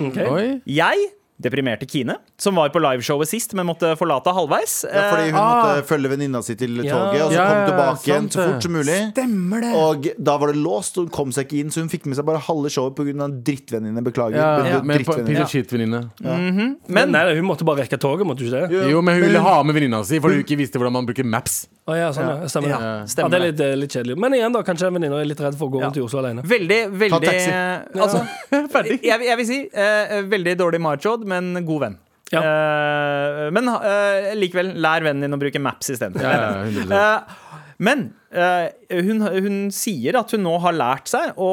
Ok. 0.08 0.22
Oi. 0.30 0.46
Jeg, 0.70 1.08
deprimerte 1.42 1.88
Kine, 1.90 2.16
som 2.40 2.56
var 2.58 2.70
på 2.74 2.80
liveshowet 2.82 3.28
sist, 3.30 3.54
men 3.58 3.66
måtte 3.68 3.92
forlate 4.00 4.32
halvveis. 4.34 4.84
Ja, 4.88 5.08
fordi 5.12 5.30
hun 5.30 5.40
ah. 5.40 5.50
måtte 5.52 5.86
følge 5.88 6.12
venninna 6.12 6.42
si 6.44 6.54
til 6.58 6.78
Ja. 6.84 6.94
toget, 6.96 7.22
og 7.22 7.32
så 7.32 7.36
Ja, 7.36 7.46
kom 7.50 7.62
tilbake 7.70 8.06
igjen 8.08 8.28
så 8.32 8.46
fort 8.48 8.62
som 8.62 8.72
mulig. 8.72 8.98
Stemmer 9.12 9.60
det. 9.66 9.72
Og 9.76 10.08
da 10.18 10.36
var 10.38 10.52
det 10.52 10.62
låst, 10.62 10.96
hun 10.96 11.08
kom 11.08 11.32
seg 11.32 11.46
ikke 11.48 11.60
inn, 11.60 11.70
så 11.74 11.82
hun 11.82 11.90
fikk 11.92 12.06
med 12.06 12.16
seg 12.16 12.26
bare 12.28 12.38
halve 12.38 12.70
showet 12.70 12.94
pga. 12.96 13.28
drittvenninne. 13.42 14.02
Beklager. 14.02 14.36
Ja, 14.36 14.64
ja. 14.66 14.80
drittvenninne. 14.80 15.38
Ja. 15.38 15.42
of 15.44 15.50
shit-venninne. 15.50 16.02
Men 16.22 16.78
Men 16.88 17.12
nei, 17.12 17.34
hun 17.36 17.46
måtte 17.46 17.64
bare 17.66 17.82
rekke 17.84 17.98
toget, 17.98 18.26
måtte 18.26 18.44
hun 18.44 18.52
ikke 18.52 18.68
det? 18.68 18.90
Jo, 18.90 19.02
men 19.02 19.18
hun 19.18 19.26
ville 19.28 19.42
ha 19.42 19.62
med 19.62 19.74
venninna 19.74 20.02
si 20.04 20.18
fordi 20.22 20.38
hun 20.40 20.44
ikke 20.44 20.58
visste 20.60 20.78
hvordan 20.80 20.92
man 20.92 21.06
bruker 21.06 21.24
maps. 21.24 21.66
Oh, 21.82 21.96
ja, 21.98 22.12
sånn, 22.14 22.28
ja. 22.28 22.46
Stemmer 22.46 22.70
det. 22.70 22.74
Ja, 22.78 22.90
Ja, 23.02 23.06
stemmer 23.10 23.32
det 23.32 23.38
er 23.38 23.44
litt, 23.48 23.60
eh, 23.60 23.72
litt 23.74 23.90
kjedelig. 23.90 24.16
Men 24.22 24.34
igjen, 24.36 24.52
da, 24.54 24.60
kanskje 24.62 24.86
venninna 24.94 25.18
er 25.18 25.26
litt 25.26 25.40
redd 25.42 25.56
for 25.58 25.66
å 25.66 25.72
gå 25.72 25.80
rundt 25.82 25.96
i 25.98 26.02
Oslo 26.04 26.20
alene. 26.20 26.44
veldig, 26.46 26.78
veldig 27.00 27.20
taxi. 27.26 27.50
Altså, 27.98 28.20
jeg, 29.02 29.24
jeg 29.26 29.36
vil 29.40 29.48
si 29.48 29.58
uh, 29.66 30.22
veldig 30.30 30.54
dårlig 30.60 30.80
marchod, 30.84 31.26
men 31.32 31.66
god 31.66 31.86
venn. 31.86 32.00
Ja. 32.32 32.40
Uh, 32.40 33.46
men 33.52 33.68
uh, 33.68 34.32
likevel, 34.38 34.72
lær 34.80 35.04
vennen 35.04 35.26
din 35.26 35.36
å 35.36 35.40
bruke 35.40 35.60
maps 35.62 35.92
istedenfor. 35.92 36.24
Ja, 36.24 36.52
ja, 36.52 36.66
100%. 36.72 37.38
Eh, 37.82 37.82
men 37.82 38.04
hun, 38.30 39.18
hun 39.26 39.56
sier 39.74 40.14
at 40.16 40.30
hun 40.32 40.44
nå 40.46 40.52
har 40.62 40.72
lært 40.76 41.10
seg 41.10 41.34
å 41.40 41.48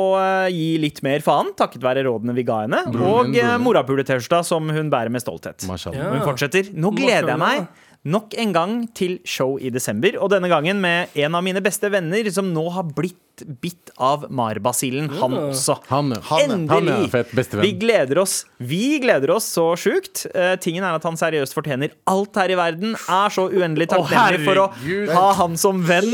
gi 0.53 0.77
litt 0.79 1.01
mer 1.03 1.23
faen, 1.25 1.49
takket 1.57 1.81
være 1.83 2.03
rådene 2.05 2.35
vi 2.37 2.45
ga 2.45 2.59
henne, 2.67 2.83
Broren 2.93 3.33
og 3.33 3.39
uh, 3.41 3.81
broren 3.83 4.45
som 4.45 4.69
hun 4.71 4.91
bærer 4.93 5.11
med 5.11 5.23
stolthet. 5.23 5.65
Ja. 5.65 6.05
Hun 6.13 6.21
fortsetter. 6.21 6.69
Nå 6.77 6.93
gleder 6.95 7.33
jeg 7.33 7.41
meg 7.41 7.65
nok 8.07 8.35
en 8.39 8.53
gang 8.55 8.75
til 8.95 9.17
show 9.27 9.57
i 9.59 9.71
desember, 9.73 10.15
og 10.21 10.31
denne 10.31 10.49
gangen 10.51 10.79
med 10.83 11.15
en 11.19 11.35
av 11.35 11.43
mine 11.45 11.61
beste 11.63 11.89
venner 11.91 12.29
som 12.31 12.53
nå 12.53 12.63
har 12.75 12.87
blitt 12.95 13.17
bitt 13.61 13.91
av 14.03 14.25
marbasillen, 14.35 15.09
han 15.19 15.35
også. 15.37 15.77
Han. 15.89 16.11
Han. 16.29 16.41
Endelig! 16.43 16.93
Han 16.93 17.05
er 17.05 17.11
fett 17.13 17.31
bestevenn. 17.35 17.63
Vi 17.63 17.71
gleder 17.79 18.19
oss 18.23 18.41
Vi 18.59 18.99
gleder 19.03 19.31
oss 19.35 19.47
så 19.55 19.69
sjukt. 19.79 20.25
Uh, 20.33 20.55
tingen 20.59 20.83
er 20.83 20.97
at 20.97 21.07
han 21.07 21.19
seriøst 21.19 21.55
fortjener 21.55 21.95
alt 22.09 22.39
her 22.39 22.51
i 22.51 22.59
verden. 22.59 22.97
Er 23.07 23.31
så 23.33 23.47
uendelig 23.47 23.89
takknemlig 23.93 24.43
for 24.47 24.65
å 24.65 24.69
ha 25.15 25.27
han 25.39 25.55
som 25.59 25.83
venn. 25.87 26.11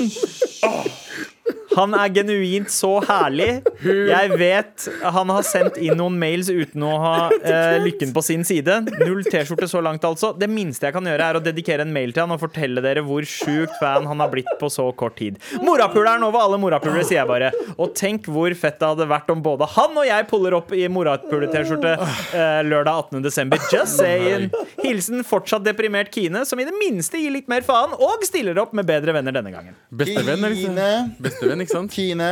Han 1.76 1.96
er 1.98 2.12
genuint 2.16 2.72
så 2.72 2.98
herlig. 3.06 3.62
Jeg 3.84 4.38
vet 4.40 4.88
han 5.16 5.32
har 5.34 5.46
sendt 5.48 5.78
inn 5.82 5.98
noen 6.00 6.18
mails 6.20 6.50
uten 6.52 6.84
å 6.86 6.94
ha 7.02 7.14
eh, 7.36 7.78
lykken 7.84 8.14
på 8.16 8.24
sin 8.26 8.46
side. 8.48 8.78
Null 9.02 9.24
T-skjorte 9.28 9.68
så 9.72 9.82
langt, 9.84 10.06
altså. 10.08 10.32
Det 10.38 10.50
minste 10.52 10.88
jeg 10.88 10.96
kan 10.96 11.08
gjøre, 11.10 11.30
er 11.30 11.40
å 11.40 11.44
dedikere 11.44 11.86
en 11.86 11.94
mail 11.96 12.14
til 12.16 12.26
han 12.26 12.36
og 12.36 12.42
fortelle 12.44 12.84
dere 12.84 13.04
hvor 13.06 13.26
sjukt 13.30 13.76
fan 13.82 14.08
han 14.10 14.24
har 14.24 14.32
blitt 14.34 14.52
på 14.62 14.70
så 14.72 14.88
kort 14.98 15.18
tid. 15.20 15.40
Morapuleren 15.64 16.24
over 16.28 16.46
alle 16.46 16.60
morapulere, 16.62 17.06
sier 17.08 17.22
jeg 17.22 17.30
bare. 17.30 17.52
Og 17.76 17.94
tenk 17.98 18.30
hvor 18.32 18.54
fett 18.58 18.80
det 18.82 18.92
hadde 18.94 19.10
vært 19.10 19.32
om 19.34 19.44
både 19.46 19.68
han 19.76 19.96
og 19.96 20.08
jeg 20.08 20.28
puller 20.32 20.58
opp 20.58 20.74
i 20.76 20.86
morapule-T-skjorte 20.92 21.96
eh, 21.96 22.62
lørdag 22.68 23.06
18. 23.10 23.24
desember. 23.26 23.62
Just 23.72 24.00
saying. 24.00 24.50
Hilsen 24.84 25.24
fortsatt 25.28 25.66
deprimert 25.66 26.12
Kine, 26.14 26.46
som 26.48 26.60
i 26.62 26.68
det 26.68 26.76
minste 26.78 27.20
gir 27.22 27.34
litt 27.34 27.50
mer 27.52 27.66
faen, 27.66 27.96
og 27.96 28.24
stiller 28.28 28.58
opp 28.62 28.76
med 28.78 28.88
bedre 28.88 29.16
venner 29.16 29.36
denne 29.36 29.52
gangen. 29.54 29.78
Bestevenn? 29.90 30.46
Kine, 30.56 30.90
Bestevenn, 31.22 31.65
ikke 31.66 31.76
sant? 31.76 31.92
Kine, 31.94 32.32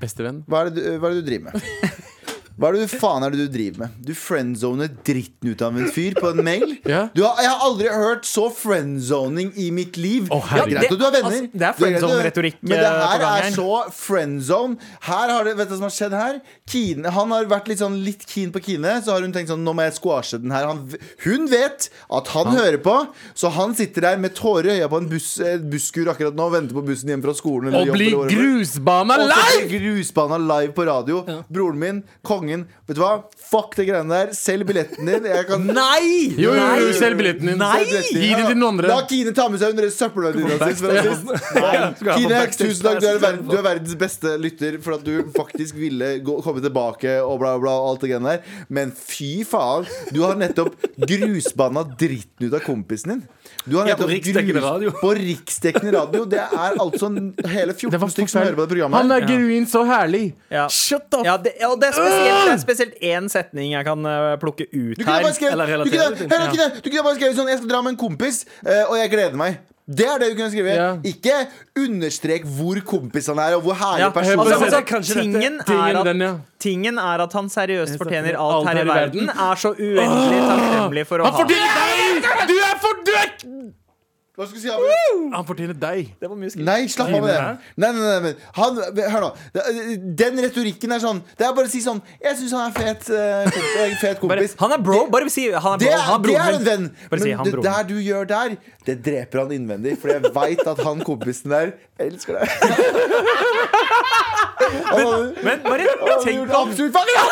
Bestevenn. 0.00 0.42
hva 0.48 0.64
er, 0.64 0.70
det 0.70 0.78
du, 0.82 0.98
hva 1.02 1.10
er 1.10 1.16
det 1.16 1.24
du 1.24 1.30
driver 1.30 1.50
med? 1.50 1.70
Hva 2.54 2.68
er 2.70 2.76
det 2.76 2.84
du 2.86 2.92
faen 3.00 3.24
er 3.26 3.34
det 3.34 3.44
du 3.48 3.48
driver 3.50 3.80
med? 3.84 3.94
Du 4.06 4.12
friendzoner 4.14 4.90
dritten 5.06 5.50
ut 5.50 5.62
av 5.66 5.74
en 5.80 5.88
fyr 5.90 6.14
på 6.20 6.30
en 6.34 6.44
mail. 6.46 6.76
Ja. 6.84 7.06
Du 7.16 7.22
har, 7.24 7.38
jeg 7.40 7.48
har 7.48 7.62
aldri 7.64 7.86
hørt 7.88 8.26
så 8.28 8.44
friendzoning 8.52 9.48
i 9.58 9.70
mitt 9.74 9.96
liv. 9.96 10.26
Oh, 10.34 10.44
ja, 10.52 10.66
det 10.66 10.74
greit 10.74 10.92
du 10.92 11.00
har 11.02 11.14
venner. 11.14 11.46
Altså, 11.46 11.58
det 11.58 11.66
er 11.66 11.76
friendzone-retorikk, 11.78 12.58
Men 12.60 12.74
det 12.82 12.90
eh, 12.90 13.04
her 13.08 13.24
er 13.28 13.46
så 13.54 13.68
friendzone. 13.96 14.76
Her 15.06 15.32
har 15.32 15.48
det, 15.48 15.54
vet 15.58 15.70
du 15.70 15.72
hva 15.72 15.78
som 15.80 15.86
har 15.88 15.94
skjedd 15.96 16.16
her? 16.18 16.36
Kine, 16.70 17.12
han 17.16 17.32
har 17.34 17.48
vært 17.50 17.70
litt 17.72 17.80
sånn 17.80 17.96
litt 18.04 18.26
keen 18.28 18.52
på 18.54 18.60
Kine. 18.66 18.92
Så 19.02 19.14
har 19.14 19.24
hun 19.24 19.32
tenkt 19.34 19.50
sånn, 19.52 19.64
nå 19.64 19.74
må 19.76 19.86
jeg 19.86 19.96
squashe 19.96 20.38
den 20.44 20.52
her. 20.54 20.68
Han, 20.70 20.84
hun 21.24 21.48
vet 21.50 21.88
at 22.20 22.30
han 22.34 22.52
hører 22.52 22.78
på, 22.84 22.96
så 23.32 23.50
han 23.56 23.74
sitter 23.78 24.06
der 24.10 24.20
med 24.22 24.36
tårer 24.36 24.68
i 24.68 24.76
øya 24.82 24.90
på 24.92 25.00
en 25.00 25.08
buss, 25.10 25.30
eh, 25.40 25.56
busskur 25.72 26.12
akkurat 26.12 26.36
nå 26.36 26.50
og 26.50 26.54
venter 26.58 26.76
på 26.78 26.84
bussen 26.84 27.10
hjem 27.14 27.24
fra 27.24 27.34
skolen. 27.38 27.72
eller 27.72 27.88
Og 27.88 27.96
blir 27.96 28.12
bli 28.12 28.12
live 28.12 28.28
grusbana 28.36 29.18
Og 29.18 29.26
live! 29.32 29.66
blir 29.72 29.86
grusbana 29.88 30.38
live 30.44 30.76
på 30.76 30.86
radio. 30.92 31.24
Broren 31.48 31.80
min, 31.80 32.02
konge. 32.22 32.43
Kongen. 32.44 32.64
Vet 32.86 32.98
du 32.98 33.02
hva? 33.02 33.12
Fuck 33.50 33.76
det 33.78 33.86
greiene 33.88 34.12
der. 34.12 34.32
Selg 34.36 34.66
billetten 34.68 35.08
din. 35.08 35.28
Jeg 35.30 35.46
kan 35.48 35.64
Nei! 35.64 36.34
Jo, 36.36 36.52
jo, 36.52 36.66
jo, 36.82 36.90
selg 36.98 37.18
billetten 37.18 37.50
din. 37.50 37.60
Nei! 37.60 37.84
Gi 37.88 38.30
det 38.34 38.46
til 38.50 38.58
noen 38.60 38.76
andre. 38.76 38.90
La 38.92 39.00
Kine 39.08 39.32
ta 39.36 39.48
med 39.52 39.62
seg 39.62 39.74
under 39.74 39.88
søpla 39.94 40.32
på 40.34 40.42
Kine, 40.44 40.58
tusen 42.52 42.84
takk. 42.84 43.00
Du 43.00 43.08
er, 43.08 43.20
pass 43.22 43.40
du 43.48 43.56
er 43.56 43.64
verdens 43.64 43.96
beste 43.98 44.34
lytter 44.40 44.78
for 44.84 44.98
at 44.98 45.06
du 45.06 45.30
faktisk 45.36 45.78
ville 45.80 46.14
gå, 46.24 46.38
komme 46.44 46.62
tilbake 46.64 47.16
og 47.22 47.38
bla, 47.42 47.54
bla, 47.62 47.74
og 47.80 47.94
alt 47.94 48.04
det 48.04 48.12
greiene 48.12 48.36
der. 48.36 48.60
Men 48.68 48.92
fy 48.94 49.32
faen, 49.48 49.88
du 50.14 50.22
har 50.26 50.38
nettopp 50.40 50.76
grusbanna 51.00 51.86
dritten 51.94 52.48
ut 52.48 52.54
av 52.54 52.64
kompisen 52.66 53.16
din. 53.16 53.24
Du 53.64 53.76
har 53.78 53.88
Ja, 53.88 53.94
på 53.96 54.04
nettopp 54.04 54.12
riksdekkende 54.12 54.62
radio. 54.64 54.92
På 55.00 55.10
riksdekkende 55.16 55.92
radio. 55.94 56.24
Det 56.28 56.40
er 56.40 56.78
altså 56.80 57.10
hele 57.48 57.74
14 57.80 58.10
stykker 58.14 58.32
som 58.32 58.42
hører 58.44 58.58
på 58.58 58.66
det 58.66 58.72
programmet. 58.74 58.98
Han 59.00 59.12
er 59.16 59.26
genuint 59.28 59.70
så 59.72 59.84
herlig. 59.88 60.24
Ja. 60.52 60.66
Shut 60.68 61.06
up! 61.16 61.24
Ja, 61.24 61.36
det, 61.40 61.54
og 61.68 61.78
det 61.80 61.90
er 61.90 61.96
spesielt, 61.98 62.48
det 62.48 62.54
er 62.54 62.62
spesielt 62.64 62.98
én 63.00 63.28
setning 63.32 63.72
jeg 63.72 63.88
kan 63.88 64.04
eh, 64.08 64.34
plukke 64.42 64.68
ut 64.72 65.00
her. 65.04 65.28
kunne, 66.52 66.68
du 66.80 66.90
kunne 66.90 67.06
bare 67.08 67.16
skrevet 67.20 67.38
sånn 67.38 67.52
Jeg 67.54 67.62
skal 67.62 67.72
dra 67.72 67.82
med 67.86 67.94
en 67.96 68.00
kompis, 68.04 68.44
eh, 68.66 68.84
og 68.88 68.98
jeg 69.00 69.12
gleder 69.16 69.40
meg. 69.40 69.62
Det 69.84 70.06
er 70.08 70.16
det 70.22 70.30
du 70.32 70.36
kunne 70.38 70.48
skrive. 70.48 70.74
Ja. 70.78 70.86
Ikke 71.04 71.34
understrek 71.76 72.46
hvor 72.56 72.78
kompis 72.88 73.26
han 73.28 73.38
er, 73.42 73.56
og 73.58 73.66
hvor 73.66 73.76
herlig 73.76 74.06
Ja, 74.06 74.08
person 74.14 74.40
altså, 74.40 74.54
er. 74.64 74.80
altså, 74.80 75.12
tingen, 75.20 75.58
Tingen, 75.60 75.60
er 75.76 75.98
at, 76.00 76.06
den, 76.08 76.22
ja. 76.24 76.32
tingen 76.60 76.98
er 76.98 77.24
at 77.26 77.32
han 77.36 77.50
seriøst 77.52 77.98
fortjener 78.00 78.38
alt 78.40 78.64
Alt 78.64 78.68
her 78.70 78.80
i 78.80 78.88
verden. 78.88 79.28
Er 79.28 79.60
så 79.60 79.74
uendelig 79.76 80.40
takknemlig 80.48 81.06
for 81.10 81.20
å 81.20 81.28
Han 81.28 81.36
ha 81.36 81.44
fortjener 81.44 82.24
deg! 82.24 82.46
Du 82.48 82.56
er 82.64 82.78
for 82.80 83.04
død! 83.10 83.74
Hva 84.34 84.48
skal 84.48 84.56
du 84.58 84.62
si, 84.64 84.70
Abu? 84.74 85.30
Han 85.30 85.44
fortjener 85.46 85.76
deg. 85.78 86.08
Det 86.18 86.26
var 86.26 86.34
mye 86.40 86.50
skritt. 86.50 86.64
Nei, 86.66 86.88
slapp 86.90 87.12
av 87.14 87.22
med 87.22 87.30
det. 87.30 87.42
Nei, 87.78 87.90
Nei, 87.94 88.00
nei, 88.02 88.20
nei, 88.24 88.32
han, 88.56 88.80
Hør 89.14 89.22
nå. 89.22 89.28
Den 90.18 90.40
retorikken 90.42 90.90
er 90.96 91.02
sånn 91.04 91.20
Det 91.38 91.46
er 91.46 91.52
bare 91.54 91.68
å 91.68 91.70
si 91.70 91.78
sånn 91.84 92.00
Jeg 92.18 92.34
syns 92.40 92.54
han 92.56 92.64
er 92.66 92.74
fet, 92.74 93.06
eh, 93.14 93.46
komp 93.54 93.78
eh, 93.84 93.94
fet 94.00 94.24
Bare, 94.26 94.46
han 94.64 94.74
er 94.74 94.82
bro. 94.88 95.04
Bare 95.14 95.30
si 95.30 95.46
han 95.54 95.76
er 95.76 95.84
Det 95.84 95.86
bro. 95.86 95.94
er, 95.94 96.02
Han 96.08 96.18
er 96.18 96.26
det 96.26 96.34
er 96.34 96.40
en 96.42 96.58
min. 96.58 96.66
venn. 96.66 96.88
Bare 97.12 97.20
si 97.22 97.28
Men 97.30 97.38
han 97.38 97.46
det 97.46 97.54
broren. 97.54 97.68
der 97.70 97.82
du 97.92 97.94
gjør 98.02 98.26
der, 98.34 98.56
det 98.84 98.96
dreper 99.06 99.44
han 99.44 99.54
innvendig. 99.54 99.94
For 100.02 100.10
jeg 100.12 100.34
veit 100.34 100.66
at 100.74 100.82
han 100.84 100.98
kompisen 101.06 101.54
der 101.54 101.70
elsker 102.02 102.40
deg. 102.40 102.48
Han- 104.84 105.34
Men 105.44 105.62
bare 105.64 105.86
tenk 106.24 106.36
gjort 106.38 106.52
om, 106.54 106.68
absolutt 106.70 106.94
fucking 106.94 107.18
alt! 107.22 107.30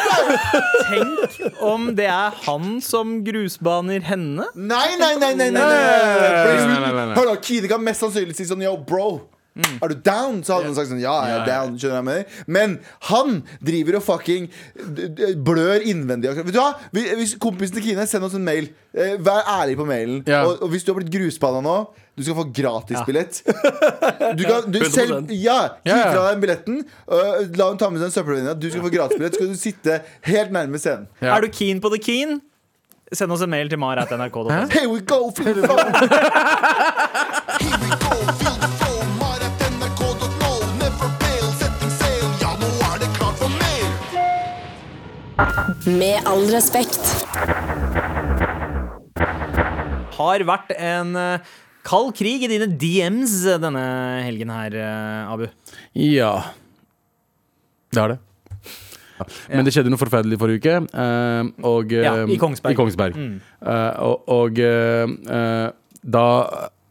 tenk 0.89 1.63
om 1.65 1.87
det 1.97 2.07
er 2.13 2.31
han 2.47 2.81
som 2.85 3.19
grusbaner 3.27 4.03
henne. 4.07 4.47
Nei, 4.55 4.97
nei, 5.01 5.15
nei, 5.17 5.33
nei, 5.35 5.51
nei, 5.51 5.51
nei, 5.51 5.51
Nei, 5.51 5.61
nei, 5.61 6.67
nei, 6.67 6.81
nei. 6.81 6.81
nei. 6.81 6.92
Hør 6.93 7.31
da, 7.33 7.37
Kine 7.41 7.69
kan 7.69 7.83
mest 7.85 8.01
sannsynlig 8.05 8.37
si 8.39 8.45
sånn 8.49 8.63
Yo, 8.65 8.77
bro 8.77 9.29
Er 9.53 9.89
du 9.93 9.99
down? 10.01 10.39
Så 10.43 10.55
hadde 10.57 10.71
han 10.71 10.75
sagt 10.79 10.89
sånn 10.89 11.01
Ja, 11.03 11.13
jeg 11.29 11.41
er 11.43 11.47
down, 11.47 11.75
skjønner 11.77 11.99
jeg 12.01 12.05
med 12.07 12.37
Men 12.57 12.77
han 13.11 13.43
driver 13.61 13.99
og 13.99 14.03
fucking 14.07 14.47
d- 14.97 15.09
d- 15.13 15.35
Blør 15.45 15.85
innvendig. 15.85 16.31
Vet 16.39 16.55
du 16.55 16.61
hva? 16.61 16.71
Vi- 16.97 17.11
Hvis 17.19 17.35
kompisen 17.37 17.77
til 17.77 17.85
Kine 17.91 18.07
Send 18.09 18.25
oss 18.25 18.35
en 18.39 18.45
mail 18.49 18.71
Eh, 18.93 19.17
Vær 19.25 19.45
ærlig 19.49 19.77
på 19.79 19.87
mailen 19.89 20.23
Ja. 20.29 20.43
og, 20.45 20.63
og 20.63 20.69
hvis 20.73 20.85
du 20.85 20.93
har 20.93 20.99
blitt 21.01 21.13
gruspanna 21.13 21.61
nå 21.65 21.75
Du 22.17 22.23
skal 22.25 22.35
få 22.37 22.45
gratisbillett 22.53 23.39
Du 24.37 24.43
kan 24.45 24.67
du 24.73 24.79
100%. 24.81 24.91
selv 24.93 25.31
Ja, 25.33 25.59
gi 25.85 25.89
Ja, 25.89 25.97
ja. 25.97 26.13
fra 26.13 26.25
deg 26.33 26.43
billetten 26.45 26.83
øh, 27.09 27.57
La 27.57 27.69
hun 27.71 27.79
ta 27.81 27.89
med 27.93 28.01
seg 28.03 28.11
en 28.11 28.17
søppelvenninne 28.17 28.57
Du 28.61 28.69
skal 28.73 28.85
få 28.85 28.93
gratisbillett 28.93 29.37
Skal 29.39 29.49
du 29.53 29.57
sitte 29.61 30.01
helt 30.29 30.53
nærme 30.53 30.81
scenen 30.81 31.09
Ja. 31.25 31.37
Er 31.39 31.41
du 31.45 31.49
keen 31.53 31.81
på 31.81 31.89
the 31.95 32.01
keen? 32.05 32.41
Send 33.13 33.33
oss 33.35 33.43
en 33.45 33.51
mail 33.53 33.69
til 33.69 33.77
mar.nrk.no. 33.81 34.49
Here 34.73 34.89
we 34.89 35.01
go 35.05 35.31
feel 35.37 35.53
the 35.53 35.67
flow. 35.67 35.77
Here 37.61 37.79
we 37.83 37.91
go, 38.01 38.15
feel 38.41 38.57
the 38.63 38.71
flow. 38.81 38.97
Mar.nrk.no. 39.21 40.53
Never 40.81 41.09
fail, 41.21 41.49
setting 41.61 41.93
sail. 41.99 42.25
Ja, 42.41 42.55
nå 42.63 42.71
er 42.89 42.97
det 43.03 43.11
klart 43.19 43.37
for 43.43 43.53
mer. 43.61 43.85
Med 46.01 46.25
all 46.33 46.47
respekt. 46.55 47.05
Har 50.17 50.45
vært 50.49 50.73
en 50.79 51.13
eh, 51.19 51.53
kald 51.89 52.13
krig 52.17 52.45
i 52.47 52.51
dine 52.53 52.69
DMs 52.81 53.37
denne 53.61 53.85
helgen 54.25 54.51
her, 54.57 54.73
eh, 54.89 55.33
Abu. 55.33 55.47
Ja. 55.99 56.35
Det 57.93 58.01
har 58.01 58.15
det. 58.15 58.21
Men 59.51 59.65
det 59.67 59.73
skjedde 59.75 59.91
noe 59.93 60.01
forferdelig 60.01 60.39
forrige 60.41 60.61
uke. 60.63 60.77
uh, 60.95 61.51
og, 61.69 61.93
eh, 61.93 62.03
Ja, 62.07 62.15
i 62.27 62.39
Kongsberg. 62.41 62.73
I 62.73 62.79
Kongsberg. 62.79 63.19
Eh, 63.63 63.91
og 64.03 64.29
og 64.33 64.59
eh, 64.59 65.07
eh, 65.39 65.67
da 66.03 66.27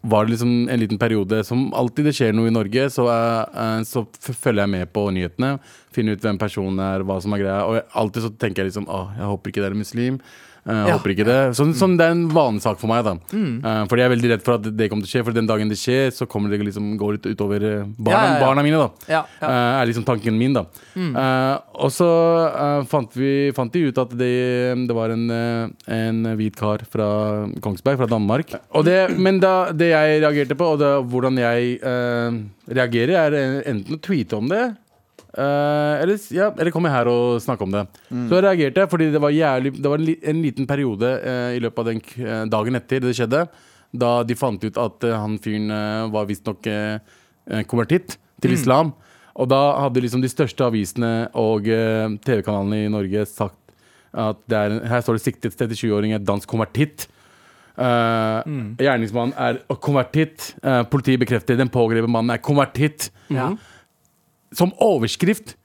var 0.01 0.26
det 0.26 0.32
liksom 0.34 0.69
en 0.69 0.80
liten 0.80 0.97
periode 0.97 1.43
Som 1.45 1.74
alltid 1.78 2.05
det 2.09 2.13
skjer 2.17 2.32
noe 2.34 2.47
i 2.49 2.53
Norge, 2.53 2.88
så, 2.89 3.05
eh, 3.11 3.82
så 3.86 4.05
følger 4.34 4.63
jeg 4.63 4.69
med 4.74 4.93
på 4.93 5.03
nyhetene. 5.13 5.59
Finner 5.93 6.15
ut 6.17 6.24
hvem 6.26 6.39
personen 6.41 6.80
er, 6.80 7.03
hva 7.05 7.19
som 7.22 7.34
er 7.34 7.43
greia. 7.43 7.59
Og 7.67 7.76
jeg, 7.78 7.86
alltid 7.93 8.24
så 8.26 8.32
tenker 8.38 8.63
jeg 8.63 8.72
liksom 8.72 8.88
Åh, 8.89 9.11
jeg 9.19 9.30
håper 9.30 9.51
ikke 9.51 9.61
det 9.61 9.69
er 9.69 9.76
en 9.78 9.84
muslim. 9.84 10.22
Eh, 10.62 10.74
jeg 10.74 10.88
Ja. 10.88 10.97
håper 10.97 11.09
ikke 11.16 11.26
det 11.26 11.55
sånn, 11.57 11.74
sånn 11.74 11.97
Det 11.97 12.05
er 12.05 12.12
en 12.12 12.30
vanlig 12.30 12.62
sak 12.62 12.78
for 12.78 12.86
meg. 12.88 13.03
da 13.03 13.14
Eh, 13.34 13.86
Fordi 13.89 13.97
jeg 13.97 14.05
er 14.12 14.16
veldig 14.16 14.30
redd 14.30 14.43
for 14.43 14.53
at 14.53 14.62
det 14.78 14.89
kommer 14.91 15.01
til 15.03 15.09
å 15.09 15.14
skje. 15.22 15.26
For 15.26 15.34
den 15.34 15.47
dagen 15.47 15.70
det 15.70 15.78
skjer, 15.78 16.12
så 16.14 16.28
kommer 16.28 16.49
det 16.51 16.59
liksom 16.62 16.97
gå 16.99 17.12
litt 17.14 17.26
utover 17.26 17.64
eh, 17.64 17.84
barna, 17.97 18.12
Ja, 18.12 18.34
ja, 18.34 18.39
barna 18.45 18.62
mine. 18.64 18.78
da. 18.78 19.26
Eh, 19.41 19.82
er 19.82 19.86
liksom 19.88 20.05
tanken 20.05 20.38
min, 20.38 20.53
da. 20.53 20.66
Eh, 20.95 21.57
og 21.82 21.89
så 21.89 22.05
eh, 22.53 22.84
fant 22.86 23.12
vi 23.16 23.51
fant 23.51 23.72
de 23.74 23.88
ut 23.89 23.97
at 23.97 24.09
det, 24.09 24.88
det 24.88 24.93
var 24.95 25.09
en, 25.09 25.30
eh, 25.32 25.68
en 25.88 26.24
hvit 26.38 26.55
kar 26.55 26.80
fra 26.89 27.47
Kongsberg, 27.59 27.97
fra 27.97 28.05
Danmark. 28.07 28.53
Og 28.74 28.86
det, 28.86 29.18
men 29.18 29.39
da, 29.39 29.72
det 29.72 29.89
jeg 29.89 30.22
reagerte 30.22 30.55
på, 30.55 30.74
og 30.74 30.80
det, 30.80 30.91
hvordan 31.09 31.38
jeg 31.41 31.80
uh, 31.82 32.32
reagerer, 32.72 33.32
er 33.34 33.64
enten 33.66 33.95
å 33.97 34.01
tweete 34.01 34.38
om 34.38 34.47
det. 34.47 34.76
Eh, 35.38 36.02
eller, 36.04 36.24
ja, 36.36 36.50
eller 36.58 36.74
komme 36.74 36.92
her 36.92 37.10
og 37.12 37.42
snakke 37.44 37.66
om 37.66 37.76
det. 37.76 37.86
Så 38.10 38.38
jeg 38.38 38.46
reagerte 38.46 38.88
fordi 38.92 39.12
det 39.14 39.22
var, 39.22 39.36
jævlig, 39.36 39.74
det 39.78 39.92
var 39.92 40.02
en, 40.02 40.08
li, 40.08 40.18
en 40.24 40.42
liten 40.44 40.68
periode 40.70 41.12
uh, 41.22 41.52
i 41.56 41.62
løpet 41.64 41.84
av 41.84 41.90
den 41.92 42.02
eh, 42.26 42.44
dagen 42.52 42.80
etter 42.80 43.04
det 43.04 43.16
skjedde, 43.18 43.46
da 43.92 44.12
de 44.24 44.38
fant 44.40 44.64
ut 44.64 44.78
at 44.80 45.08
han 45.12 45.40
fyren 45.44 45.72
var 46.14 46.28
visstnok 46.30 46.68
uh, 46.72 47.00
konvertitt 47.68 48.16
til 48.42 48.54
islam. 48.56 48.94
Og 49.42 49.48
da 49.52 49.60
hadde 49.84 50.04
liksom 50.04 50.22
de 50.24 50.30
største 50.32 50.64
avisene 50.64 51.30
og 51.40 51.66
TV-kanalene 51.66 52.86
i 52.86 52.92
Norge 52.92 53.24
sagt 53.30 53.58
at 54.12 54.40
det 54.52 54.58
er, 54.60 54.76
her 54.92 55.04
står 55.04 55.18
det 55.18 55.24
siktet 55.24 55.56
37-åring 55.56 56.16
et 56.16 56.26
dansk 56.28 56.50
konvertitt. 56.52 57.08
Uh, 57.80 58.76
Gjerningsmannen 58.82 59.34
er 59.40 59.62
konvertitt. 59.82 60.52
Uh, 60.60 60.84
politiet 60.92 61.22
bekrefter 61.22 61.58
den 61.60 61.72
pågrepne 61.72 62.12
mannen 62.12 62.36
er 62.36 62.42
konvertitt. 62.44 63.10
Ja. 63.32 63.54
Som 64.56 64.74
overskrift. 64.84 65.56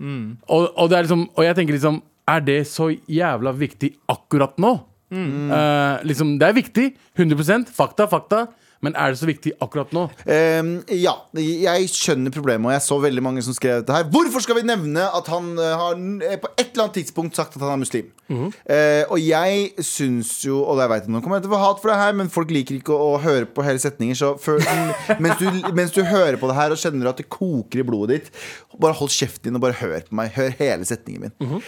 Og, 0.46 0.68
og, 0.76 0.90
det 0.90 0.98
er 0.98 1.06
liksom, 1.08 1.24
og 1.34 1.42
jeg 1.44 1.56
tenker 1.58 1.74
liksom 1.74 2.02
Er 2.30 2.44
det 2.46 2.60
så 2.70 2.88
jævla 3.10 3.52
viktig 3.54 3.92
akkurat 4.10 4.56
nå? 4.62 4.76
Uh, 5.14 6.02
liksom, 6.06 6.36
det 6.40 6.48
er 6.48 6.56
viktig. 6.56 6.86
100% 7.18 7.70
Fakta, 7.74 8.08
fakta. 8.10 8.46
Men 8.84 8.96
er 8.98 9.12
det 9.12 9.20
så 9.20 9.28
viktig 9.28 9.54
akkurat 9.64 9.92
nå? 9.96 10.04
Um, 10.28 10.72
ja, 10.92 11.14
jeg 11.40 11.88
skjønner 11.92 12.34
problemet, 12.34 12.68
og 12.68 12.74
jeg 12.74 12.84
så 12.84 12.98
veldig 13.00 13.24
mange 13.24 13.44
som 13.44 13.56
skrev 13.56 13.80
dette 13.80 13.96
her. 13.96 14.08
Hvorfor 14.12 14.44
skal 14.44 14.58
vi 14.58 14.66
nevne 14.68 15.06
at 15.16 15.30
han 15.32 15.48
eh, 15.56 15.72
har 15.80 15.96
eh, 15.96 16.36
på 16.42 16.50
et 16.54 16.68
eller 16.68 16.84
annet 16.84 16.98
tidspunkt 17.00 17.38
sagt 17.38 17.56
at 17.56 17.64
han 17.64 17.72
er 17.72 17.80
muslim? 17.80 18.12
Eh, 18.28 19.02
og 19.08 19.16
jeg 19.22 19.86
syns 19.86 20.34
jo, 20.44 20.60
og 20.64 20.82
jeg 20.82 20.92
vet 20.92 21.08
at 21.08 21.12
noen 21.14 21.24
kommer 21.24 21.40
til 21.40 21.50
å 21.50 21.56
få 21.56 21.62
hat 21.62 21.82
for 21.82 21.92
det 21.92 21.98
her, 22.02 22.14
men 22.20 22.32
folk 22.32 22.52
liker 22.52 22.78
ikke 22.78 22.94
å, 22.94 23.16
å 23.16 23.22
høre 23.24 23.48
på 23.48 23.64
hele 23.66 23.80
setninger, 23.82 24.18
så 24.18 24.34
før, 24.40 24.60
mens, 25.24 25.40
du, 25.40 25.72
mens 25.76 25.96
du 25.96 26.02
hører 26.04 26.38
på 26.40 26.52
det 26.52 26.60
her 26.60 26.76
og 26.76 26.82
kjenner 26.82 27.12
at 27.12 27.22
det 27.22 27.30
koker 27.32 27.82
i 27.82 27.86
blodet 27.86 28.20
ditt, 28.20 28.46
bare 28.76 28.98
hold 28.98 29.14
kjeften 29.14 29.48
din 29.48 29.58
og 29.58 29.64
bare 29.64 29.80
hør 29.80 30.04
på 30.04 30.20
meg. 30.20 30.34
Hør 30.36 30.52
hele 30.60 30.88
setningen 30.88 31.30
min. 31.30 31.62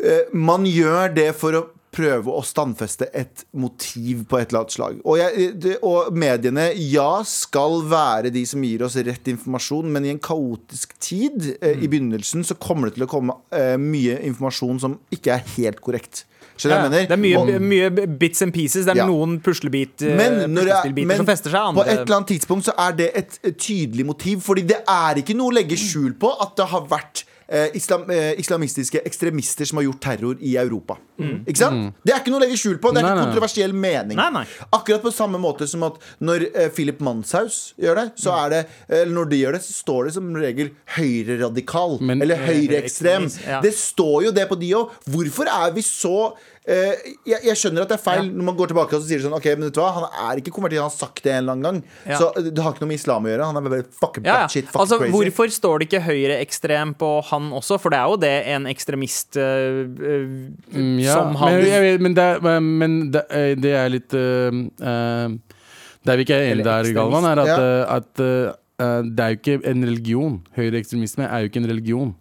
Eh, 0.00 0.26
man 0.36 0.68
gjør 0.68 1.12
det 1.16 1.30
for 1.38 1.56
å 1.56 1.66
prøve 1.90 2.30
å 2.30 2.42
standfeste 2.46 3.08
et 3.16 3.44
motiv 3.58 4.22
på 4.30 4.38
et 4.38 4.50
eller 4.52 4.62
annet 4.62 4.74
slag. 4.76 5.00
Og, 5.02 5.18
jeg, 5.18 5.48
det, 5.58 5.76
og 5.86 6.12
mediene, 6.14 6.68
ja, 6.78 7.20
skal 7.26 7.80
være 7.90 8.30
de 8.34 8.44
som 8.46 8.62
gir 8.62 8.84
oss 8.86 8.96
rett 8.96 9.30
informasjon, 9.32 9.90
men 9.90 10.06
i 10.06 10.12
en 10.14 10.22
kaotisk 10.22 10.94
tid 11.02 11.56
eh, 11.58 11.74
i 11.82 11.90
begynnelsen 11.90 12.46
så 12.46 12.54
kommer 12.62 12.90
det 12.90 12.98
til 12.98 13.08
å 13.08 13.10
komme 13.10 13.36
eh, 13.50 13.74
mye 13.80 14.20
informasjon 14.30 14.82
som 14.86 14.98
ikke 15.14 15.34
er 15.34 15.46
helt 15.56 15.82
korrekt. 15.82 16.24
Mener? 16.60 17.06
Det 17.08 17.14
er 17.14 17.20
mye, 17.20 17.38
Og- 17.38 17.62
mye 17.62 18.06
bits 18.20 18.42
and 18.42 18.52
pieces. 18.52 18.84
Det 18.84 18.92
er 18.92 19.00
Ja. 19.00 19.06
noen 19.06 19.40
puslebit, 19.40 20.02
eh, 20.02 20.14
men, 20.14 20.56
jeg, 20.56 21.06
men 21.06 21.16
som 21.16 21.26
fester 21.26 21.50
seg. 21.50 21.74
på 21.74 21.86
et 21.86 21.98
eller 22.00 22.16
annet 22.18 22.28
tidspunkt 22.28 22.64
så 22.68 22.74
er 22.76 22.92
det 22.92 23.10
et, 23.16 23.38
tydelig 23.56 24.04
motiv. 24.06 24.40
Fordi 24.42 24.66
det 24.66 24.84
er 24.86 25.14
ikke 25.22 25.34
noe 25.34 25.50
å 25.50 25.54
legge 25.54 25.76
skjul 25.76 26.14
på 26.18 26.30
at 26.40 26.56
det 26.56 26.66
har 26.66 26.86
vært 26.86 27.24
islam, 27.74 28.04
eh, 28.10 28.34
islamistiske 28.38 29.00
ekstremister 29.04 29.66
som 29.66 29.80
har 29.80 29.84
gjort 29.88 30.00
terror 30.04 30.36
i 30.40 30.56
Europa. 30.56 30.96
Ikke 31.20 31.56
sant? 31.58 31.94
Det 32.06 32.14
er 32.14 32.20
ikke 32.22 32.30
noe 32.32 32.40
å 32.40 32.44
legge 32.46 32.56
skjul 32.56 32.78
på. 32.80 32.92
Det 32.94 33.00
er 33.02 33.04
Nei, 33.04 33.10
ikke 33.10 33.18
nei. 33.18 33.24
kontroversiell 33.28 33.72
mening. 33.76 34.16
Nei, 34.16 34.28
nei. 34.30 34.44
Akkurat 34.72 35.02
på 35.02 35.12
samme 35.12 35.40
måte 35.42 35.66
som 35.68 35.82
at 35.88 35.98
når 36.20 36.46
eh, 36.54 36.68
Philip 36.72 37.00
Manshaus 37.04 37.74
gjør 37.80 37.96
det, 38.00 38.06
så 38.22 38.36
er 38.44 38.50
det 38.54 38.60
Eller 38.88 39.12
når 39.14 39.28
de 39.30 39.36
gjør 39.42 39.52
det, 39.58 39.62
så 39.66 39.72
står 39.82 40.04
det 40.08 40.14
som 40.14 40.30
regel 40.36 40.70
høyreradikal. 40.96 41.98
Eller 42.22 42.36
høyreekstrem. 42.46 43.28
Ja. 43.46 43.60
Det 43.64 43.74
står 43.76 44.24
jo 44.28 44.32
det 44.36 44.46
på 44.50 44.58
de 44.60 44.72
òg. 44.78 44.94
Hvorfor 45.10 45.50
er 45.50 45.74
vi 45.74 45.82
så 45.84 46.14
eh, 46.30 46.59
jeg, 46.70 47.38
jeg 47.48 47.56
skjønner 47.58 47.82
at 47.82 47.90
det 47.90 47.96
er 47.96 48.02
feil 48.04 48.28
når 48.30 48.44
man 48.46 48.56
går 48.58 48.70
tilbake 48.70 48.94
og 48.94 49.00
så 49.02 49.08
sier 49.08 49.22
sånn 49.24 49.32
Ok, 49.34 49.46
men 49.56 49.64
vet 49.66 49.74
du 49.74 49.80
hva, 49.82 49.88
han 49.96 50.04
er 50.30 50.40
ikke 50.42 50.52
konvertert, 50.54 50.78
han 50.78 50.90
har 50.90 50.94
sagt 50.94 51.22
det 51.24 51.32
en 51.32 51.38
eller 51.40 51.56
annen 51.56 51.64
gang. 51.66 51.78
Ja. 52.06 52.18
Så 52.20 52.28
eh, 52.38 52.46
det 52.50 52.62
har 52.62 52.74
ikke 52.76 52.84
noe 52.84 52.90
med 52.92 53.00
islam 53.00 53.26
å 53.26 53.30
gjøre. 53.32 53.48
Han 53.50 53.58
er 53.60 53.66
bare 53.66 53.80
fucking 54.02 54.24
Ja, 54.28 54.34
ja. 54.36 54.44
batshit 54.46 54.68
fucking 54.68 54.80
Altså, 54.84 54.98
crazy. 55.00 55.14
hvorfor 55.16 55.54
står 55.56 55.78
det 55.82 55.88
ikke 55.90 56.02
høyreekstrem 56.06 56.94
på 57.00 57.10
han 57.30 57.50
også? 57.58 57.80
For 57.82 57.90
det 57.94 57.98
er 57.98 58.12
jo 58.14 58.20
det 58.22 58.32
en 58.54 58.68
ekstremist 58.70 59.40
øh, 59.40 59.82
øh, 59.98 60.38
Mm, 60.70 60.98
ja, 61.02 61.14
som 61.18 61.34
han 61.40 61.56
men, 61.58 61.66
jeg, 61.66 62.00
men, 62.06 62.14
det, 62.14 62.24
er- 62.30 62.60
men 62.62 62.94
det, 63.12 63.24
eh, 63.34 63.54
det 63.58 63.72
er 63.74 63.88
litt 63.90 64.14
uh, 64.14 65.30
Der 66.06 66.16
vi 66.16 66.24
ikke 66.24 66.36
er 66.38 66.52
enige 66.52 66.64
der, 66.68 66.92
Galvan, 66.96 67.24
er 67.28 67.40
at, 67.42 67.50
Ja. 67.50 67.58
eh, 67.58 67.96
at 67.96 68.20
eh, 68.24 69.02
det 69.10 69.20
er 69.20 69.34
jo 69.34 69.36
ikke 69.40 69.56
en 69.68 69.82
religion. 69.84 70.38
Høyreekstremisme 70.56 71.26
er 71.26 71.42
jo 71.42 71.50
ikke 71.50 71.60
en 71.60 71.68
religion. 71.68 72.14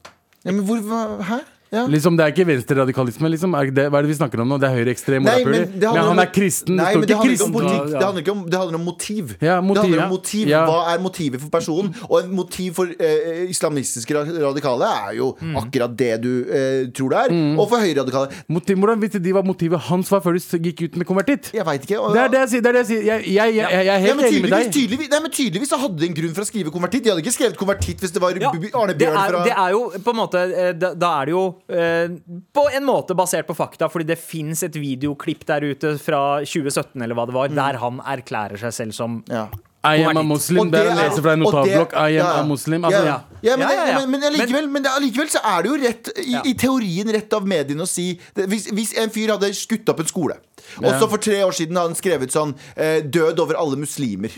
ja, 0.44 0.52
men 0.52 0.66
hvor, 0.68 0.82
hva, 0.84 1.22
Hæ? 1.24 1.38
Ja. 1.72 1.84
Liksom, 1.86 2.16
det 2.18 2.24
er 2.26 2.32
ikke 2.34 2.46
venstreradikalisme. 2.50 3.30
Liksom. 3.30 3.54
Er 3.54 3.70
det, 3.70 3.84
hva 3.94 4.00
er 4.00 4.06
det 4.08 4.10
vi 4.10 4.18
snakker 4.18 4.42
om 4.42 4.48
nå? 4.50 4.58
Det 4.58 4.66
er 4.70 4.74
høyreekstrem 4.80 5.22
morapuler. 5.22 5.68
men, 5.70 5.80
Men, 5.80 6.00
han 6.10 6.20
er 6.24 6.30
kristen. 6.34 6.76
Nei, 6.80 6.86
det 6.94 6.98
men 6.98 7.04
står 7.04 7.06
det 7.06 7.14
ikke 7.14 7.20
handler 7.20 7.36
ikke 7.36 7.46
om 7.46 7.54
kristen. 7.54 7.54
politikk. 7.54 7.92
Det 8.00 8.06
handler, 8.08 8.24
ikke 8.24 8.32
om, 8.34 8.42
det 8.50 8.58
handler 8.62 8.78
om 8.80 8.86
motiv. 8.90 9.34
Ja, 9.46 9.58
motiv, 9.62 9.76
det 9.76 9.84
handler 9.86 10.04
om 10.06 10.14
motiv. 10.16 10.48
Ja. 10.50 10.62
Hva 10.66 10.80
er 10.96 11.04
motivet 11.04 11.44
for 11.44 11.50
personen? 11.54 11.92
Og 12.10 12.16
en 12.24 12.32
motiv 12.40 12.74
for 12.80 12.90
eh, 12.90 13.44
islamistiske 13.54 14.18
radikale 14.18 14.90
er 15.10 15.14
jo 15.20 15.28
Mm. 15.40 15.56
akkurat 15.56 15.94
det 15.96 16.22
du 16.24 16.32
eh, 16.50 16.88
tror 16.96 17.10
det 17.14 17.20
er. 17.30 17.34
Og 17.60 17.70
for 17.70 17.78
høyreradikale 17.80 18.30
Motiv, 18.50 18.76
hvordan 18.82 19.00
visste 19.02 19.20
de 19.24 19.32
hva 19.32 19.44
motivet 19.46 19.80
hans 19.88 20.10
var 20.12 20.20
før 20.26 20.34
de 20.36 20.60
gikk 20.72 20.82
ut 20.90 20.98
med 20.98 21.06
konvertitt? 21.08 21.52
Jeg 21.54 21.66
veit 21.66 21.86
ikke. 21.86 22.00
og- 22.02 22.14
Det 22.14 22.22
er 22.24 22.28
det 22.34 22.40
jeg 22.40 22.50
sier. 22.50 22.62
Det 22.62 22.70
er 22.70 22.74
det 22.74 22.82
jeg, 22.82 22.88
sier. 22.90 23.04
Jeg, 23.06 23.24
jeg, 23.30 23.56
jeg, 23.56 23.86
jeg, 23.86 23.88
er 23.96 24.00
helt 24.00 24.16
men 24.18 24.26
enig 24.26 24.42
med 24.42 24.52
deg. 24.52 24.72
tydeligvis, 24.74 25.10
nei, 25.14 25.20
men 25.22 25.32
tydeligvis 25.32 25.70
så 25.70 25.78
hadde 25.80 25.98
de 26.02 26.06
en 26.10 26.14
grunn 26.18 26.34
for 26.34 26.42
å 26.42 26.50
skrive 26.50 26.72
konvertitt. 26.74 27.04
De 27.04 27.10
hadde 27.14 27.22
ikke 27.24 27.38
skrevet 27.38 27.58
konvertitt 27.58 28.00
hvis 28.02 28.12
det 28.12 28.22
var 28.22 28.32
Arne 28.34 28.94
det, 28.94 28.98
Bjørn 29.00 29.18
er, 29.18 29.30
fra 29.30 29.44
det 29.46 29.54
er 29.56 29.70
jo 29.72 29.82
på 30.04 30.10
en 30.10 30.16
måte 30.18 30.40
eh, 30.50 30.74
Da, 30.74 30.94
da 30.94 31.22
er 31.22 31.26
det 31.26 31.32
jo 31.38 31.46
på 31.70 32.64
en 32.74 32.86
måte 32.88 33.16
basert 33.18 33.48
på 33.48 33.56
fakta, 33.58 33.90
fordi 33.92 34.08
det 34.10 34.20
fins 34.20 34.64
et 34.66 34.76
videoklipp 34.80 35.46
der 35.50 35.62
ute 35.70 35.96
fra 36.02 36.42
2017 36.44 37.02
eller 37.06 37.18
hva 37.18 37.28
det 37.30 37.36
var, 37.36 37.48
der 37.54 37.78
han 37.82 38.00
erklærer 38.02 38.58
seg 38.62 38.74
selv 38.74 38.98
som 38.98 39.24
ja. 39.30 39.48
I 39.80 40.02
am 40.04 40.18
a 40.20 40.24
muslim. 40.28 40.68
Det 40.74 40.80
er 40.82 40.90
å 40.92 41.04
er- 41.06 41.22
fra 41.24 41.34
en 41.38 41.40
notatblokk. 41.40 41.94
I 41.96 42.18
am 42.20 42.40
a 42.42 42.44
muslim. 42.44 42.84
Altså, 42.84 43.00
ja. 43.06 43.14
Ja, 43.42 43.56
men, 43.56 44.22
allikevel, 44.28 44.68
men 44.68 44.84
allikevel 44.92 45.30
så 45.32 45.40
er 45.40 45.64
det 45.64 45.70
jo 45.72 45.78
rett 45.86 46.10
i, 46.20 46.32
Ja. 46.34 46.42
i 46.44 46.54
teorien 46.54 47.08
rett 47.16 47.32
av 47.34 47.48
mediene 47.48 47.86
å 47.86 47.88
si 47.88 48.20
det, 48.36 48.50
hvis, 48.52 48.68
hvis 48.76 48.92
en 49.00 49.10
fyr 49.10 49.32
hadde 49.38 49.54
skutt 49.56 49.88
opp 49.88 50.02
en 50.04 50.10
skole, 50.12 50.36
og 50.84 50.92
så 51.00 51.10
for 51.10 51.18
tre 51.18 51.42
år 51.46 51.52
siden 51.56 51.76
hadde 51.78 51.94
han 51.94 51.98
skrevet 52.00 52.32
sånn 52.34 52.54
eh, 52.76 53.02
'Død 53.02 53.40
over 53.40 53.56
alle 53.60 53.76
muslimer'. 53.80 54.34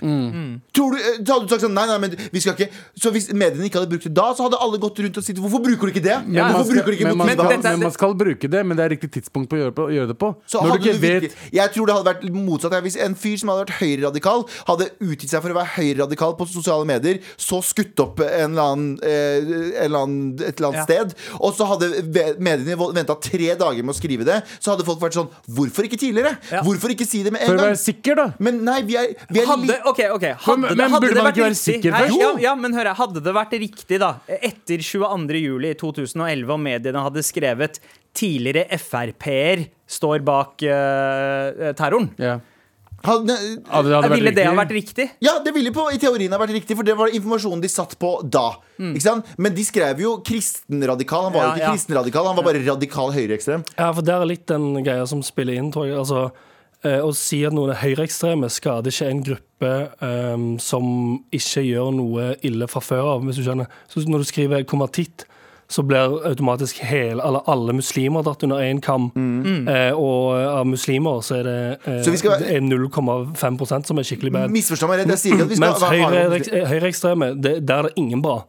Tror 0.73 0.91
du, 0.91 0.97
eh, 0.97 1.19
så 1.25 1.34
hadde 1.36 1.47
du 1.47 1.53
sagt 1.53 1.63
sånn 1.65 1.73
Nei, 1.75 1.86
nei, 1.88 1.97
men 2.03 2.15
vi 2.32 2.39
skal 2.43 2.53
ikke 2.55 2.69
Så 2.99 3.11
hvis 3.11 3.29
mediene 3.34 3.65
ikke 3.69 3.79
hadde 3.82 3.89
brukt 3.91 4.03
det 4.07 4.13
da, 4.13 4.34
så 4.36 4.43
hadde 4.47 4.59
alle 4.61 4.77
gått 4.82 4.99
rundt 4.99 5.17
og 5.17 5.23
sagt 5.23 5.38
'Hvorfor 5.39 5.61
bruker 5.63 5.88
du 5.88 5.91
ikke 5.93 6.03
det?' 6.03 6.19
Ja, 6.32 6.47
man, 6.47 6.53
Hvorfor 6.55 6.71
skal, 6.71 6.84
bruker 6.84 6.91
du 6.91 6.97
ikke 6.97 7.07
men, 7.07 7.17
man 7.17 7.27
dette 7.27 7.65
er- 7.67 7.71
men 7.71 7.79
man 7.88 7.91
skal 7.91 8.13
bruke 8.15 8.47
det, 8.51 8.65
men 8.65 8.77
det 8.77 8.84
er 8.86 8.89
riktig 8.95 9.11
tidspunkt 9.11 9.49
på 9.49 9.55
å 9.57 9.59
gjøre, 9.61 9.75
på, 9.75 9.84
å 9.88 9.91
gjøre 9.91 10.07
det 10.13 10.17
på. 10.19 10.36
Så 10.47 10.61
Når 10.61 10.71
hadde 10.71 10.84
du 10.84 10.89
ikke 10.89 10.99
du 10.99 11.07
virkelig, 11.07 11.32
vet 11.32 11.53
jeg 11.53 11.69
tror 11.73 11.86
det 11.86 11.95
hadde 11.95 12.09
vært 12.11 12.23
motsatt. 12.34 12.71
Hvis 12.82 12.97
en 12.97 13.15
fyr 13.15 13.38
som 13.38 13.49
hadde 13.49 13.65
vært 13.65 13.79
høyreradikal, 13.82 14.45
hadde 14.67 14.89
utgitt 15.01 15.29
seg 15.29 15.41
for 15.41 15.49
å 15.51 15.57
være 15.59 15.71
høyreradikal 15.77 16.36
på 16.38 16.47
sosiale 16.47 16.86
medier, 16.86 17.19
så 17.38 17.61
skutt 17.63 17.99
opp 17.99 18.19
en 18.21 18.51
eller 18.51 18.61
annen, 18.61 18.99
eh, 19.03 19.38
en 19.38 19.86
eller 19.86 19.99
annen, 19.99 20.39
et 20.41 20.59
eller 20.59 20.67
annet 20.71 20.82
Ja. 20.82 20.84
sted, 20.86 21.15
og 21.39 21.53
så 21.55 21.65
hadde 21.67 21.89
ve- 22.13 22.36
mediene 22.39 22.75
venta 22.93 23.15
tre 23.19 23.55
dager 23.55 23.84
med 23.84 23.95
å 23.95 23.99
skrive 23.99 24.23
det, 24.25 24.43
så 24.59 24.71
hadde 24.75 24.86
folk 24.86 24.99
vært 24.99 25.13
sånn 25.13 25.29
Hvorfor 25.51 25.84
ikke 25.86 25.99
tidligere? 26.24 26.51
Ja. 26.51 26.61
Hvorfor 26.65 26.93
ikke 26.93 27.05
si 27.07 27.24
det 27.24 27.32
med 27.34 27.41
For 27.41 27.53
en 27.53 27.59
å 27.59 27.61
gang? 27.61 27.72
være 27.74 27.82
sikker, 27.82 28.15
da. 28.15 28.26
Men 28.39 28.63
nei, 28.65 28.82
vi 28.88 28.95
er, 28.97 29.07
vi 29.30 29.39
er 29.41 29.45
Hadde, 29.47 29.67
li- 29.67 29.82
ok, 29.91 29.99
ok 30.15 30.26
Hadde, 30.45 30.57
Men- 30.61 30.69
det- 30.69 30.78
men 30.78 30.91
hadde 30.91 31.01
burde 31.01 31.13
det 31.15 31.24
man 31.24 31.34
ikke 31.34 31.45
være 31.47 31.59
sikker 31.61 31.91
først? 31.97 32.19
Ja, 32.19 32.32
ja, 32.45 32.55
men 32.55 32.74
hør 32.74 32.93
Hadde 32.95 33.24
det 33.24 33.34
vært 33.36 33.51
riktig, 33.59 33.99
da, 33.99 34.11
etter 34.28 34.78
22. 34.82 35.41
juli 35.41 35.74
2011, 35.76 36.49
og 36.53 36.59
mediene 36.59 37.01
hadde 37.03 37.24
skrevet 37.24 37.80
'tidligere 38.13 38.67
Frp-er 38.78 39.67
står 39.88 40.19
bak 40.24 40.61
uh, 40.63 41.74
terroren', 41.74 42.09
Ja. 42.19 42.39
Hadde, 43.06 43.36
Hadde 43.68 43.89
det 43.89 43.95
hadde 43.95 44.10
vært 44.10 44.14
ville 44.16 44.34
det 44.36 44.45
ha 44.45 44.54
vært 44.58 44.74
riktig? 44.76 45.08
Ja, 45.24 45.38
det 45.43 45.54
ville 45.56 45.74
på, 45.76 45.88
i 45.93 45.99
teorien 46.02 46.34
ha 46.34 46.39
vært 46.41 46.54
riktig, 46.56 46.78
for 46.78 46.88
det 46.88 46.95
var 46.99 47.14
informasjonen 47.14 47.64
de 47.64 47.72
satt 47.72 47.97
på 48.02 48.14
da. 48.24 48.47
Ikke 48.82 49.04
sant? 49.04 49.34
Men 49.41 49.56
de 49.58 49.66
skrev 49.66 50.02
jo 50.04 50.16
kristenradikal. 50.26 51.28
Han 51.30 51.36
var 51.36 51.43
jo 51.45 51.52
ikke 51.56 51.66
ja. 51.66 51.74
kristenradikal, 51.76 52.30
han 52.30 52.39
var 52.39 52.47
bare 52.49 52.64
radikal 52.66 53.14
høyreekstrem. 53.16 53.66
Ja, 53.78 53.89
for 53.89 54.06
det 54.06 54.16
er 54.16 54.30
litt 54.30 54.47
den 54.52 54.72
greia 54.86 55.06
som 55.10 55.24
spiller 55.26 55.58
inn, 55.58 55.72
tror 55.74 55.89
jeg. 55.89 55.97
Altså, 56.02 56.28
eh, 56.86 56.99
å 57.02 57.12
si 57.18 57.41
at 57.47 57.56
noen 57.58 57.74
er 57.74 57.82
høyreekstreme, 57.82 58.49
skader 58.54 58.93
ikke 58.93 59.10
en 59.10 59.26
gruppe 59.32 59.74
eh, 60.10 60.47
som 60.64 60.88
ikke 61.34 61.66
gjør 61.68 61.91
noe 61.97 62.32
ille 62.47 62.70
fra 62.72 62.84
før 62.86 63.16
av, 63.16 63.28
hvis 63.28 63.41
du 63.41 63.45
skjønner. 63.47 63.82
Så 63.91 64.06
når 64.08 64.26
du 64.26 64.32
skriver 64.32 64.68
konvertitt, 64.70 65.28
så 65.72 65.84
blir 65.88 66.17
automatisk 66.28 66.82
hele, 66.84 67.24
alle, 67.24 67.39
alle 67.47 67.72
muslimer 67.78 68.24
dratt 68.28 68.43
under 68.43 68.59
én 68.59 68.82
kam. 68.84 69.05
Eh, 69.15 69.93
og 69.95 70.36
av 70.36 70.65
muslimer 70.67 71.22
så 71.24 71.38
er 71.39 71.43
det, 71.47 71.59
eh, 71.88 72.01
det 72.43 72.55
er 72.57 72.59
0,5% 72.61 73.88
som 73.88 73.97
er 74.01 74.03
skikkelig 74.03 74.32
bad. 74.36 74.51
Misforstå 74.51 74.88
meg 74.91 74.99
rett, 75.05 75.13
jeg 75.15 75.22
sier 75.24 75.34
ikke 75.38 75.43
at 75.47 75.49
vi 75.49 75.55
skal 75.55 75.67
Mens 75.69 75.82
ha- 75.82 75.91
høyre- 75.91 76.67
høyreekstreme, 76.74 77.30
der 77.41 77.78
er 77.78 77.82
det 77.88 77.93
ingen 77.95 78.22
bra. 78.22 78.41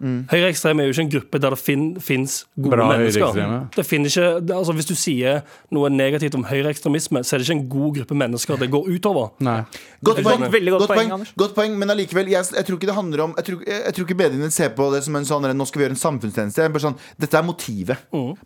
Høyreekstreme 0.00 0.82
er 0.82 0.86
jo 0.86 0.92
ikke 0.94 1.04
en 1.06 1.10
gruppe 1.10 1.38
der 1.42 1.50
det 1.50 1.58
fin, 1.58 1.84
fins 2.00 2.46
gode 2.56 2.70
Bra 2.76 2.88
mennesker. 2.92 3.68
Det 3.76 3.84
finner 3.86 4.06
ikke, 4.12 4.28
det, 4.46 4.54
altså 4.56 4.72
Hvis 4.72 4.86
du 4.86 4.94
sier 4.94 5.42
noe 5.74 5.90
negativt 5.90 6.34
om 6.38 6.44
høyreekstremisme, 6.44 7.22
så 7.24 7.34
er 7.34 7.38
det 7.42 7.48
ikke 7.48 7.56
en 7.58 7.68
god 7.68 7.94
gruppe 7.98 8.14
mennesker 8.14 8.56
det 8.62 8.70
går 8.70 8.88
utover. 8.94 9.30
Nei. 9.40 9.60
Godt 10.04 10.22
poeng, 10.22 10.44
Veldig 10.52 10.70
godt 10.72 10.80
godt 10.86 10.94
poeng, 10.94 11.10
poeng, 11.10 11.26
godt 11.36 11.54
poeng, 11.56 11.78
men 11.78 11.90
allikevel, 11.90 12.28
jeg, 12.30 12.44
jeg 12.54 12.64
tror 12.68 12.76
ikke 12.78 12.86
det 12.86 12.94
handler 12.94 13.22
om 13.24 13.34
Jeg 13.36 13.44
tror, 13.48 13.62
jeg, 13.66 13.82
jeg 13.86 13.94
tror 13.94 14.04
ikke 14.06 14.18
mediene 14.22 14.50
ser 14.54 14.68
på 14.78 14.86
det 14.94 15.02
som 15.04 15.16
en 15.16 15.24
sånn 15.26 15.48
Nå 15.58 15.66
skal 15.66 15.80
vi 15.80 15.84
gjøre 15.88 15.96
en 15.96 16.02
samfunnstjeneste. 16.04 16.68
Bare 16.72 16.84
sånn, 16.84 16.96
dette 17.18 17.34
er 17.38 17.42
motivet. 17.42 17.96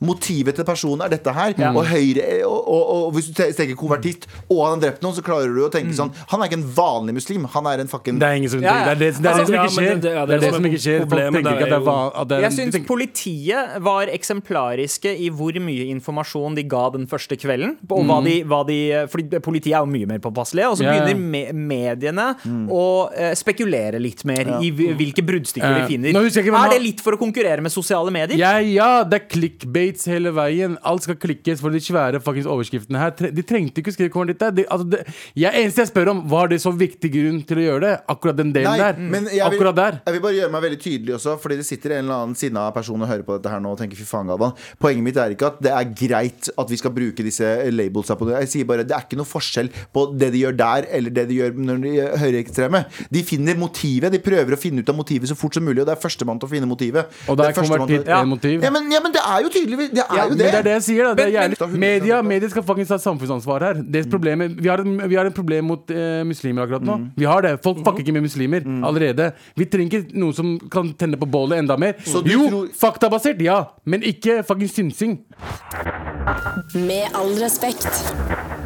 Motivet 0.00 0.54
til 0.56 0.64
personen 0.64 1.04
er 1.04 1.12
dette 1.12 1.32
her. 1.36 1.52
Og 1.76 1.84
Høyre 1.92 2.24
og, 2.46 2.58
og, 2.68 2.82
og 3.06 3.12
hvis 3.16 3.28
du 3.30 3.34
tenker 3.36 3.74
konvertitt, 3.78 4.26
og 4.48 4.64
han 4.64 4.76
har 4.78 4.82
drept 4.86 5.02
noen, 5.04 5.14
så 5.16 5.22
klarer 5.26 5.52
du 5.52 5.60
å 5.66 5.70
tenke 5.72 5.92
sånn 5.96 6.12
Han 6.32 6.40
er 6.42 6.48
ikke 6.50 6.58
en 6.60 6.66
vanlig 6.76 7.14
muslim. 7.18 7.44
Han 7.52 7.66
er 7.66 7.82
en 7.84 7.88
fucking 7.90 8.18
Det 8.22 8.28
er 8.28 8.40
ingen 8.40 8.50
som 8.52 8.62
Ja, 8.62 8.72
ja. 8.72 8.84
Det 8.84 8.92
er 8.92 9.00
det, 9.02 9.10
det, 9.22 9.26
er 9.28 9.42
det 9.42 9.42
Altså, 9.42 9.46
som 9.46 9.54
ikke 9.54 9.74
skjer. 9.76 9.92
det- 9.92 10.02
det- 10.02 10.12
Det 10.12 10.34
er 10.34 10.40
det 10.40 10.54
som 10.54 10.64
ikke 10.64 10.82
skjer. 10.82 11.41
Tenker 11.42 11.66
ikke 11.66 11.68
at 11.68 11.84
det 11.86 11.92
er 11.92 12.20
at 12.22 12.28
det 12.32 12.40
Jeg 12.42 12.52
syns 12.58 12.74
tenker- 12.76 12.90
politiet 12.92 13.76
var 13.82 14.06
eksemplariske 14.12 15.12
i 15.18 15.30
hvor 15.30 15.52
mye 15.62 15.86
informasjon 15.92 16.54
de 16.58 16.64
ga 16.68 16.84
den 16.94 17.06
første 17.10 17.36
kvelden. 17.40 17.76
Og 17.90 18.04
hva 18.08 18.18
de, 18.24 18.36
hva 18.48 18.62
de, 18.68 18.78
fordi 19.12 19.40
politiet 19.44 19.74
er 19.76 19.82
jo 19.84 19.90
mye 19.92 20.06
mer 20.10 20.18
påpasselige, 20.22 20.70
og 20.70 20.78
så 20.78 20.84
Ja, 20.86 20.92
ja. 20.94 21.04
begynner 21.04 21.20
me 21.20 21.42
mediene 21.52 22.26
å 22.68 22.84
eh, 23.14 23.34
spekulere 23.38 24.00
litt 24.02 24.24
mer 24.28 24.58
i 24.62 24.70
hvilke 24.72 25.22
bruddstykker 25.24 25.68
uh, 25.68 25.80
de 25.82 25.86
finner. 25.90 26.12
nå 26.12 26.22
jeg 26.26 26.44
ikke 26.46 26.56
Er 26.64 26.70
det 26.74 26.82
litt 26.82 27.00
for 27.04 27.16
å 27.16 27.20
konkurrere 27.20 27.62
med 27.64 27.72
sosiale 27.72 28.10
medier? 28.14 28.38
Ja, 28.38 28.58
ja, 28.58 29.04
det 29.04 29.20
er 29.22 29.28
clickbaits 29.28 30.06
hele 30.10 30.32
veien. 30.34 30.76
Alt 30.84 31.06
skal 31.06 31.16
klikkes 31.16 31.60
for 31.62 31.70
de 31.74 31.80
svære 31.82 32.20
overskriftene 32.22 32.98
her. 33.00 33.10
De 33.32 33.42
trengte 33.46 33.82
ikke 33.82 33.92
å 33.92 33.96
skrive 33.96 34.12
konvertitt 34.14 34.42
der. 34.42 34.54
De, 34.56 34.64
altså, 34.70 34.88
det, 34.92 35.02
jeg, 35.38 35.52
eneste 35.52 35.84
jeg 35.84 35.90
spør 35.92 36.12
om, 36.14 36.22
var 36.30 36.48
det 36.52 36.60
så 36.62 36.72
viktig 36.74 37.10
grunn 37.12 37.40
til 37.48 37.60
å 37.62 37.66
gjøre 37.66 37.82
det? 37.86 37.92
Akkurat 38.12 38.38
den 38.38 38.52
delen 38.54 38.72
Nei, 38.72 38.78
der. 38.80 38.98
men 38.98 39.28
jeg 39.30 39.38
vil, 39.40 39.58
Akkurat 39.58 39.78
der. 39.78 40.00
jeg 40.06 40.16
vil 40.16 40.24
bare 40.26 40.38
gjøre 40.38 40.52
meg 40.56 40.66
veldig 40.66 40.80
tydelig 40.82 41.16
også, 41.18 41.31
fordi 41.40 41.56
det 41.60 41.66
sitter 41.66 41.96
en 41.98 42.04
eller 42.04 42.14
annen 42.26 42.36
sinna 42.38 42.70
person 42.74 43.00
og 43.02 43.08
hører 43.08 43.22
på 43.26 43.36
dette 43.38 43.50
her 43.52 43.60
nå 43.60 43.72
og 43.72 43.78
tenker 43.78 43.96
fy 43.96 44.04
faen, 44.08 44.26
Galvan. 44.28 44.52
Poenget 44.78 45.02
mitt 45.06 45.16
er 45.16 45.30
ikke 45.34 45.46
at 45.52 45.60
det 45.62 45.72
er 45.72 45.84
greit 45.96 46.48
at 46.58 46.68
vi 46.70 46.76
skal 46.76 46.90
bruke 46.94 47.22
disse 47.24 47.44
labelsa 47.72 48.16
på 48.18 48.26
det. 48.28 48.40
Jeg 48.42 48.48
sier 48.52 48.64
bare 48.68 48.84
det 48.84 48.94
er 48.96 49.06
ikke 49.06 49.16
noe 49.20 49.28
forskjell 49.28 49.70
på 49.92 50.06
det 50.18 50.32
de 50.32 50.42
gjør 50.44 50.56
der, 50.56 50.86
eller 50.90 51.10
det 51.10 51.26
de 51.28 51.34
gjør 51.40 51.52
når 51.56 51.82
de 51.82 51.92
er 52.00 52.16
høyreekstreme. 52.22 52.84
De 53.12 53.22
finner 53.24 53.56
motivet. 53.60 54.12
De 54.12 54.18
prøver 54.22 54.52
å 54.56 54.60
finne 54.60 54.82
ut 54.82 54.88
av 54.92 54.96
motivet 54.98 55.28
så 55.30 55.36
fort 55.38 55.54
som 55.54 55.64
mulig, 55.64 55.80
og 55.82 55.86
det 55.88 55.96
er 55.96 56.02
førstemann 56.02 56.40
til 56.42 56.48
å 56.48 56.52
finne 56.52 56.68
motivet. 56.70 57.06
Og 57.28 57.36
Det 57.38 57.46
er 57.46 57.52
førstemann 57.52 57.86
til- 57.88 58.02
konvertitt 58.02 58.08
Ja. 58.12 58.20
en 58.22 58.28
motiv. 58.28 58.62
ja 58.62 58.70
men, 58.70 58.90
ja, 58.92 59.00
men 59.00 59.12
det 59.12 59.20
er 59.22 59.40
jo 59.42 59.48
tydelig 59.48 59.78
Det 59.92 59.98
er 60.02 60.16
Ja, 60.16 60.24
jo 60.28 60.34
det. 60.34 60.38
det 60.38 60.54
er 60.54 60.62
det 60.62 60.72
jeg 60.78 60.82
sier. 60.82 61.04
Da. 61.04 61.14
Det 61.14 61.26
er 61.34 61.48
jævlig. 61.48 61.78
Media, 61.78 62.22
media 62.22 62.48
skal 62.48 62.62
faktisk 62.62 62.88
ha 62.90 62.98
samfunnsansvar 62.98 63.60
her. 63.60 63.74
Det 63.82 64.06
er 64.06 64.10
problemet. 64.10 64.56
Vi 64.60 64.68
har, 64.68 64.82
vi 64.82 65.14
har 65.16 65.26
et 65.26 65.34
problem 65.34 65.64
mot 65.66 65.90
eh, 65.90 66.22
muslimer 66.24 66.66
akkurat 66.66 66.82
nå. 66.82 67.10
Vi 67.16 67.24
har 67.24 67.42
det. 67.42 67.62
Folk 67.62 67.78
fucker 67.84 68.00
ikke 68.04 68.12
med 68.12 68.22
muslimer 68.24 68.62
allerede. 68.84 69.32
Vi 69.56 69.64
trenger 69.66 70.02
ikke 70.02 70.14
noen 70.18 70.34
som 70.34 70.58
kan 70.70 70.92
tenne 70.94 71.16
på 71.16 71.21
bålet 71.26 71.58
enda 71.62 71.76
mer. 71.76 71.94
Så 72.04 72.22
du 72.24 72.30
Jo, 72.32 72.48
tror- 72.48 72.68
faktabasert, 72.78 73.40
ja. 73.42 73.60
Men 73.84 74.02
ikke 74.02 74.42
fucking 74.46 74.68
synsing. 74.68 75.18
Med 76.74 77.08
all 77.14 77.34
respekt. 77.40 77.88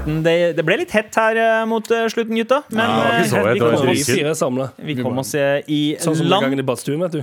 Det, 0.07 0.53
det 0.55 0.63
ble 0.63 0.77
litt 0.79 0.93
hett 0.95 1.17
her 1.19 1.35
eh, 1.41 1.65
mot 1.67 1.89
eh, 1.91 2.05
slutten, 2.13 2.37
gutta. 2.39 2.61
Men 2.71 2.85
Ja, 2.85 2.93
det 2.93 3.01
var 3.01 3.09
eh, 3.09 3.17
ikke 3.17 3.31
så 3.31 3.37
hett, 3.41 3.47
vi 3.57 3.59
kom 3.59 3.71
Vi 3.89 4.31
oss- 4.31 4.39
samla. 4.39 4.67
vi 4.79 4.95
kom 5.03 5.19
oss 5.19 5.33
eh, 5.35 5.63
i 5.67 5.81
Sånn 5.99 6.21
land. 6.31 6.61
i 6.61 6.63
badstuen, 6.63 7.01
vet 7.03 7.17
du. 7.17 7.23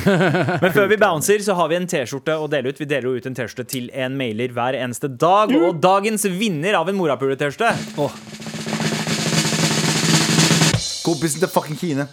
Men 0.62 0.72
før 0.72 0.88
vi 0.88 0.96
bouncer, 0.96 1.44
så 1.44 1.52
har 1.58 1.68
vi 1.68 1.76
en 1.76 1.86
T-skjorte 1.86 2.38
å 2.40 2.48
dele 2.48 2.72
ut. 2.72 2.80
Vi 2.80 2.88
deler 2.88 3.10
jo 3.10 3.16
ut 3.20 3.26
en 3.28 3.36
T-skjorte 3.36 3.66
til 3.68 3.90
en 3.92 4.16
mailer 4.16 4.48
hver 4.56 4.78
eneste 4.80 5.10
dag. 5.12 5.52
Og 5.60 5.76
dagens 5.84 6.24
vinner 6.40 6.78
av 6.80 6.88
en 6.88 6.96
morapule-T-skjorte 6.96 7.74
Kompisen 11.06 11.42
til 11.42 11.50
fucking 11.50 11.78
Kine. 11.82 12.06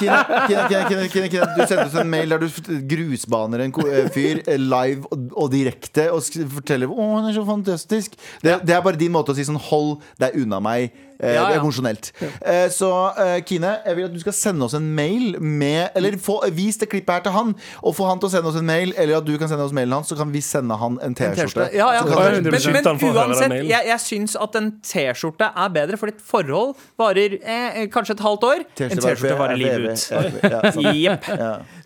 Kine, 0.00 0.18
Kine, 0.48 0.64
Kine, 0.88 1.08
Kine, 1.12 1.28
Kine. 1.30 1.48
Du 1.54 1.62
sendte 1.62 1.86
oss 1.86 1.98
en 2.00 2.10
mail 2.10 2.34
der 2.34 2.42
du 2.42 2.48
grusbaner 2.90 3.62
en 3.66 3.74
eh, 3.86 4.08
fyr 4.12 4.42
eh, 4.46 4.58
live 4.58 5.06
og, 5.12 5.46
direkte 5.52 6.08
og 6.14 6.26
forteller 6.56 6.90
Å, 6.90 7.08
han 7.18 7.30
er 7.30 7.36
så 7.36 7.46
fantastisk. 7.46 8.18
Det 8.42 8.58
er 8.58 8.84
bare 8.84 8.98
din 8.98 9.14
måte 9.14 9.34
å 9.34 9.38
si 9.38 9.46
sånn 9.46 9.60
Hold 9.70 10.00
deg 10.20 10.36
unna 10.42 10.58
meg. 10.64 10.90
Eh, 11.22 11.34
Ja, 11.36 11.44
ja. 11.52 11.60
Emosjonelt. 11.60 12.10
Eh, 12.22 12.66
så 12.74 12.88
eh, 13.18 13.36
Kine, 13.46 13.76
jeg 13.86 13.96
vil 13.96 14.04
at 14.08 14.14
du 14.14 14.18
skal 14.22 14.34
sende 14.34 14.66
oss 14.66 14.74
en 14.74 14.88
mail 14.96 15.36
med 15.40 15.90
Eller 15.98 16.16
få, 16.18 16.40
vis 16.52 16.76
det 16.80 16.88
klippet 16.90 17.14
her 17.14 17.22
til 17.26 17.32
han, 17.36 17.52
og 17.82 17.94
få 17.96 18.08
han 18.08 18.18
til 18.22 18.28
å 18.28 18.32
sende 18.32 18.50
oss 18.50 18.58
en 18.58 18.66
mail. 18.66 18.92
Eller 18.98 19.20
at 19.20 19.26
du 19.28 19.32
kan 19.38 19.50
sende 19.50 19.64
oss 19.66 19.74
mailen 19.76 19.94
hans, 19.96 20.10
så 20.10 20.18
kan 20.18 20.32
vi 20.34 20.42
sende 20.44 20.76
han 20.80 20.98
en 21.04 21.14
T-skjorte. 21.18 21.68
Ja, 21.76 21.90
Men, 22.02 22.42
men 22.50 23.14
uansett, 23.14 23.54
jeg, 23.68 23.86
jeg 23.92 24.00
syns 24.04 24.34
at 24.40 24.58
en 24.58 24.72
T-skjorte 24.82 25.52
er 25.54 25.72
bedre, 25.74 25.98
for 26.00 26.10
ditt 26.10 26.22
forhold 26.26 26.74
varer 27.00 27.38
eh, 27.38 27.86
kanskje 27.92 28.16
et 28.18 28.24
halvt 28.26 28.48
år. 28.50 28.64
En 28.88 28.96
T-skjorte 28.98 29.38
varer 29.38 29.60
livet 29.60 29.92
ut. 29.92 30.02
Sant. 30.02 30.82
Jepp. 31.02 31.30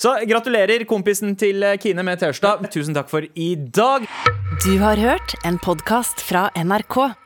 Så 0.00 0.16
gratulerer 0.28 0.86
kompisen 0.88 1.36
til 1.40 1.64
Kine 1.82 2.06
med 2.06 2.22
T-skjorta. 2.22 2.70
Tusen 2.72 2.96
takk 2.96 3.12
for 3.12 3.26
i 3.34 3.52
dag. 3.56 4.08
Du 4.64 4.72
har 4.80 4.96
hørt 5.00 5.36
en 5.44 5.60
podkast 5.62 6.24
fra 6.24 6.48
NRK. 6.56 7.25